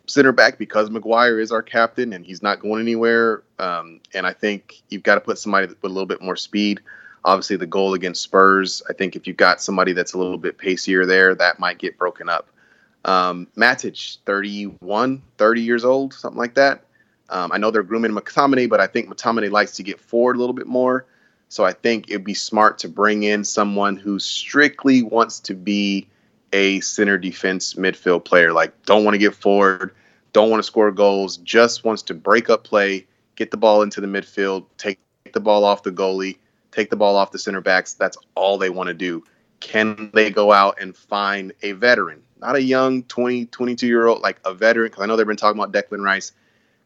[0.08, 3.44] center back because Maguire is our captain and he's not going anywhere.
[3.60, 6.82] Um, and I think you've got to put somebody with a little bit more speed.
[7.24, 10.58] Obviously, the goal against Spurs, I think if you've got somebody that's a little bit
[10.58, 12.50] pacier there, that might get broken up.
[13.06, 16.84] Um, Matic, 31, 30 years old, something like that.
[17.30, 20.40] Um, I know they're grooming McTominay, but I think McTominay likes to get forward a
[20.40, 21.06] little bit more.
[21.50, 26.08] So I think it'd be smart to bring in someone who strictly wants to be
[26.54, 28.54] a center defense midfield player.
[28.54, 29.94] Like, don't want to get forward,
[30.34, 34.02] don't want to score goals, just wants to break up play, get the ball into
[34.02, 35.00] the midfield, take
[35.34, 36.38] the ball off the goalie,
[36.72, 37.94] take the ball off the center backs.
[37.94, 39.24] That's all they want to do.
[39.60, 44.22] Can they go out and find a veteran, not a young 20, 22 year old,
[44.22, 44.88] like a veteran?
[44.88, 46.32] Because I know they've been talking about Declan Rice.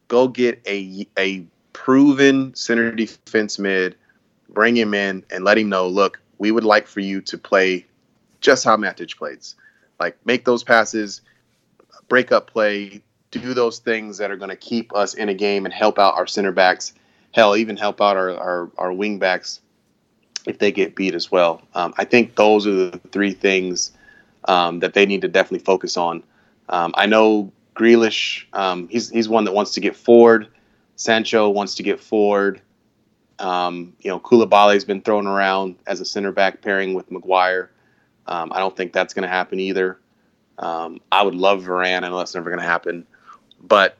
[0.08, 3.96] Go get a a proven center defense mid,
[4.48, 5.88] bring him in, and let him know.
[5.88, 7.86] Look, we would like for you to play
[8.40, 9.54] just how Matic plays.
[9.98, 11.22] Like make those passes,
[12.08, 15.64] break up play, do those things that are going to keep us in a game
[15.64, 16.92] and help out our center backs.
[17.32, 19.60] Hell, even help out our our, our wing backs
[20.46, 21.62] if they get beat as well.
[21.74, 23.92] Um, I think those are the three things
[24.46, 26.22] um, that they need to definitely focus on.
[26.68, 30.48] Um, I know Grealish, um, he's he's one that wants to get forward.
[30.96, 32.60] Sancho wants to get forward.
[33.38, 37.70] Um, you know, Koulibaly's been thrown around as a center back pairing with Maguire.
[38.26, 39.98] Um, I don't think that's going to happen either.
[40.58, 42.02] I would love Varane.
[42.02, 43.06] I know that's never going to happen,
[43.60, 43.98] but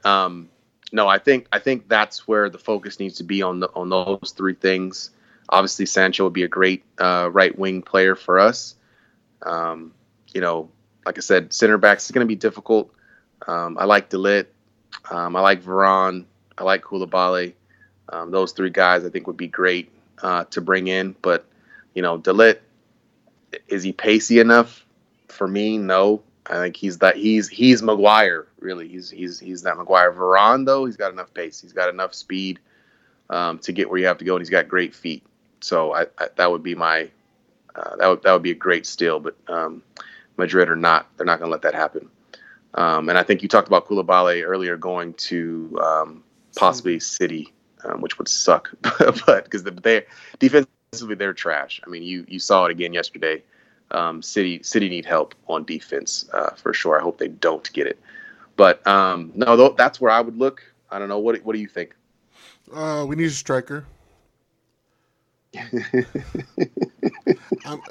[0.93, 3.91] no, I think I think that's where the focus needs to be on the on
[3.91, 5.11] those three things.
[5.49, 8.75] Obviously, Sancho would be a great uh, right wing player for us.
[9.43, 9.93] Um,
[10.35, 10.71] you know,
[11.05, 12.93] like I said, center backs is going to be difficult.
[13.47, 14.47] Um, I like De Ligt.
[15.11, 16.25] Um, I like Varane.
[16.59, 17.55] I like Koulibaly.
[18.09, 19.91] Um, those three guys I think would be great
[20.23, 21.15] uh, to bring in.
[21.23, 21.45] But,
[21.95, 22.59] you know, De Ligt,
[23.69, 24.85] is he pacey enough?
[25.29, 26.23] For me, no.
[26.49, 28.87] I think he's that he's he's Maguire, really.
[28.87, 30.13] He's he's he's that Maguire.
[30.13, 31.61] Varane, though, he's got enough pace.
[31.61, 32.61] He's got enough speed
[33.29, 35.25] um, to get where you have to go, and he's got great feet.
[35.67, 37.11] So I, I, that would be my
[37.75, 39.19] uh, that would that would be a great steal.
[39.19, 39.83] But um,
[40.37, 42.09] Madrid are not they're not going to let that happen.
[42.75, 46.23] Um, and I think you talked about Koulibaly earlier going to um,
[46.55, 47.53] possibly City,
[47.85, 50.05] um, which would suck, but because the, they
[50.39, 51.81] defensively they're trash.
[51.85, 53.43] I mean, you you saw it again yesterday.
[53.91, 56.97] Um, City City need help on defense uh, for sure.
[56.97, 57.99] I hope they don't get it.
[58.55, 60.63] But um, no, that's where I would look.
[60.93, 61.19] I don't know.
[61.19, 61.97] What what do you think?
[62.73, 63.85] Uh, we need a striker.
[67.65, 67.83] Um,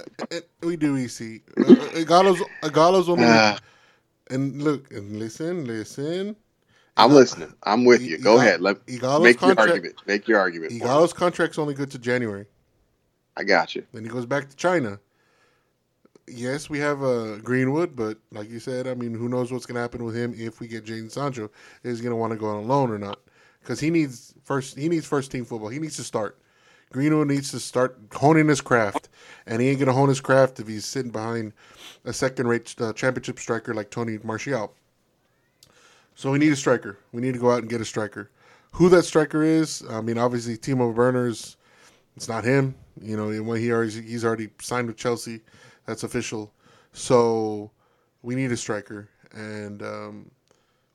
[0.62, 1.42] we do EC.
[1.56, 3.26] Ighalo's, Ighalo's only.
[3.26, 3.58] Uh,
[4.30, 6.36] and look, and listen, listen.
[6.98, 7.54] I'm listening.
[7.64, 8.18] I'm with you.
[8.18, 8.62] Go ahead.
[8.62, 9.96] Let Ighalo's make contract, your argument.
[10.06, 10.72] Make your argument.
[10.72, 12.46] Ighalo's contract's only good to January.
[13.38, 13.86] I got you.
[13.94, 15.00] Then he goes back to China.
[16.28, 19.76] Yes, we have uh, Greenwood, but like you said, I mean, who knows what's going
[19.76, 21.52] to happen with him if we get Jadon Sancho?
[21.84, 23.20] Is he going to want to go on a loan or not?
[23.60, 24.78] Because he needs first.
[24.78, 25.70] He needs first team football.
[25.70, 26.40] He needs to start.
[26.95, 29.09] Greenwood needs to start honing his craft,
[29.45, 31.51] and he ain't gonna hone his craft if he's sitting behind
[32.05, 34.73] a second-rate uh, championship striker like Tony Martial.
[36.15, 36.97] So we need a striker.
[37.11, 38.31] We need to go out and get a striker.
[38.72, 41.57] Who that striker is, I mean, obviously Timo Werner's.
[42.15, 42.76] It's not him.
[43.01, 45.41] You know, he already he's already signed with Chelsea,
[45.85, 46.53] that's official.
[46.93, 47.72] So
[48.22, 50.31] we need a striker, and um,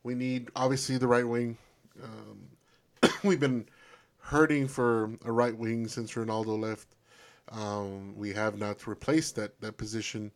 [0.02, 1.59] we need obviously the right wing.
[2.02, 3.66] Um, we've been
[4.21, 6.97] hurting for a right wing since Ronaldo left.
[7.51, 10.31] Um, we have not replaced that that position.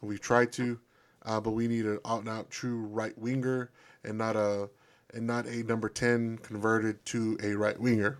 [0.00, 0.78] We've tried to,
[1.24, 3.70] uh, but we need an out and out true right winger
[4.04, 4.68] and not a
[5.14, 8.18] and not a number ten converted to a right winger.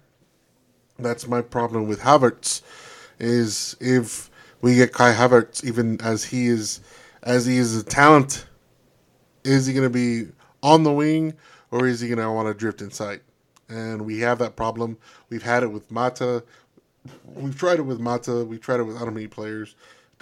[0.98, 2.62] That's my problem with Havertz.
[3.18, 4.30] Is if
[4.60, 6.80] we get Kai Havertz, even as he is
[7.22, 8.46] as he is a talent,
[9.44, 10.32] is he going to be
[10.62, 11.34] on the wing
[11.70, 13.20] or is he going to want to drift inside?
[13.72, 14.98] And we have that problem.
[15.30, 16.44] We've had it with Mata.
[17.24, 18.44] We've tried it with Mata.
[18.44, 19.74] We've tried it with I many players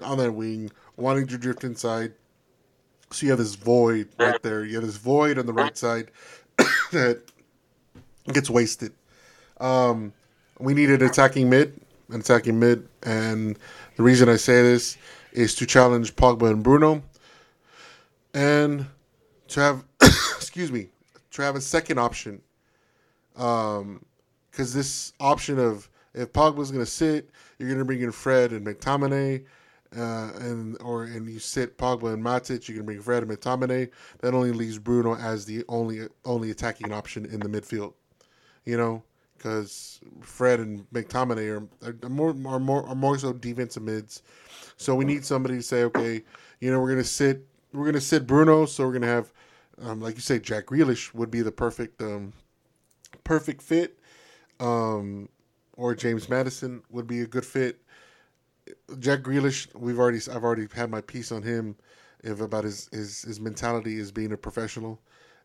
[0.02, 2.12] on that wing, wanting to drift inside.
[3.10, 4.64] So you have this void right there.
[4.64, 6.12] You have this void on the right side
[6.92, 7.22] that
[8.32, 8.92] gets wasted.
[9.58, 10.12] Um,
[10.60, 13.58] we need an attacking mid, an attacking mid, and
[13.96, 14.96] the reason I say this
[15.32, 17.02] is to challenge Pogba and Bruno,
[18.32, 18.86] and
[19.48, 19.84] to have,
[20.36, 20.88] excuse me,
[21.32, 22.40] to have a second option
[23.36, 24.04] um,
[24.50, 28.52] because this option of if Pogba's going to sit, you're going to bring in Fred
[28.52, 29.44] and McTominay,
[29.96, 33.90] uh, and or and you sit Pogba and Matic, you can bring Fred and McTominay.
[34.20, 37.94] That only leaves Bruno as the only only attacking option in the midfield.
[38.64, 39.02] You know,
[39.36, 44.22] because Fred and McTominay are, are more are more are more so defensive mids.
[44.76, 46.22] So we need somebody to say, okay,
[46.60, 49.32] you know, we're gonna sit we're gonna sit Bruno, so we're gonna have,
[49.80, 52.32] um, like you say, Jack Grealish would be the perfect um,
[53.30, 53.96] perfect fit.
[54.58, 55.28] Um,
[55.76, 57.80] or James Maddison would be a good fit.
[58.98, 61.76] Jack Grealish, we've already I've already had my piece on him
[62.24, 65.00] if about his his, his mentality as being a professional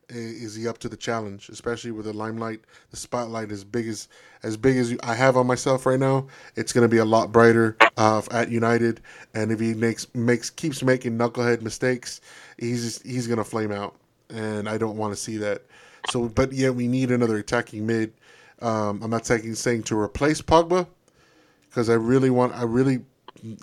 [0.09, 1.49] is he up to the challenge?
[1.49, 4.07] Especially with the limelight, the spotlight as big as
[4.43, 6.27] as big as I have on myself right now.
[6.55, 9.01] It's going to be a lot brighter uh, at United,
[9.33, 12.21] and if he makes makes keeps making knucklehead mistakes,
[12.57, 13.95] he's he's going to flame out,
[14.29, 15.63] and I don't want to see that.
[16.09, 18.13] So, but yeah, we need another attacking mid.
[18.61, 20.87] Um, I'm not saying saying to replace Pogba
[21.69, 22.53] because I really want.
[22.53, 23.03] I really,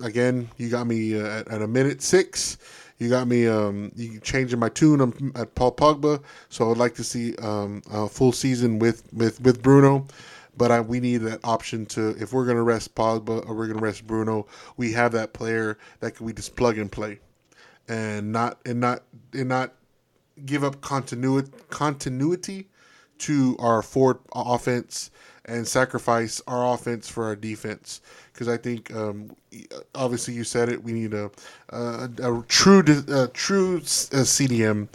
[0.02, 2.58] again, you got me uh, at, at a minute six.
[2.98, 6.22] You got me um, you changing my tune at Paul Pogba.
[6.50, 10.06] So I would like to see um, a full season with with with Bruno.
[10.56, 13.80] But I, we need that option to if we're gonna rest Pogba or we're gonna
[13.80, 14.46] rest Bruno,
[14.76, 17.20] we have that player that can we just plug and play,
[17.88, 19.02] and not and not
[19.32, 19.72] and not
[20.44, 22.68] give up continuity continuity
[23.18, 25.10] to our forward offense
[25.44, 28.00] and sacrifice our offense for our defense.
[28.32, 29.34] Because I think, um,
[29.94, 30.82] obviously, you said it.
[30.82, 31.30] We need a
[31.70, 34.88] a, a true a true CDM,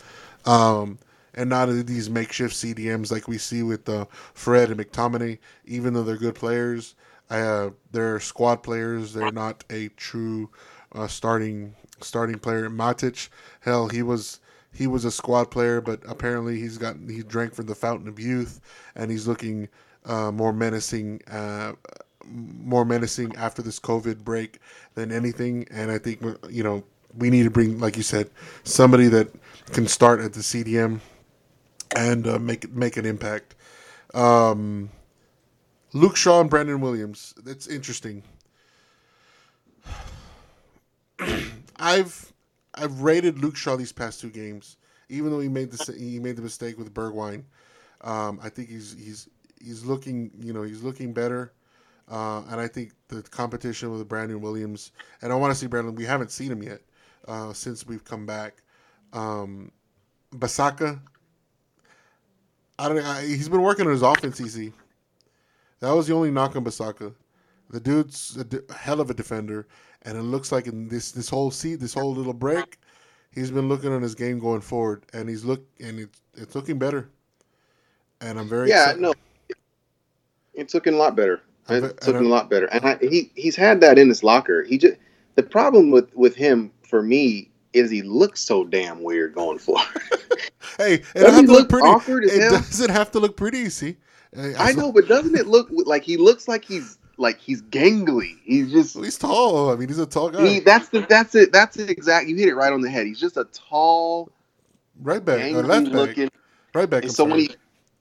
[0.46, 0.98] um,
[1.34, 5.38] and not these makeshift CDMs like we see with uh, Fred and McTominay.
[5.66, 6.96] Even though they're good players,
[7.30, 9.14] uh, they're squad players.
[9.14, 10.50] They're not a true
[10.94, 12.70] uh, starting starting player.
[12.70, 13.30] Matic,
[13.62, 14.40] hell, he was
[14.78, 18.20] he was a squad player, but apparently he's gotten he drank from the fountain of
[18.20, 18.62] youth,
[18.96, 19.70] and he's looking
[20.06, 21.74] uh, more menacing, uh,
[22.24, 24.60] more menacing after this COVID break
[24.94, 25.68] than anything.
[25.72, 26.84] And I think you know
[27.18, 28.30] we need to bring, like you said,
[28.64, 29.34] somebody that
[29.72, 31.00] can start at the CDM
[31.96, 33.56] and uh, make make an impact.
[34.14, 34.92] Um,
[35.92, 37.34] Luke Shaw and Brandon Williams.
[37.44, 38.22] That's interesting.
[41.78, 42.32] I've
[42.78, 44.78] I've rated Luke Shaw these past two games,
[45.10, 47.44] even though he made the he made the mistake with Bergwijn.
[48.02, 49.30] Um, I think he's he's
[49.64, 51.54] he's looking you know he's looking better,
[52.10, 54.92] uh, and I think the competition with Brandon Williams
[55.22, 55.96] and I want to see Brandon.
[55.96, 56.82] We haven't seen him yet
[57.28, 58.62] uh, since we've come back.
[59.14, 59.72] Um,
[60.34, 61.00] Bissaka,
[62.78, 63.00] I don't.
[63.00, 64.74] I, he's been working on his offense easy.
[65.80, 67.14] That was the only knock on Bissaka.
[67.70, 69.68] The dude's a de- hell of a defender,
[70.04, 72.78] and it looks like in this this whole seat, this whole little break,
[73.32, 76.80] he's been looking on his game going forward, and he's look and it's it's looking
[76.80, 77.10] better.
[78.22, 79.02] And I'm very Yeah, excited.
[79.02, 79.14] no,
[80.54, 81.42] it's looking a lot better.
[81.70, 84.64] It's and looking a lot better, and I, he he's had that in his locker.
[84.64, 84.96] He just
[85.36, 89.84] the problem with with him for me is he looks so damn weird going forward.
[90.78, 91.88] Hey, it Doesn't have to look look pretty.
[91.88, 93.70] awkward It doesn't have to look pretty.
[93.70, 93.98] See,
[94.38, 98.38] Uh, I know, but doesn't it look like he looks like he's like he's gangly?
[98.44, 99.72] He's just He's tall.
[99.72, 100.46] I mean, he's a tall guy.
[100.48, 102.28] he, that's the that's it that's it exact.
[102.28, 103.06] You hit it right on the head.
[103.08, 104.32] He's just a tall,
[105.02, 106.30] right back, or gangly left back, looking.
[106.74, 107.04] right back.
[107.04, 107.50] And so when he,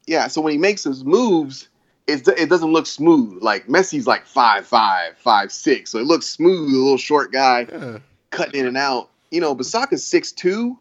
[0.06, 1.68] yeah, so when he makes his moves,
[2.06, 3.42] it it doesn't look smooth.
[3.42, 6.68] Like Messi's like five five, five six, so it looks smooth.
[6.72, 7.98] A little short guy yeah,
[8.30, 9.10] cutting in and out.
[9.30, 10.78] You know, Bissaka's six two,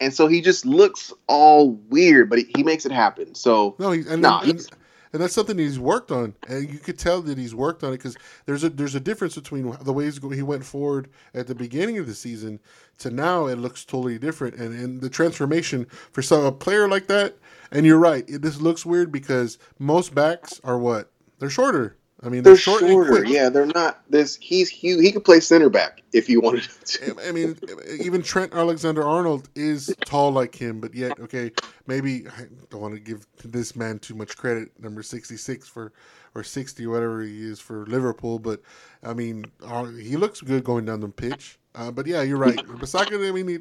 [0.00, 3.34] and so he just looks all weird, but he, he makes it happen.
[3.34, 4.68] So no, he, and, Nah, and, he's-
[5.12, 7.98] and that's something he's worked on, and you could tell that he's worked on it
[7.98, 8.16] because
[8.46, 12.06] there's a there's a difference between the way he went forward at the beginning of
[12.06, 12.60] the season
[12.98, 13.46] to now.
[13.46, 17.36] It looks totally different, and and the transformation for some a player like that.
[17.70, 21.96] And you're right, it, this looks weird because most backs are what they're shorter.
[22.24, 23.24] I mean, they're short and shorter.
[23.24, 24.36] Yeah, they're not this.
[24.40, 25.00] He's huge.
[25.00, 27.16] He could play center back if he wanted to.
[27.26, 27.58] I mean,
[28.00, 31.50] even Trent Alexander Arnold is tall like him, but yet, okay,
[31.88, 35.92] maybe I don't want to give this man too much credit, number 66 for,
[36.36, 38.62] or 60, whatever he is for Liverpool, but
[39.02, 41.58] I mean, uh, he looks good going down the pitch.
[41.74, 42.56] Uh, but yeah, you're right.
[42.66, 43.58] Bissaka, I mean, he,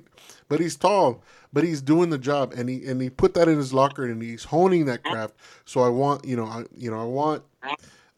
[0.49, 1.23] but he's tall,
[1.53, 4.21] but he's doing the job, and he and he put that in his locker, and
[4.21, 5.35] he's honing that craft.
[5.63, 7.43] So I want, you know, I you know, I want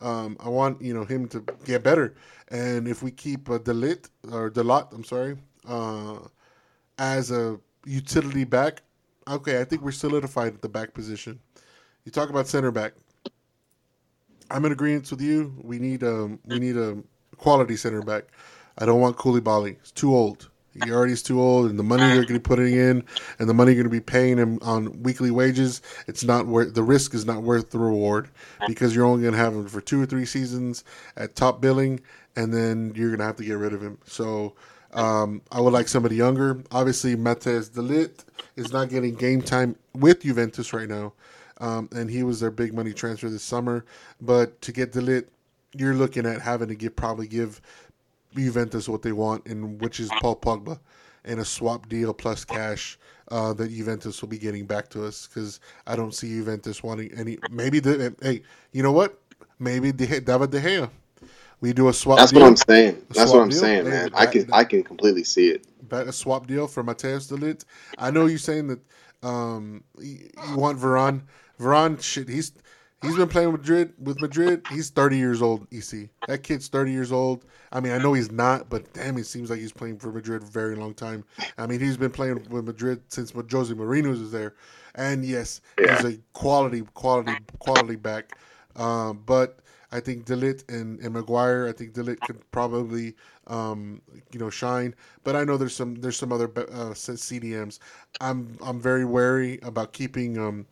[0.03, 2.15] um, I want you know him to get better,
[2.49, 6.19] and if we keep uh, De Ligt or Dalot, I'm sorry, uh,
[6.97, 8.81] as a utility back,
[9.27, 11.39] okay, I think we're solidified at the back position.
[12.05, 12.93] You talk about center back.
[14.51, 15.55] I'm in agreement with you.
[15.63, 16.97] We need um we need a
[17.37, 18.25] quality center back.
[18.77, 19.77] I don't want Koulibaly.
[19.79, 20.49] He's too old.
[20.73, 23.03] He already too old, and the money they're going to be putting in,
[23.37, 26.73] and the money you're going to be paying him on weekly wages, it's not worth
[26.73, 28.29] the risk is not worth the reward
[28.67, 30.83] because you're only going to have him for two or three seasons
[31.15, 31.99] at top billing,
[32.35, 33.99] and then you're going to have to get rid of him.
[34.05, 34.53] So
[34.93, 36.63] um, I would like somebody younger.
[36.71, 38.25] Obviously, Matez De Ligt
[38.55, 41.13] is not getting game time with Juventus right now,
[41.59, 43.85] um, and he was their big money transfer this summer.
[44.21, 45.27] But to get De Ligt,
[45.75, 47.61] you're looking at having to give probably give
[48.35, 50.79] Juventus what they want, and which is Paul Pogba,
[51.25, 52.97] and a swap deal plus cash
[53.29, 57.11] uh, that Juventus will be getting back to us because I don't see Juventus wanting
[57.17, 57.39] any.
[57.49, 59.19] Maybe the hey, you know what?
[59.59, 60.89] Maybe De Gea, David De Gea.
[61.61, 62.17] We do a swap.
[62.19, 63.01] That's deal, what I'm saying.
[63.11, 63.59] That's what I'm deal?
[63.59, 64.11] saying, man.
[64.15, 65.65] I can I can completely see it.
[65.89, 67.65] back a swap deal for Mateus De Ligt.
[67.97, 68.79] I know you're saying that
[69.23, 71.21] Um, you, you want Varane?
[71.59, 72.51] Varane, shit, he's
[73.03, 73.93] he's been playing with Madrid.
[73.99, 75.67] With Madrid, he's 30 years old.
[75.71, 77.45] EC, that kid's 30 years old.
[77.71, 80.41] I mean, I know he's not, but damn, it seems like he's playing for Madrid
[80.41, 81.23] a very long time.
[81.57, 84.55] I mean, he's been playing with Madrid since Jose Mourinho was there,
[84.95, 85.95] and yes, Yeah.
[86.01, 88.37] he's a quality, quality, quality back.
[88.75, 89.59] Um, but
[89.91, 93.15] I think De Ligt and, and Maguire, I think De Ligt could probably,
[93.45, 94.01] um,
[94.31, 94.95] you know, shine.
[95.23, 97.77] But I know there's some there's some other uh, CDMs.
[98.19, 100.37] I'm I'm very wary about keeping.
[100.39, 100.65] Um,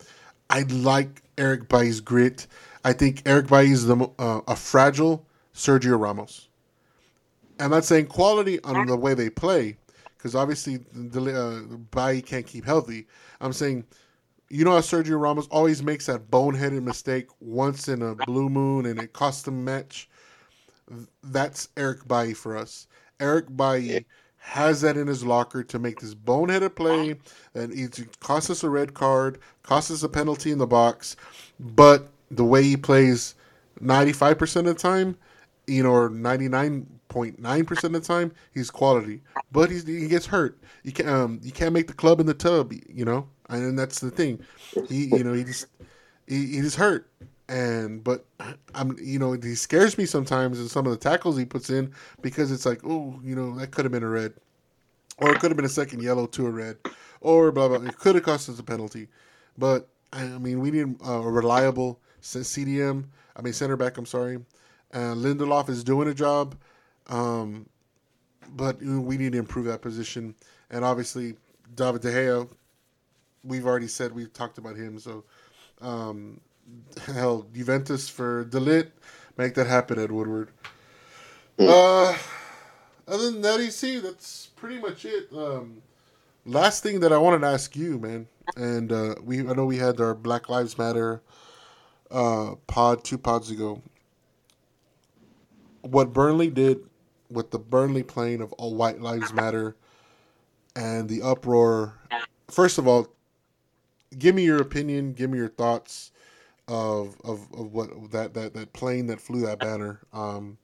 [0.51, 2.47] I like Eric Bailly's grit.
[2.83, 6.49] I think Eric Bailly is the uh, a fragile Sergio Ramos.
[7.59, 9.77] I'm not saying quality on the way they play,
[10.17, 13.07] because obviously the uh, Bailly can't keep healthy.
[13.39, 13.85] I'm saying,
[14.49, 18.85] you know how Sergio Ramos always makes that boneheaded mistake once in a blue moon
[18.85, 20.09] and it costs him match.
[21.23, 22.87] That's Eric Bailly for us.
[23.19, 24.05] Eric Bailly
[24.41, 27.15] has that in his locker to make this boneheaded play
[27.53, 31.15] and it costs us a red card, costs us a penalty in the box,
[31.59, 33.35] but the way he plays
[33.81, 35.15] 95% of the time,
[35.67, 39.21] you know, or 99.9% of the time, he's quality.
[39.51, 40.57] But he's, he gets hurt.
[40.83, 43.27] You can't um, you can't make the club in the tub, you know?
[43.49, 44.39] And that's the thing.
[44.89, 45.67] He you know, he just
[46.27, 47.07] he, he just hurt.
[47.51, 48.25] And but
[48.73, 51.93] I'm you know, he scares me sometimes in some of the tackles he puts in
[52.21, 54.33] because it's like, oh, you know, that could have been a red.
[55.17, 56.77] Or it could have been a second yellow to a red.
[57.19, 57.85] Or blah blah.
[57.85, 59.09] It could have cost us a penalty.
[59.57, 63.03] But I mean, we need a reliable CDM.
[63.35, 63.97] I mean, center back.
[63.97, 64.37] I'm sorry.
[64.93, 66.55] Uh, Lindelof is doing a job,
[67.07, 67.65] um,
[68.55, 70.35] but we need to improve that position.
[70.69, 71.35] And obviously,
[71.75, 72.49] David De Gea.
[73.43, 74.99] We've already said we've talked about him.
[74.99, 75.23] So,
[75.81, 76.39] um,
[77.05, 78.91] hell, Juventus for De Ligt,
[79.37, 80.49] make that happen, Ed Woodward.
[81.59, 82.17] Uh,
[83.07, 85.31] other than that, EC, that's pretty much it.
[85.31, 85.81] Um,
[86.45, 89.77] last thing that I wanted to ask you, man, and uh, we I know we
[89.77, 91.21] had our Black Lives Matter
[92.09, 93.81] uh, pod two pods ago.
[95.81, 96.79] What Burnley did
[97.29, 99.75] with the Burnley plane of All White Lives Matter
[100.75, 101.99] and the uproar.
[102.49, 103.07] First of all,
[104.17, 105.13] give me your opinion.
[105.13, 106.11] Give me your thoughts
[106.71, 109.99] of of, of what that, that that plane that flew that banner.
[110.13, 110.57] Um,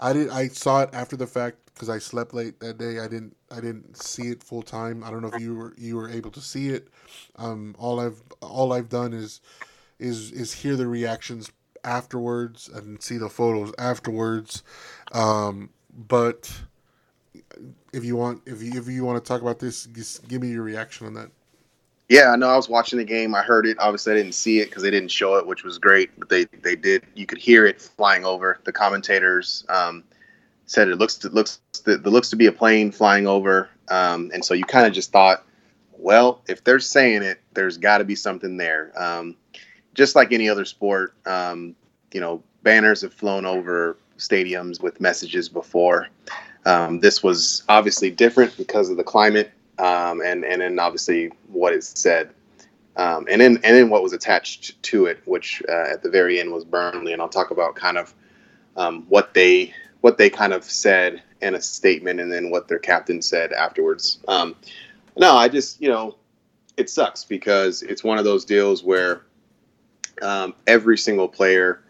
[0.00, 0.28] I did.
[0.28, 2.98] I saw it after the fact because I slept late that day.
[2.98, 3.36] I didn't.
[3.50, 5.04] I didn't see it full time.
[5.04, 6.88] I don't know if you were you were able to see it.
[7.36, 9.40] Um, all I've all I've done is
[10.00, 11.50] is is hear the reactions
[11.84, 14.64] afterwards and see the photos afterwards.
[15.12, 16.52] Um, but
[17.92, 20.64] if you want, if you if you want to talk about this, give me your
[20.64, 21.30] reaction on that.
[22.08, 22.48] Yeah, I know.
[22.48, 23.34] I was watching the game.
[23.34, 23.76] I heard it.
[23.80, 26.10] Obviously, I didn't see it because they didn't show it, which was great.
[26.18, 27.04] But they they did.
[27.14, 28.60] You could hear it flying over.
[28.64, 30.04] The commentators um,
[30.66, 34.44] said it looks it looks it looks to be a plane flying over, um, and
[34.44, 35.44] so you kind of just thought,
[35.98, 38.92] well, if they're saying it, there's got to be something there.
[38.96, 39.36] Um,
[39.94, 41.74] just like any other sport, um,
[42.12, 46.08] you know, banners have flown over stadiums with messages before.
[46.66, 51.72] Um, this was obviously different because of the climate um, and and then obviously what
[51.72, 52.30] is said,
[52.96, 56.40] um, and then and then what was attached to it, which uh, at the very
[56.40, 58.14] end was Burnley, and I'll talk about kind of
[58.76, 62.78] um, what they what they kind of said in a statement, and then what their
[62.78, 64.18] captain said afterwards.
[64.28, 64.56] Um,
[65.16, 66.16] no, I just you know
[66.76, 69.22] it sucks because it's one of those deals where
[70.22, 71.82] um, every single player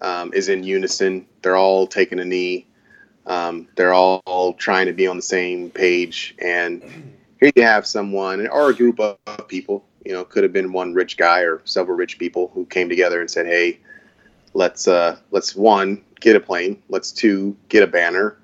[0.00, 1.26] um, is in unison.
[1.42, 2.66] They're all taking a knee.
[3.26, 6.82] Um, they're all, all trying to be on the same page, and
[7.40, 9.18] here you have someone or a group of
[9.48, 9.84] people.
[10.04, 13.20] You know, could have been one rich guy or several rich people who came together
[13.20, 13.80] and said, "Hey,
[14.54, 16.82] let's uh, let's one get a plane.
[16.88, 18.38] Let's two get a banner.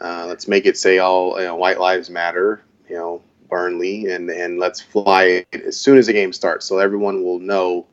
[0.00, 2.62] Uh, let's make it say all you know, White Lives Matter.
[2.88, 6.78] You know, Burnley, and and let's fly it as soon as the game starts, so
[6.78, 7.86] everyone will know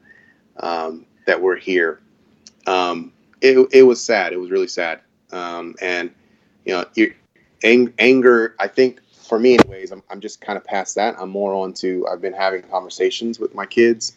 [0.57, 1.99] um, that we're here."
[2.67, 3.11] Um,
[3.41, 4.33] it, it was sad.
[4.33, 5.01] It was really sad.
[5.31, 6.09] Um, and
[6.65, 6.85] you know,
[7.63, 8.55] ang- anger.
[8.59, 11.15] I think for me, anyways, I'm, I'm just kind of past that.
[11.19, 12.07] I'm more on to.
[12.07, 14.13] I've been having conversations with my kids,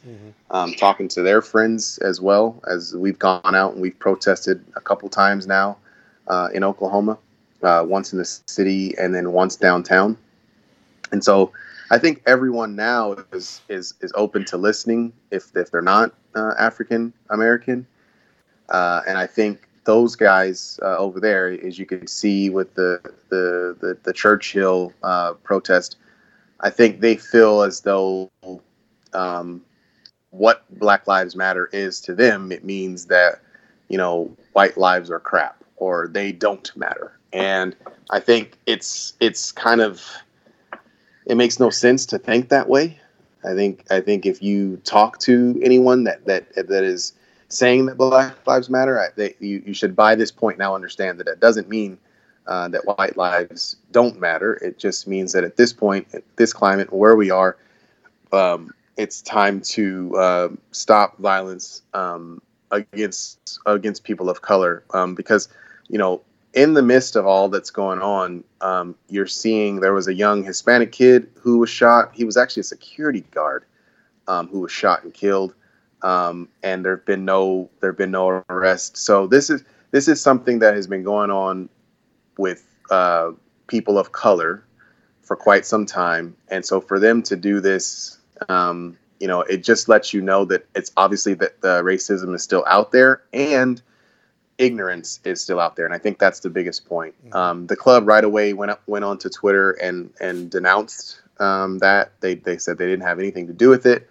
[0.51, 4.81] um, talking to their friends as well as we've gone out and we've protested a
[4.81, 5.77] couple times now
[6.29, 7.19] uh, in Oklahoma,
[7.63, 10.17] uh, once in the city and then once downtown.
[11.11, 11.53] And so,
[11.91, 16.55] I think everyone now is is is open to listening if if they're not uh,
[16.59, 17.87] African American.
[18.69, 23.01] Uh, and I think those guys uh, over there, as you can see with the
[23.31, 25.97] the the, the Churchill uh, protest,
[26.61, 28.31] I think they feel as though
[29.15, 29.63] um,
[30.29, 33.41] what Black Lives Matter is to them, it means that
[33.89, 37.19] you know white lives are crap or they don't matter.
[37.33, 37.75] And
[38.11, 40.05] I think it's it's kind of
[41.25, 43.01] it makes no sense to think that way.
[43.43, 47.15] I think I think if you talk to anyone that that that is
[47.49, 51.19] saying that Black Lives Matter, I, they, you you should by this point now understand
[51.19, 51.99] that that doesn't mean
[52.47, 54.55] uh, that white lives don't matter.
[54.55, 57.57] It just means that at this point, at this climate, where we are,
[58.33, 65.49] um, it's time to uh, stop violence um, against against people of color um, because
[65.89, 66.23] you know
[66.55, 70.43] in the midst of all that's going on, um, you're seeing there was a young
[70.43, 72.11] Hispanic kid who was shot.
[72.15, 73.65] He was actually a security guard
[74.27, 75.55] um, who was shot and killed,
[76.03, 79.01] um, and there've been no there've been no arrests.
[79.01, 81.69] So this is this is something that has been going on
[82.37, 83.33] with uh,
[83.67, 84.65] people of color
[85.23, 88.19] for quite some time, and so for them to do this,
[88.49, 92.43] um, you know, it just lets you know that it's obviously that the racism is
[92.43, 93.83] still out there and
[94.59, 97.15] ignorance is still out there, and I think that's the biggest point.
[97.25, 97.37] Mm-hmm.
[97.37, 102.13] Um, the club right away went up, went onto Twitter and and denounced um, that
[102.21, 104.09] they they said they didn't have anything to do with it,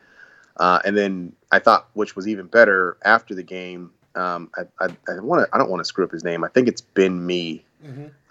[0.58, 3.92] uh, and then I thought, which was even better after the game.
[4.16, 6.44] Um, I, I, I want to I don't want to screw up his name.
[6.44, 7.64] I think it's Ben Mee.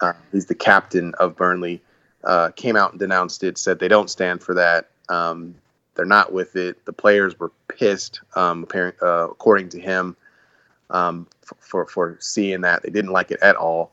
[0.01, 1.81] Uh, he's the captain of Burnley.
[2.23, 3.57] Uh, came out and denounced it.
[3.57, 4.89] Said they don't stand for that.
[5.07, 5.55] Um,
[5.95, 6.85] they're not with it.
[6.85, 10.15] The players were pissed, um, apparent, uh, according to him
[10.89, 11.27] um,
[11.59, 12.83] for for seeing that.
[12.83, 13.91] They didn't like it at all,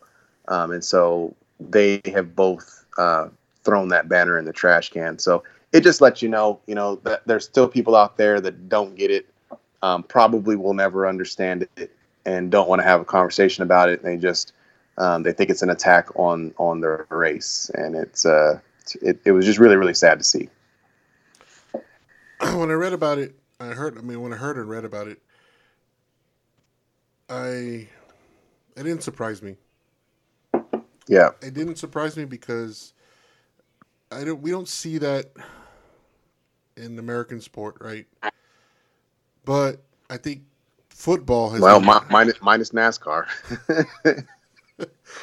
[0.49, 3.29] um, and so they have both uh,
[3.65, 5.19] thrown that banner in the trash can.
[5.19, 5.43] So
[5.75, 8.95] it just lets you know, you know, that there's still people out there that don't
[8.95, 9.27] get it,
[9.83, 11.91] um, probably will never understand it,
[12.25, 14.03] and don't want to have a conversation about it.
[14.03, 14.53] They just
[14.99, 18.61] um, they think it's an attack on on their race, and it's uh,
[19.03, 20.49] it, it was just really really sad to see.
[22.41, 23.99] when I read about it, I heard.
[23.99, 25.21] I mean, when I heard and read about it,
[27.29, 27.89] I
[28.77, 29.57] it didn't surprise me.
[31.09, 32.93] Yeah, It didn't surprise me because
[34.13, 34.41] I don't.
[34.41, 35.33] We don't see that
[36.77, 38.07] in American sport, right?
[39.45, 40.43] But I think
[40.89, 41.61] football has.
[41.61, 43.27] well, mi- minus minus NASCAR.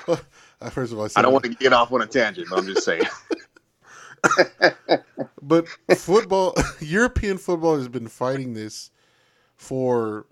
[0.07, 2.59] Uh, First of all, I, I don't want to get off on a tangent, but
[2.59, 3.01] I'm just saying.
[5.41, 5.67] But
[5.97, 8.91] football, European football has been fighting this
[9.55, 10.27] for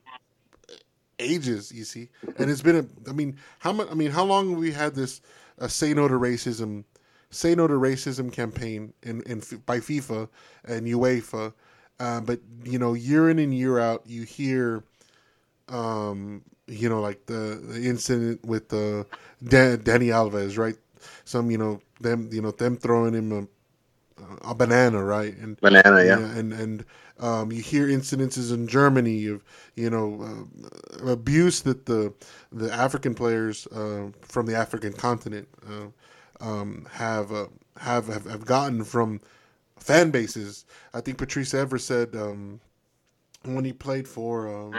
[1.17, 1.71] ages.
[1.71, 3.09] You see, and it's been a.
[3.09, 3.87] I mean, how much?
[3.89, 5.21] I mean, how long have we had this
[5.59, 6.83] uh, "Say No to Racism"?
[7.31, 10.29] Say no to racism campaign in, in by FIFA
[10.65, 11.53] and UEFA,
[11.99, 14.83] uh, but you know year in and year out you hear,
[15.67, 19.05] um, you know like the, the incident with the
[19.43, 20.75] Dan, Dani Alves, right?
[21.23, 25.35] Some you know them you know them throwing him a, a banana, right?
[25.37, 26.17] And Banana, yeah.
[26.17, 26.85] and and
[27.19, 29.43] um, you hear incidences in Germany of
[29.75, 30.47] you know
[31.03, 32.13] uh, abuse that the
[32.51, 35.87] the African players uh, from the African continent uh,
[36.41, 37.47] um, have, uh,
[37.77, 39.21] have have have gotten from
[39.77, 40.65] fan bases.
[40.93, 42.59] I think Patrice Evra said um,
[43.43, 44.73] when he played for um,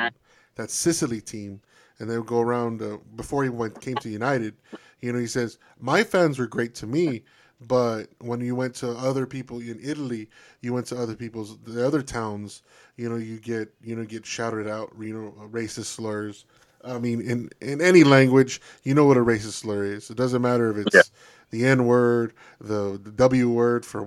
[0.56, 1.60] that Sicily team,
[1.98, 4.54] and they would go around uh, before he went came to United.
[5.00, 7.22] You know, he says my fans were great to me,
[7.66, 10.28] but when you went to other people in Italy,
[10.60, 12.62] you went to other people's the other towns.
[12.96, 14.92] You know, you get you know get shouted out.
[14.98, 16.44] You know, racist slurs.
[16.84, 20.10] I mean, in in any language, you know what a racist slur is.
[20.10, 21.12] It doesn't matter if it's.
[21.50, 24.06] The N word, the, the W word for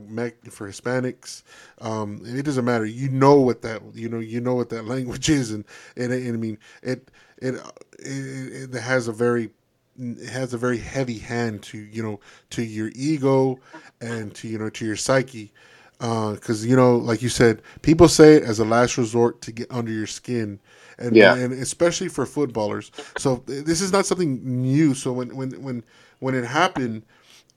[0.52, 1.44] for Hispanics.
[1.82, 2.86] Um, it doesn't matter.
[2.86, 5.66] You know what that you know you know what that language is, and
[5.98, 7.56] and, and I mean it it,
[8.00, 9.52] it it has a very
[10.00, 12.20] it has a very heavy hand to you know
[12.52, 13.60] to your ego
[14.02, 15.52] and to you know to your psyche
[16.00, 19.72] because you know like you said people say it as a last resort to get
[19.72, 20.60] under your skin
[20.98, 21.36] and Yeah.
[21.36, 25.84] and especially for footballers so this is not something new so when when when
[26.20, 27.04] when it happened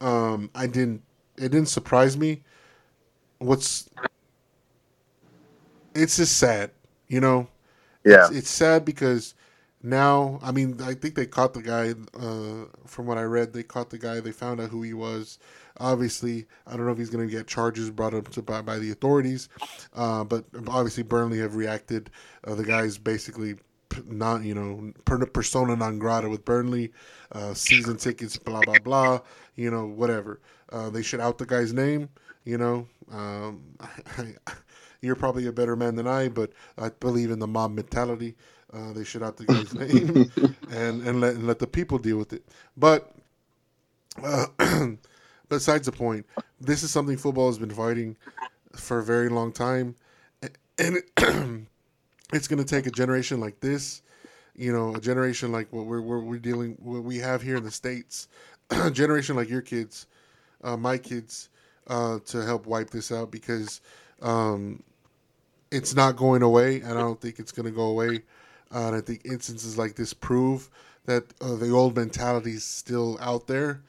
[0.01, 1.03] um i didn't
[1.37, 2.43] it didn't surprise me.
[3.39, 3.89] What's
[5.95, 6.71] it's just sad
[7.09, 7.49] you know?
[8.05, 8.27] Yeah.
[8.27, 9.35] it's, it's sad because
[9.83, 13.63] now i mean i think they caught the guy uh, from what i read they
[13.63, 15.39] caught the guy they found out who he was.
[15.79, 18.79] Obviously i don't know if he's going to get charges brought up to by, by
[18.79, 19.49] the authorities
[19.95, 22.11] uh, but obviously burnley have reacted.
[22.45, 23.57] Uh, the guy's basically
[24.07, 24.93] not you know
[25.33, 26.93] persona non grata with burnley
[27.33, 29.21] uh, season tickets blah blah blah
[29.55, 30.41] you know whatever
[30.73, 32.09] uh, they should out the guy's name
[32.45, 33.63] you know um,
[35.01, 38.35] you're probably a better man than I, but I believe in the mob mentality.
[38.73, 40.31] Uh, they should out the guy's name
[40.71, 42.45] and and let and let the people deal with it.
[42.77, 43.13] But
[44.23, 44.47] uh,
[45.49, 46.27] besides the point,
[46.61, 48.17] this is something football has been fighting
[48.75, 49.95] for a very long time,
[50.79, 51.11] and it,
[52.33, 54.03] it's going to take a generation like this,
[54.55, 57.65] you know, a generation like what we're we're, we're dealing what we have here in
[57.65, 58.29] the states,
[58.71, 60.07] a generation like your kids,
[60.65, 61.49] uh, my kids,
[61.89, 63.81] uh, to help wipe this out because
[64.23, 64.83] um,
[65.71, 68.23] it's not going away, and I don't think it's going to go away.
[68.75, 70.69] Uh, and I think instances like this prove
[71.05, 73.83] that uh, the old mentality is still out there,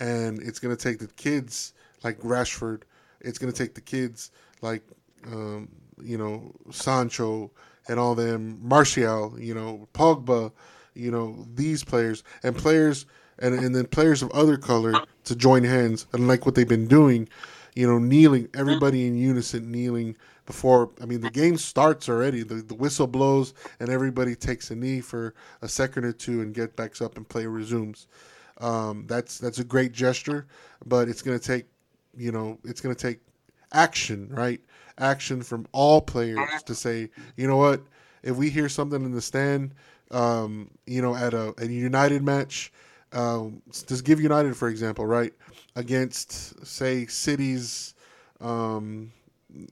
[0.00, 1.72] and it's going to take the kids
[2.02, 2.82] like Rashford.
[3.20, 4.82] It's going to take the kids like
[5.26, 5.68] um,
[6.02, 7.50] you know Sancho
[7.88, 10.52] and all them, Martial, you know Pogba,
[10.94, 13.06] you know these players and players
[13.38, 14.94] and and then players of other color
[15.24, 17.28] to join hands and like what they've been doing,
[17.74, 20.16] you know, kneeling, everybody in unison kneeling
[20.46, 22.42] before I mean the game starts already.
[22.42, 26.54] The the whistle blows and everybody takes a knee for a second or two and
[26.54, 28.06] get backs up and play resumes.
[28.58, 30.46] Um, that's that's a great gesture,
[30.86, 31.66] but it's gonna take
[32.16, 33.20] you know it's gonna take
[33.72, 34.60] action, right?
[34.98, 37.82] Action from all players to say, you know what,
[38.22, 39.74] if we hear something in the stand,
[40.10, 42.72] um, you know, at a, a United match,
[43.12, 45.32] um, just give United for example, right,
[45.76, 47.94] against say City's
[48.40, 49.12] um,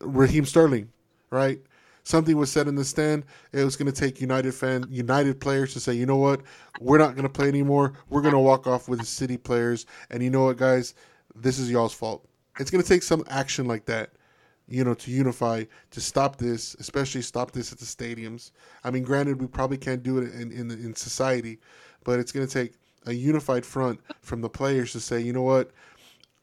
[0.00, 0.90] Raheem Sterling,
[1.30, 1.60] right?
[2.04, 3.24] Something was said in the stand.
[3.52, 6.40] It was going to take United fan, United players to say, you know what,
[6.80, 7.92] we're not going to play anymore.
[8.10, 10.94] We're going to walk off with the City players, and you know what, guys,
[11.34, 12.26] this is y'all's fault.
[12.58, 14.10] It's going to take some action like that,
[14.68, 18.52] you know, to unify to stop this, especially stop this at the stadiums.
[18.84, 21.58] I mean, granted, we probably can't do it in in, in society,
[22.04, 22.74] but it's going to take
[23.06, 25.70] a unified front from the players to say, you know what,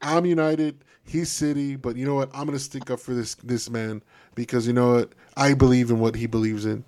[0.02, 0.84] I'm United.
[1.04, 2.30] He's City, but you know what?
[2.32, 4.02] I'm gonna stick up for this this man
[4.34, 5.12] because you know what?
[5.36, 6.84] I believe in what he believes in.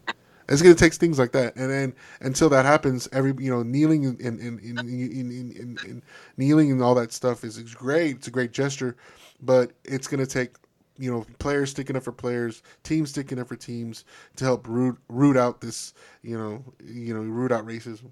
[0.48, 4.06] It's gonna take things like that, and then until that happens, every you know kneeling
[4.06, 6.02] and and, and, and
[6.36, 8.16] kneeling and all that stuff is, is great.
[8.16, 8.96] It's a great gesture,
[9.40, 10.56] but it's gonna take
[10.98, 14.05] you know players sticking up for players, teams sticking up for teams
[14.36, 18.10] to help root root out this you know you know root out racism.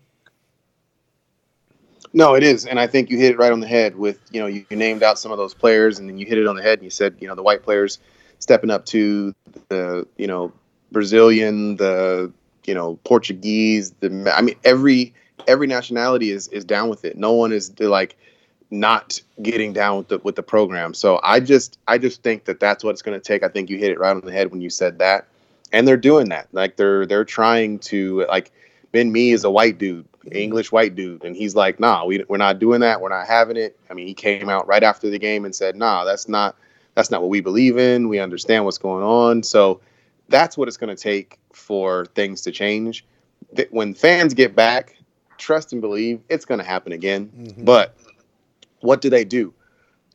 [2.12, 3.96] No, it is, and I think you hit it right on the head.
[3.96, 6.38] With you know, you, you, named out some of those players, and then you hit
[6.38, 7.98] it on the head, and you said, you know, the white players
[8.40, 9.34] stepping up to
[9.68, 10.52] the you know
[10.90, 12.32] Brazilian, the
[12.64, 13.92] you know Portuguese.
[14.00, 15.14] The I mean, every
[15.46, 17.16] every nationality is is down with it.
[17.16, 18.16] No one is like
[18.70, 20.94] not getting down with the with the program.
[20.94, 23.42] So I just I just think that that's what it's going to take.
[23.42, 25.26] I think you hit it right on the head when you said that,
[25.72, 26.48] and they're doing that.
[26.52, 28.52] Like they're they're trying to like
[28.92, 32.36] Ben Mee is a white dude English white dude, and he's like, "Nah, we we're
[32.36, 33.00] not doing that.
[33.00, 35.76] We're not having it." I mean, he came out right after the game and said,
[35.76, 36.56] "Nah, that's not
[36.94, 38.08] that's not what we believe in.
[38.08, 39.80] We understand what's going on." So
[40.28, 43.04] that's what it's going to take for things to change.
[43.70, 44.96] When fans get back,
[45.38, 47.30] trust and believe it's going to happen again.
[47.36, 47.64] Mm-hmm.
[47.64, 47.96] But
[48.80, 49.52] what do they do?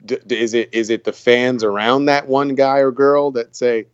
[0.05, 3.87] D- is it is it the fans around that one guy or girl that say,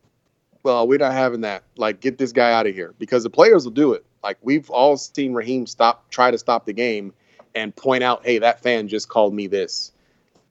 [0.64, 1.64] "Well, we're not having that.
[1.78, 4.70] Like, get this guy out of here," because the players will do it like we've
[4.70, 7.14] all seen Raheem stop, try to stop the game,
[7.56, 9.92] and point out, "Hey, that fan just called me this."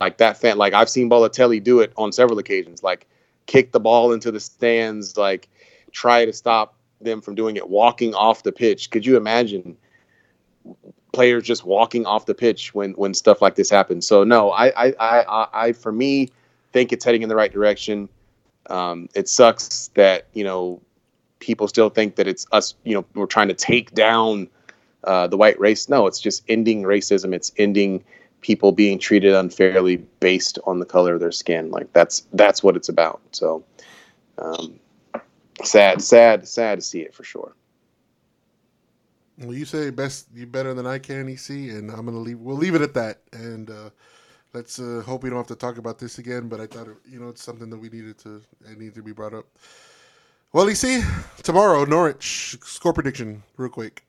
[0.00, 2.82] Like that fan, like I've seen Balotelli do it on several occasions.
[2.82, 3.06] Like
[3.46, 5.48] kick the ball into the stands, like
[5.92, 8.90] try to stop them from doing it, walking off the pitch.
[8.90, 9.76] Could you imagine
[11.20, 14.06] players just walking off the pitch when when stuff like this happens?
[14.06, 16.30] So no, I I I, I for me
[16.72, 18.08] think it's heading in the right direction.
[18.70, 20.80] Um, it sucks that you know
[21.38, 24.48] people still think that it's us, you know, we're trying to take down
[25.04, 25.90] uh, the white race.
[25.90, 27.34] No, it's just ending racism.
[27.34, 28.02] It's ending
[28.40, 31.70] people being treated unfairly based on the color of their skin.
[31.70, 33.20] Like that's that's what it's about.
[33.32, 33.62] So
[34.38, 34.80] um,
[35.64, 37.52] sad, sad, sad to see it for sure.
[39.40, 42.38] Well, you say best, you better than I can, EC, and I'm gonna leave.
[42.38, 43.90] We'll leave it at that, and uh,
[44.52, 46.48] let's uh, hope we don't have to talk about this again.
[46.48, 49.12] But I thought, you know, it's something that we needed to, it needed to be
[49.12, 49.46] brought up.
[50.52, 51.02] Well, EC,
[51.42, 54.04] tomorrow Norwich score prediction, real quick.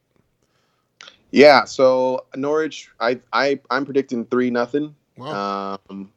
[1.31, 4.93] Yeah, so Norwich, I I I'm predicting three nothing.
[5.15, 5.79] Wow.
[5.89, 6.11] Um,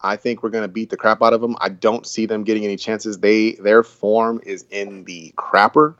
[0.00, 1.56] I think we're gonna beat the crap out of them.
[1.60, 3.18] I don't see them getting any chances.
[3.18, 5.96] They their form is in the crapper,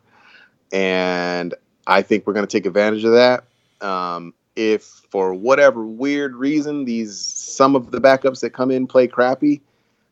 [0.70, 1.52] and
[1.88, 3.44] I think we're gonna take advantage of that.
[3.80, 9.08] Um, if for whatever weird reason these some of the backups that come in play
[9.08, 9.62] crappy,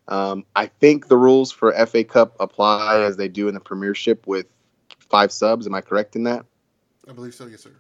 [0.09, 4.27] um, I think the rules for FA Cup apply as they do in the Premiership
[4.27, 4.47] with
[4.99, 5.67] five subs.
[5.67, 6.45] Am I correct in that?
[7.09, 7.47] I believe so.
[7.47, 7.73] Yes, sir.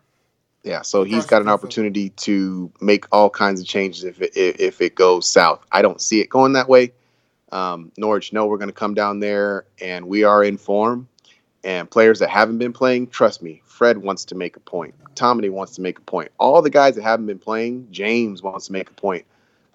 [0.63, 4.81] Yeah, so he's got an opportunity to make all kinds of changes if it, if
[4.81, 5.65] it goes south.
[5.71, 6.93] I don't see it going that way.
[7.53, 11.09] Um, Norwich no, we're going to come down there, and we are in form.
[11.67, 14.95] And players that haven't been playing, trust me, Fred wants to make a point.
[15.17, 16.31] Tomine wants to make a point.
[16.39, 19.25] All the guys that haven't been playing, James wants to make a point.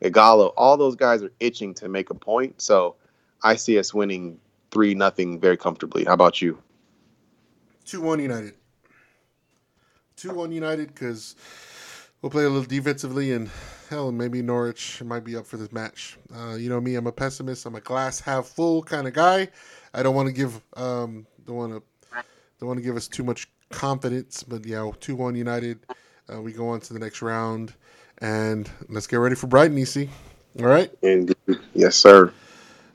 [0.02, 2.62] Ighalo, all those guys are itching to make a point.
[2.62, 2.96] So
[3.44, 4.40] I see us winning
[4.72, 6.06] three nothing very comfortably.
[6.06, 6.64] How about you?
[7.84, 8.54] Two one United.
[10.16, 11.36] Two one United because
[12.22, 13.50] we'll play a little defensively and
[13.90, 16.18] hell, maybe Norwich might be up for this match.
[16.34, 17.66] Uh, you know me, I'm a pessimist.
[17.66, 19.50] I'm a glass half full kind of guy.
[19.94, 21.84] I don't want to give um, don't want to
[22.60, 25.80] don't want to give us too much confidence, but yeah, two one United.
[26.32, 27.74] Uh, we go on to the next round,
[28.20, 30.08] and let's get ready for Brighton, EC.
[30.60, 30.92] All right.
[31.02, 31.36] Indeed.
[31.74, 32.32] Yes, sir.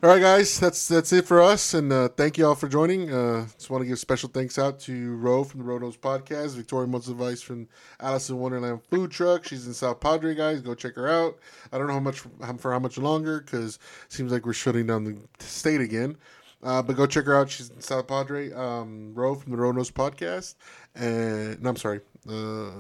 [0.02, 3.10] All right, guys, that's that's it for us, and uh, thank you all for joining.
[3.12, 6.54] Uh, just want to give special thanks out to Ro from the Road Nose Podcast,
[6.54, 7.66] Victoria Advice from
[7.98, 9.46] Alice in Wonderland Food Truck.
[9.46, 10.60] She's in South Padre, guys.
[10.60, 11.38] Go check her out.
[11.72, 14.86] I don't know how much for how much longer because it seems like we're shutting
[14.86, 16.18] down the state again.
[16.66, 17.48] Uh, but go check her out.
[17.48, 18.52] She's in South Padre.
[18.52, 20.56] Um, Ro from the Road Nose Podcast,
[20.96, 22.70] and no, I'm sorry, uh,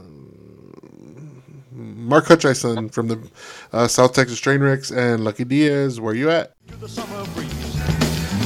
[1.70, 3.30] Mark Hutchison from the
[3.72, 6.00] uh, South Texas Trainwrecks and Lucky Diaz.
[6.00, 6.54] Where you at?
[6.66, 7.46] to.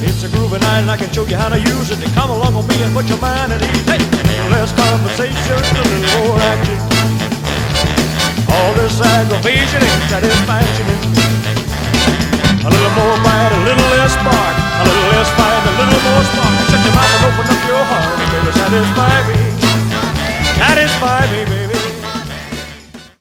[0.05, 1.97] It's a groovy night and I can show you how to use it.
[2.13, 3.85] Come along with me and put your mind at ease.
[3.89, 3.97] Hey,
[4.53, 6.77] less conversation, a little more action.
[8.45, 10.85] All this aggravation satisfaction.
[12.61, 16.23] A little more bite, a little less spark, a little less fight, a little more
[16.25, 16.57] spark.
[16.73, 18.17] Shut your mouth and open up your heart.
[18.33, 19.39] Baby, satisfy me.
[20.57, 21.60] Satisfy me, baby.